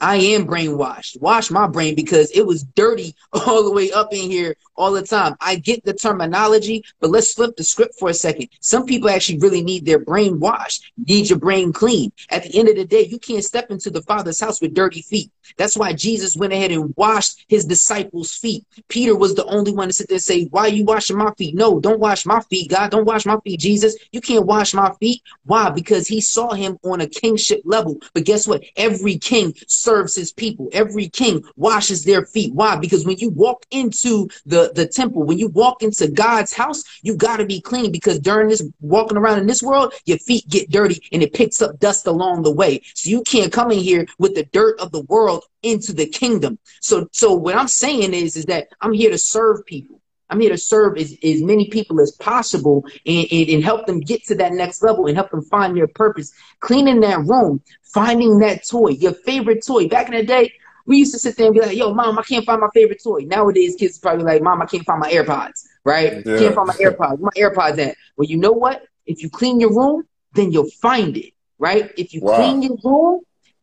I 0.00 0.16
am 0.16 0.46
brainwashed. 0.46 1.20
Wash 1.20 1.50
my 1.50 1.66
brain 1.66 1.94
because 1.94 2.30
it 2.30 2.46
was 2.46 2.64
dirty 2.64 3.14
all 3.32 3.62
the 3.64 3.72
way 3.72 3.92
up 3.92 4.12
in 4.12 4.30
here 4.30 4.56
all 4.76 4.92
the 4.92 5.02
time. 5.02 5.36
I 5.40 5.56
get 5.56 5.84
the 5.84 5.92
terminology, 5.92 6.84
but 7.00 7.10
let's 7.10 7.34
flip 7.34 7.56
the 7.56 7.64
script 7.64 7.98
for 7.98 8.08
a 8.08 8.14
second. 8.14 8.48
Some 8.60 8.86
people 8.86 9.10
actually 9.10 9.38
really 9.38 9.62
need 9.62 9.84
their 9.84 9.98
brain 9.98 10.40
washed, 10.40 10.90
need 11.06 11.28
your 11.28 11.38
brain 11.38 11.72
clean. 11.72 12.12
At 12.30 12.44
the 12.44 12.58
end 12.58 12.68
of 12.68 12.76
the 12.76 12.86
day, 12.86 13.04
you 13.04 13.18
can't 13.18 13.44
step 13.44 13.70
into 13.70 13.90
the 13.90 14.02
Father's 14.02 14.40
house 14.40 14.60
with 14.60 14.74
dirty 14.74 15.02
feet. 15.02 15.30
That's 15.56 15.76
why 15.76 15.92
Jesus 15.92 16.36
went 16.36 16.52
ahead 16.52 16.70
and 16.70 16.94
washed 16.96 17.44
his 17.48 17.64
disciples' 17.64 18.32
feet. 18.32 18.64
Peter 18.88 19.16
was 19.16 19.34
the 19.34 19.44
only 19.46 19.72
one 19.72 19.88
to 19.88 19.92
sit 19.92 20.08
there 20.08 20.16
and 20.16 20.22
say, 20.22 20.44
Why 20.44 20.62
are 20.62 20.68
you 20.68 20.84
washing 20.84 21.18
my 21.18 21.32
feet? 21.34 21.54
No, 21.54 21.80
don't 21.80 22.00
wash 22.00 22.24
my 22.24 22.40
feet, 22.40 22.70
God. 22.70 22.90
Don't 22.90 23.04
wash 23.04 23.26
my 23.26 23.38
feet, 23.40 23.60
Jesus. 23.60 23.96
You 24.12 24.20
can't 24.20 24.46
wash 24.46 24.72
my 24.74 24.92
feet. 25.00 25.22
Why? 25.44 25.70
Because 25.70 26.06
he 26.06 26.20
saw 26.20 26.52
him 26.52 26.78
on 26.84 27.00
a 27.00 27.08
kingship 27.08 27.62
level. 27.64 28.00
But 28.14 28.24
guess 28.24 28.46
what? 28.46 28.64
Every 28.76 29.18
king 29.18 29.54
serves 29.90 30.14
his 30.14 30.32
people. 30.32 30.68
Every 30.72 31.08
king 31.08 31.42
washes 31.56 32.04
their 32.04 32.24
feet. 32.24 32.54
Why? 32.54 32.76
Because 32.76 33.04
when 33.04 33.18
you 33.18 33.30
walk 33.30 33.66
into 33.72 34.28
the, 34.46 34.70
the 34.72 34.86
temple, 34.86 35.24
when 35.24 35.36
you 35.36 35.48
walk 35.48 35.82
into 35.82 36.06
God's 36.06 36.52
house, 36.52 36.84
you 37.02 37.16
got 37.16 37.38
to 37.38 37.44
be 37.44 37.60
clean 37.60 37.90
because 37.90 38.20
during 38.20 38.48
this 38.48 38.62
walking 38.80 39.18
around 39.18 39.40
in 39.40 39.48
this 39.48 39.64
world, 39.64 39.92
your 40.04 40.18
feet 40.18 40.48
get 40.48 40.70
dirty 40.70 41.02
and 41.12 41.24
it 41.24 41.34
picks 41.34 41.60
up 41.60 41.80
dust 41.80 42.06
along 42.06 42.44
the 42.44 42.52
way. 42.52 42.80
So 42.94 43.10
you 43.10 43.22
can't 43.22 43.52
come 43.52 43.72
in 43.72 43.80
here 43.80 44.06
with 44.18 44.36
the 44.36 44.44
dirt 44.44 44.78
of 44.78 44.92
the 44.92 45.02
world 45.02 45.42
into 45.64 45.92
the 45.92 46.06
kingdom. 46.06 46.60
So, 46.80 47.08
so 47.10 47.34
what 47.34 47.56
I'm 47.56 47.68
saying 47.68 48.14
is, 48.14 48.36
is 48.36 48.44
that 48.44 48.68
I'm 48.80 48.92
here 48.92 49.10
to 49.10 49.18
serve 49.18 49.66
people. 49.66 49.99
I'm 50.30 50.40
here 50.40 50.50
to 50.50 50.58
serve 50.58 50.96
as, 50.96 51.14
as 51.22 51.42
many 51.42 51.68
people 51.68 52.00
as 52.00 52.12
possible 52.12 52.84
and, 53.04 53.26
and, 53.30 53.48
and, 53.50 53.64
help 53.64 53.86
them 53.86 54.00
get 54.00 54.24
to 54.26 54.34
that 54.36 54.52
next 54.52 54.82
level 54.82 55.06
and 55.06 55.16
help 55.16 55.30
them 55.30 55.42
find 55.42 55.76
their 55.76 55.88
purpose. 55.88 56.32
Cleaning 56.60 57.00
that 57.00 57.18
room, 57.26 57.62
finding 57.82 58.38
that 58.38 58.66
toy, 58.66 58.90
your 58.90 59.12
favorite 59.12 59.64
toy. 59.66 59.88
Back 59.88 60.06
in 60.08 60.14
the 60.14 60.24
day, 60.24 60.52
we 60.86 60.98
used 60.98 61.12
to 61.12 61.18
sit 61.18 61.36
there 61.36 61.46
and 61.46 61.54
be 61.54 61.60
like, 61.60 61.76
yo, 61.76 61.92
mom, 61.92 62.18
I 62.18 62.22
can't 62.22 62.44
find 62.46 62.60
my 62.60 62.68
favorite 62.72 63.02
toy. 63.02 63.20
Nowadays, 63.20 63.76
kids 63.76 63.98
probably 63.98 64.24
like, 64.24 64.42
mom, 64.42 64.62
I 64.62 64.66
can't 64.66 64.84
find 64.84 65.00
my 65.00 65.10
AirPods, 65.10 65.66
right? 65.84 66.24
Yeah. 66.24 66.38
Can't 66.38 66.54
find 66.54 66.68
my 66.68 66.74
AirPods. 66.74 67.20
My 67.20 67.30
AirPods 67.36 67.78
at? 67.78 67.96
Well, 68.16 68.28
you 68.28 68.36
know 68.36 68.52
what? 68.52 68.84
If 69.06 69.22
you 69.22 69.30
clean 69.30 69.60
your 69.60 69.74
room, 69.74 70.04
then 70.34 70.52
you'll 70.52 70.70
find 70.70 71.16
it. 71.16 71.32
right? 71.60 71.92
If 71.96 72.14
you 72.14 72.22
wow. 72.22 72.36
clean 72.36 72.62
your 72.62 72.76
room, 72.82 73.20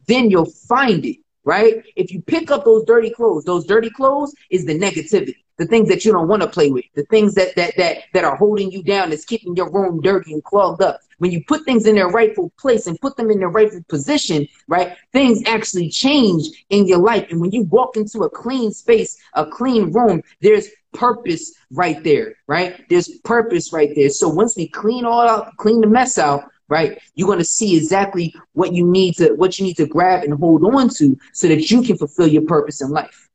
then 0.07 0.30
you'll 0.30 0.45
find 0.45 1.05
it, 1.05 1.18
right? 1.43 1.84
If 1.95 2.11
you 2.11 2.22
pick 2.22 2.49
up 2.51 2.63
those 2.63 2.86
dirty 2.86 3.09
clothes, 3.09 3.43
those 3.43 3.65
dirty 3.65 3.89
clothes 3.89 4.34
is 4.49 4.65
the 4.65 4.78
negativity, 4.78 5.36
the 5.57 5.65
things 5.65 5.89
that 5.89 6.05
you 6.05 6.11
don't 6.11 6.27
want 6.27 6.41
to 6.41 6.47
play 6.47 6.69
with, 6.69 6.85
the 6.95 7.03
things 7.05 7.33
that 7.35 7.55
that 7.55 7.75
that 7.77 7.97
that 8.13 8.23
are 8.23 8.35
holding 8.35 8.71
you 8.71 8.83
down, 8.83 9.09
that's 9.09 9.25
keeping 9.25 9.55
your 9.55 9.71
room 9.71 10.01
dirty 10.01 10.33
and 10.33 10.43
clogged 10.43 10.81
up. 10.81 10.99
When 11.19 11.31
you 11.31 11.43
put 11.45 11.65
things 11.65 11.87
in 11.87 11.95
their 11.95 12.09
rightful 12.09 12.51
place 12.59 12.85
and 12.85 12.99
put 12.99 13.17
them 13.17 13.31
in 13.31 13.39
their 13.39 13.49
rightful 13.49 13.83
position, 13.89 14.47
right, 14.67 14.95
things 15.13 15.41
actually 15.47 15.89
change 15.89 16.47
in 16.69 16.87
your 16.87 16.99
life. 16.99 17.27
And 17.31 17.41
when 17.41 17.51
you 17.51 17.63
walk 17.63 17.97
into 17.97 18.19
a 18.19 18.29
clean 18.29 18.71
space, 18.71 19.17
a 19.33 19.45
clean 19.45 19.91
room, 19.91 20.21
there's 20.41 20.67
purpose 20.93 21.53
right 21.71 22.03
there, 22.03 22.35
right? 22.47 22.87
There's 22.89 23.09
purpose 23.23 23.73
right 23.73 23.89
there. 23.95 24.09
So 24.09 24.29
once 24.29 24.55
we 24.55 24.67
clean 24.67 25.05
all 25.05 25.27
out, 25.27 25.55
clean 25.57 25.81
the 25.81 25.87
mess 25.87 26.17
out, 26.17 26.43
right? 26.69 27.01
You're 27.15 27.27
going 27.27 27.39
to 27.39 27.45
see 27.45 27.77
exactly 27.77 28.35
what 28.53 28.73
you 28.73 28.85
need 28.85 29.15
to 29.15 29.33
what 29.33 29.57
you 29.57 29.65
need 29.65 29.77
to 29.77 29.87
grab 29.87 30.23
and 30.23 30.33
hold 30.33 30.63
on 30.63 30.89
to 30.97 31.17
so 31.33 31.47
that 31.47 31.71
you 31.71 31.81
can 31.81 31.97
fulfill 31.97 32.27
your 32.27 32.43
purpose 32.43 32.81
in 32.81 32.89
life. 32.89 33.26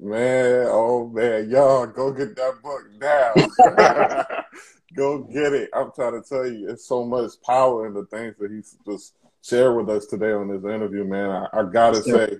Man, 0.00 0.66
oh 0.68 1.08
man, 1.08 1.50
y'all 1.50 1.86
go 1.86 2.12
get 2.12 2.36
that 2.36 2.62
book 2.62 2.82
now. 3.00 3.34
go 4.96 5.18
get 5.24 5.52
it. 5.52 5.70
I'm 5.74 5.90
trying 5.92 6.22
to 6.22 6.28
tell 6.28 6.46
you, 6.46 6.70
it's 6.70 6.86
so 6.86 7.04
much 7.04 7.32
power 7.44 7.86
in 7.86 7.94
the 7.94 8.04
things 8.06 8.36
that 8.38 8.50
he 8.50 8.60
just 8.88 9.14
shared 9.42 9.76
with 9.76 9.88
us 9.88 10.06
today 10.06 10.32
on 10.32 10.48
this 10.48 10.62
interview, 10.62 11.04
man. 11.04 11.30
I, 11.30 11.46
I 11.52 11.62
gotta 11.64 12.02
say, 12.02 12.38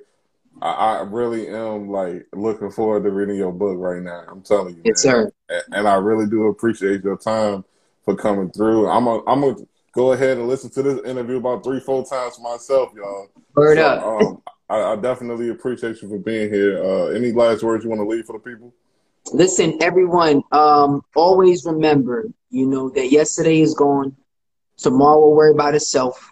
I, 0.62 0.70
I, 0.70 1.00
really 1.02 1.48
am 1.48 1.90
like 1.90 2.26
looking 2.32 2.70
forward 2.70 3.02
to 3.04 3.10
reading 3.10 3.36
your 3.36 3.52
book 3.52 3.76
right 3.78 4.02
now. 4.02 4.24
I'm 4.28 4.42
telling 4.42 4.76
you, 4.76 4.82
yes, 4.84 5.04
man. 5.04 5.30
sir. 5.48 5.62
And 5.72 5.88
I 5.88 5.94
really 5.94 6.28
do 6.28 6.46
appreciate 6.46 7.02
your 7.02 7.16
time 7.16 7.64
for 8.04 8.14
coming 8.14 8.50
through. 8.50 8.88
I'm 8.88 9.06
a, 9.06 9.22
I'm 9.26 9.42
a 9.42 9.56
go 9.94 10.12
ahead 10.12 10.38
and 10.38 10.46
listen 10.46 10.70
to 10.70 10.82
this 10.82 11.04
interview 11.04 11.38
about 11.38 11.64
three, 11.64 11.80
four 11.80 12.04
times 12.04 12.38
myself, 12.40 12.92
y'all. 12.94 13.28
Word 13.54 13.78
so, 13.78 13.84
up. 13.84 14.02
Um, 14.04 14.42
I, 14.68 14.92
I, 14.92 14.96
definitely 14.96 15.48
appreciate 15.48 16.02
you 16.02 16.08
for 16.08 16.18
being 16.18 16.52
here. 16.52 16.82
Uh, 16.82 17.06
any 17.06 17.32
last 17.32 17.62
words 17.62 17.84
you 17.84 17.90
want 17.90 18.00
to 18.00 18.06
leave 18.06 18.26
for 18.26 18.34
the 18.34 18.38
people? 18.38 18.74
Listen, 19.32 19.78
everyone, 19.80 20.42
um, 20.52 21.02
always 21.14 21.64
remember, 21.64 22.28
you 22.50 22.66
know, 22.66 22.90
that 22.90 23.10
yesterday 23.10 23.60
is 23.60 23.74
gone. 23.74 24.16
Tomorrow 24.76 25.20
will 25.20 25.34
worry 25.36 25.52
about 25.52 25.74
itself. 25.74 26.30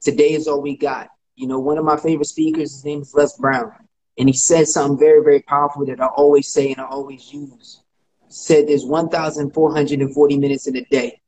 Today 0.00 0.32
is 0.32 0.46
all 0.46 0.62
we 0.62 0.76
got. 0.76 1.08
You 1.34 1.46
know, 1.46 1.58
one 1.58 1.78
of 1.78 1.84
my 1.84 1.96
favorite 1.96 2.26
speakers, 2.26 2.72
his 2.72 2.84
name 2.84 3.02
is 3.02 3.14
Les 3.14 3.36
Brown. 3.36 3.72
And 4.18 4.28
he 4.28 4.32
said 4.32 4.66
something 4.66 4.98
very, 4.98 5.22
very 5.22 5.42
powerful 5.42 5.86
that 5.86 6.00
I 6.00 6.06
always 6.06 6.48
say 6.48 6.72
and 6.72 6.80
I 6.80 6.86
always 6.86 7.32
use. 7.32 7.82
He 8.26 8.32
said 8.32 8.68
there's 8.68 8.84
1,440 8.84 10.38
minutes 10.38 10.66
in 10.66 10.76
a 10.76 10.84
day. 10.84 11.20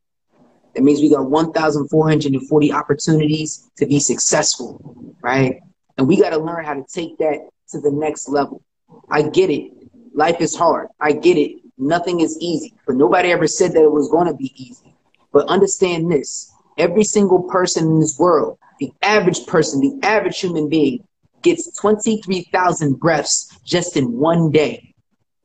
That 0.74 0.82
means 0.82 1.00
we 1.00 1.11
got 1.11 1.28
1,440 1.30 2.72
opportunities 2.72 3.68
to 3.76 3.86
be 3.86 3.98
successful, 3.98 5.14
right? 5.22 5.61
And 6.01 6.09
we 6.09 6.16
got 6.16 6.30
to 6.30 6.38
learn 6.38 6.64
how 6.64 6.72
to 6.72 6.84
take 6.90 7.18
that 7.18 7.51
to 7.68 7.78
the 7.78 7.90
next 7.90 8.30
level. 8.30 8.62
I 9.11 9.20
get 9.20 9.51
it. 9.51 9.70
Life 10.14 10.40
is 10.40 10.57
hard. 10.57 10.88
I 10.98 11.12
get 11.12 11.36
it. 11.36 11.61
Nothing 11.76 12.20
is 12.20 12.38
easy. 12.40 12.72
But 12.86 12.96
nobody 12.96 13.30
ever 13.30 13.46
said 13.46 13.72
that 13.74 13.82
it 13.82 13.92
was 13.92 14.09
going 14.09 14.26
to 14.26 14.32
be 14.32 14.51
easy. 14.57 14.94
But 15.30 15.48
understand 15.48 16.11
this 16.11 16.51
every 16.78 17.05
single 17.05 17.42
person 17.42 17.86
in 17.86 18.01
this 18.01 18.18
world, 18.18 18.57
the 18.78 18.90
average 19.03 19.46
person, 19.46 19.82
the 19.82 20.07
average 20.07 20.40
human 20.40 20.70
being, 20.70 21.07
gets 21.42 21.78
23,000 21.78 22.98
breaths 22.98 23.59
just 23.62 23.98
in 23.98 24.11
one 24.11 24.51
day, 24.51 24.94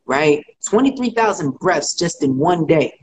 right? 0.05 0.41
23,000 0.69 1.59
breaths 1.59 1.95
just 1.95 2.23
in 2.23 2.37
one 2.37 2.65
day. 2.65 2.97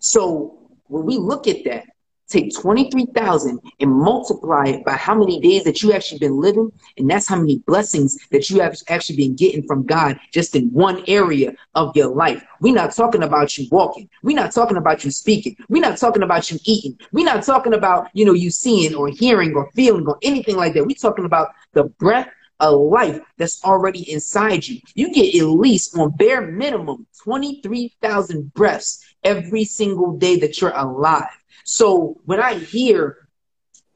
So 0.00 0.58
when 0.88 1.06
we 1.06 1.18
look 1.18 1.46
at 1.46 1.62
that, 1.66 1.84
take 2.30 2.54
23,000 2.54 3.58
and 3.80 3.92
multiply 3.92 4.64
it 4.66 4.84
by 4.84 4.92
how 4.92 5.14
many 5.14 5.40
days 5.40 5.64
that 5.64 5.82
you 5.82 5.92
actually 5.92 6.18
been 6.18 6.40
living, 6.40 6.72
and 6.96 7.10
that's 7.10 7.28
how 7.28 7.36
many 7.36 7.58
blessings 7.66 8.16
that 8.30 8.48
you 8.48 8.60
have 8.60 8.76
actually 8.88 9.16
been 9.16 9.34
getting 9.34 9.62
from 9.66 9.84
God 9.84 10.18
just 10.32 10.54
in 10.54 10.70
one 10.72 11.04
area 11.08 11.52
of 11.74 11.94
your 11.96 12.08
life. 12.08 12.42
We're 12.60 12.74
not 12.74 12.92
talking 12.92 13.24
about 13.24 13.58
you 13.58 13.66
walking. 13.70 14.08
We're 14.22 14.36
not 14.36 14.52
talking 14.52 14.76
about 14.76 15.04
you 15.04 15.10
speaking. 15.10 15.56
We're 15.68 15.82
not 15.82 15.98
talking 15.98 16.22
about 16.22 16.50
you 16.50 16.58
eating. 16.64 16.98
We're 17.12 17.24
not 17.24 17.42
talking 17.42 17.74
about, 17.74 18.08
you 18.14 18.24
know, 18.24 18.32
you 18.32 18.50
seeing 18.50 18.94
or 18.94 19.08
hearing 19.08 19.54
or 19.54 19.70
feeling 19.74 20.06
or 20.06 20.18
anything 20.22 20.56
like 20.56 20.74
that. 20.74 20.86
We're 20.86 20.94
talking 20.94 21.24
about 21.24 21.48
the 21.72 21.84
breath 21.84 22.28
a 22.60 22.70
life 22.70 23.20
that's 23.38 23.64
already 23.64 24.10
inside 24.10 24.66
you. 24.66 24.80
You 24.94 25.12
get 25.12 25.34
at 25.34 25.46
least 25.46 25.96
on 25.98 26.10
bare 26.10 26.42
minimum 26.42 27.06
23,000 27.22 28.52
breaths 28.54 29.04
every 29.24 29.64
single 29.64 30.16
day 30.16 30.38
that 30.40 30.60
you're 30.60 30.76
alive. 30.76 31.28
So 31.64 32.20
when 32.24 32.40
I 32.40 32.54
hear, 32.54 33.28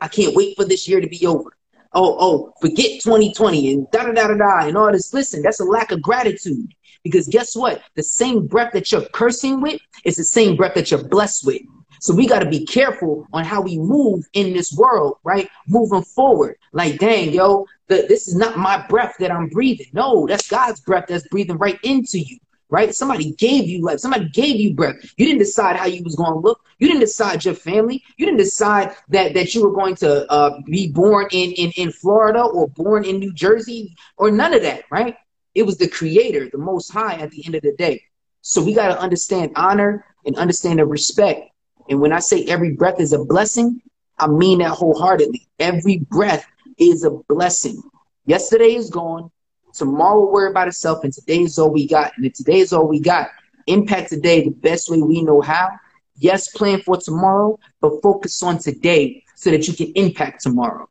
I 0.00 0.08
can't 0.08 0.34
wait 0.34 0.56
for 0.56 0.64
this 0.64 0.88
year 0.88 1.00
to 1.00 1.08
be 1.08 1.26
over. 1.26 1.56
Oh, 1.92 2.16
oh, 2.18 2.52
forget 2.60 3.00
2020 3.02 3.72
and 3.72 3.90
da 3.92 4.04
da 4.04 4.12
da 4.12 4.26
da 4.26 4.34
da 4.34 4.66
and 4.66 4.76
all 4.76 4.90
this. 4.90 5.14
Listen, 5.14 5.42
that's 5.42 5.60
a 5.60 5.64
lack 5.64 5.92
of 5.92 6.02
gratitude. 6.02 6.74
Because 7.04 7.28
guess 7.28 7.54
what? 7.54 7.82
The 7.94 8.02
same 8.02 8.46
breath 8.46 8.72
that 8.72 8.90
you're 8.90 9.06
cursing 9.10 9.60
with 9.60 9.80
is 10.04 10.16
the 10.16 10.24
same 10.24 10.56
breath 10.56 10.74
that 10.74 10.90
you're 10.90 11.04
blessed 11.04 11.46
with. 11.46 11.62
So 12.04 12.12
we 12.14 12.26
got 12.26 12.40
to 12.40 12.50
be 12.50 12.66
careful 12.66 13.26
on 13.32 13.44
how 13.44 13.62
we 13.62 13.78
move 13.78 14.28
in 14.34 14.52
this 14.52 14.74
world, 14.74 15.16
right? 15.24 15.48
Moving 15.66 16.02
forward. 16.02 16.58
Like, 16.72 16.98
dang, 16.98 17.32
yo, 17.32 17.66
the, 17.88 18.04
this 18.06 18.28
is 18.28 18.34
not 18.34 18.58
my 18.58 18.86
breath 18.88 19.14
that 19.20 19.30
I'm 19.30 19.48
breathing. 19.48 19.86
No, 19.94 20.26
that's 20.26 20.46
God's 20.46 20.80
breath 20.80 21.06
that's 21.08 21.26
breathing 21.28 21.56
right 21.56 21.78
into 21.82 22.18
you 22.18 22.36
right? 22.70 22.94
Somebody 22.94 23.32
gave 23.32 23.68
you 23.68 23.82
life. 23.82 24.00
Somebody 24.00 24.28
gave 24.30 24.56
you 24.56 24.74
breath. 24.74 24.96
You 25.16 25.26
didn't 25.26 25.38
decide 25.38 25.76
how 25.76 25.86
you 25.86 26.02
was 26.02 26.16
going 26.16 26.32
to 26.32 26.38
look. 26.38 26.60
You 26.78 26.88
didn't 26.88 27.02
decide 27.02 27.44
your 27.44 27.54
family. 27.54 28.02
You 28.16 28.26
didn't 28.26 28.38
decide 28.38 28.96
that 29.10 29.32
that 29.34 29.54
you 29.54 29.62
were 29.62 29.72
going 29.72 29.94
to 29.96 30.28
uh, 30.30 30.60
be 30.66 30.90
born 30.90 31.28
in, 31.30 31.52
in 31.52 31.70
in 31.76 31.92
Florida 31.92 32.42
or 32.42 32.68
born 32.68 33.04
in 33.04 33.18
New 33.18 33.32
Jersey 33.32 33.94
or 34.16 34.30
none 34.30 34.52
of 34.52 34.62
that, 34.62 34.84
right? 34.90 35.14
It 35.54 35.62
was 35.62 35.78
the 35.78 35.88
Creator, 35.88 36.48
the 36.50 36.58
Most 36.58 36.90
High, 36.90 37.14
at 37.14 37.30
the 37.30 37.46
end 37.46 37.54
of 37.54 37.62
the 37.62 37.74
day. 37.74 38.02
So 38.40 38.62
we 38.62 38.74
got 38.74 38.88
to 38.88 38.98
understand 38.98 39.52
honor 39.54 40.04
and 40.26 40.36
understand 40.36 40.80
the 40.80 40.86
respect. 40.86 41.50
And 41.88 42.00
when 42.00 42.12
I 42.12 42.20
say 42.20 42.44
every 42.44 42.72
breath 42.72 43.00
is 43.00 43.12
a 43.12 43.24
blessing, 43.24 43.80
I 44.18 44.26
mean 44.26 44.58
that 44.58 44.70
wholeheartedly. 44.70 45.46
Every 45.58 45.98
breath 45.98 46.46
is 46.78 47.04
a 47.04 47.10
blessing. 47.10 47.82
Yesterday 48.26 48.74
is 48.74 48.90
gone. 48.90 49.30
Tomorrow 49.72 50.20
will 50.20 50.32
worry 50.32 50.50
about 50.50 50.68
itself, 50.68 51.04
and 51.04 51.12
today 51.12 51.40
is 51.40 51.58
all 51.58 51.70
we 51.70 51.86
got. 51.86 52.12
And 52.16 52.24
if 52.24 52.34
today 52.34 52.60
is 52.60 52.72
all 52.72 52.86
we 52.86 53.00
got, 53.00 53.28
impact 53.66 54.10
today 54.10 54.44
the 54.44 54.50
best 54.50 54.90
way 54.90 55.02
we 55.02 55.22
know 55.22 55.40
how. 55.40 55.68
Yes, 56.16 56.48
plan 56.48 56.80
for 56.80 56.96
tomorrow, 56.96 57.58
but 57.80 58.00
focus 58.02 58.42
on 58.42 58.58
today 58.58 59.24
so 59.34 59.50
that 59.50 59.66
you 59.66 59.74
can 59.74 59.92
impact 59.96 60.42
tomorrow. 60.42 60.88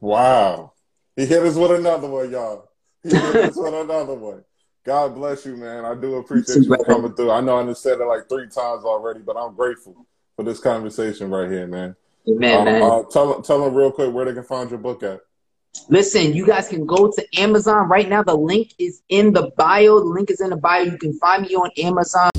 Wow. 0.00 0.72
He 1.16 1.24
hit 1.24 1.42
us 1.44 1.54
with 1.54 1.70
another 1.70 2.08
one, 2.08 2.30
y'all. 2.30 2.68
He 3.02 3.10
hit 3.10 3.36
us 3.36 3.56
with 3.56 3.74
another 3.74 4.14
one. 4.14 4.44
God 4.84 5.14
bless 5.14 5.46
you, 5.46 5.56
man. 5.56 5.86
I 5.86 5.94
do 5.94 6.16
appreciate 6.16 6.64
you 6.64 6.76
coming 6.84 7.14
through. 7.14 7.30
I 7.30 7.40
know 7.40 7.58
I 7.58 7.64
just 7.64 7.82
said 7.82 8.00
it 8.00 8.04
like 8.04 8.28
three 8.28 8.48
times 8.48 8.84
already, 8.84 9.20
but 9.20 9.36
I'm 9.36 9.54
grateful 9.54 9.96
for 10.36 10.42
this 10.42 10.60
conversation 10.60 11.30
right 11.30 11.50
here, 11.50 11.66
man. 11.66 11.96
Amen, 12.28 12.58
um, 12.58 12.64
man. 12.64 12.82
Uh, 12.82 13.02
tell, 13.10 13.40
tell 13.40 13.64
them 13.64 13.74
real 13.74 13.90
quick 13.90 14.12
where 14.12 14.26
they 14.26 14.34
can 14.34 14.44
find 14.44 14.68
your 14.68 14.78
book 14.78 15.02
at. 15.02 15.20
Listen, 15.88 16.34
you 16.34 16.46
guys 16.46 16.68
can 16.68 16.84
go 16.84 17.10
to 17.10 17.26
Amazon 17.40 17.88
right 17.88 18.08
now. 18.08 18.22
The 18.22 18.36
link 18.36 18.74
is 18.78 19.02
in 19.08 19.32
the 19.32 19.50
bio. 19.56 20.00
The 20.00 20.06
link 20.06 20.30
is 20.30 20.40
in 20.40 20.50
the 20.50 20.56
bio. 20.56 20.82
You 20.82 20.98
can 20.98 21.18
find 21.18 21.42
me 21.42 21.54
on 21.54 21.70
Amazon. 21.78 22.30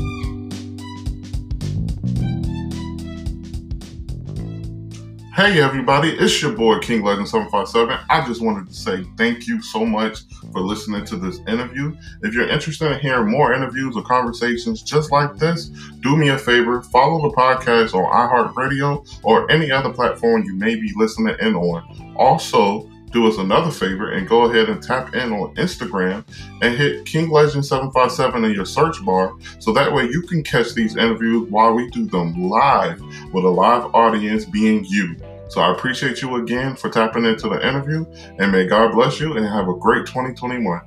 Hey 5.36 5.61
everybody, 5.61 6.11
it's 6.11 6.41
your 6.41 6.53
boy 6.53 6.79
King 6.79 7.03
Legend 7.03 7.27
757. 7.27 7.99
I 8.09 8.25
just 8.25 8.41
wanted 8.41 8.69
to 8.69 8.73
say 8.73 9.03
thank 9.17 9.47
you 9.47 9.61
so 9.61 9.86
much 9.86 10.19
for 10.53 10.61
listening 10.61 11.03
to 11.07 11.17
this 11.17 11.39
interview. 11.39 11.93
If 12.21 12.33
you're 12.33 12.47
interested 12.47 12.89
in 12.89 12.99
hearing 13.01 13.29
more 13.29 13.53
interviews 13.53 13.97
or 13.97 14.03
conversations 14.03 14.81
just 14.81 15.11
like 15.11 15.36
this, 15.36 15.65
do 15.99 16.15
me 16.15 16.29
a 16.29 16.38
favor, 16.38 16.81
follow 16.83 17.21
the 17.21 17.36
podcast 17.36 17.93
on 17.93 18.09
iHeartRadio 18.55 19.19
or 19.23 19.51
any 19.51 19.71
other 19.71 19.91
platform 19.91 20.45
you 20.45 20.53
may 20.53 20.75
be 20.75 20.93
listening 20.95 21.36
in 21.41 21.53
on. 21.53 22.15
Also, 22.15 22.89
do 23.16 23.28
us 23.28 23.38
another 23.38 23.72
favor 23.72 24.11
and 24.11 24.28
go 24.28 24.43
ahead 24.43 24.68
and 24.68 24.84
tap 24.84 25.16
in 25.16 25.32
on 25.32 25.55
Instagram 25.55 26.24
and 26.61 26.76
hit 26.76 27.05
King 27.05 27.30
Legend 27.30 27.66
757 27.66 28.43
in 28.43 28.51
your 28.51 28.66
search 28.66 29.03
bar 29.05 29.34
so 29.59 29.72
that 29.72 29.91
way 29.91 30.03
you 30.03 30.22
can 30.22 30.43
catch 30.43 30.74
these 30.74 30.97
interviews 30.97 31.49
while 31.49 31.74
we 31.74 31.89
do 31.91 32.05
them 32.07 32.49
live 32.49 33.01
with 33.32 33.45
a 33.45 33.49
live 33.49 33.86
audience 33.95 34.43
being 34.43 34.84
you. 34.84 35.16
So 35.47 35.61
I 35.61 35.72
appreciate 35.72 36.22
you 36.22 36.36
again 36.36 36.76
for 36.76 36.89
tapping 36.89 37.24
into 37.24 37.47
the 37.47 37.66
interview 37.66 38.05
and 38.38 38.51
may 38.51 38.68
God 38.68 38.91
bless 38.91 39.18
you 39.20 39.38
and 39.38 39.45
have 39.45 39.70
a 39.70 39.76
great 39.76 40.05
2021. 40.05 40.82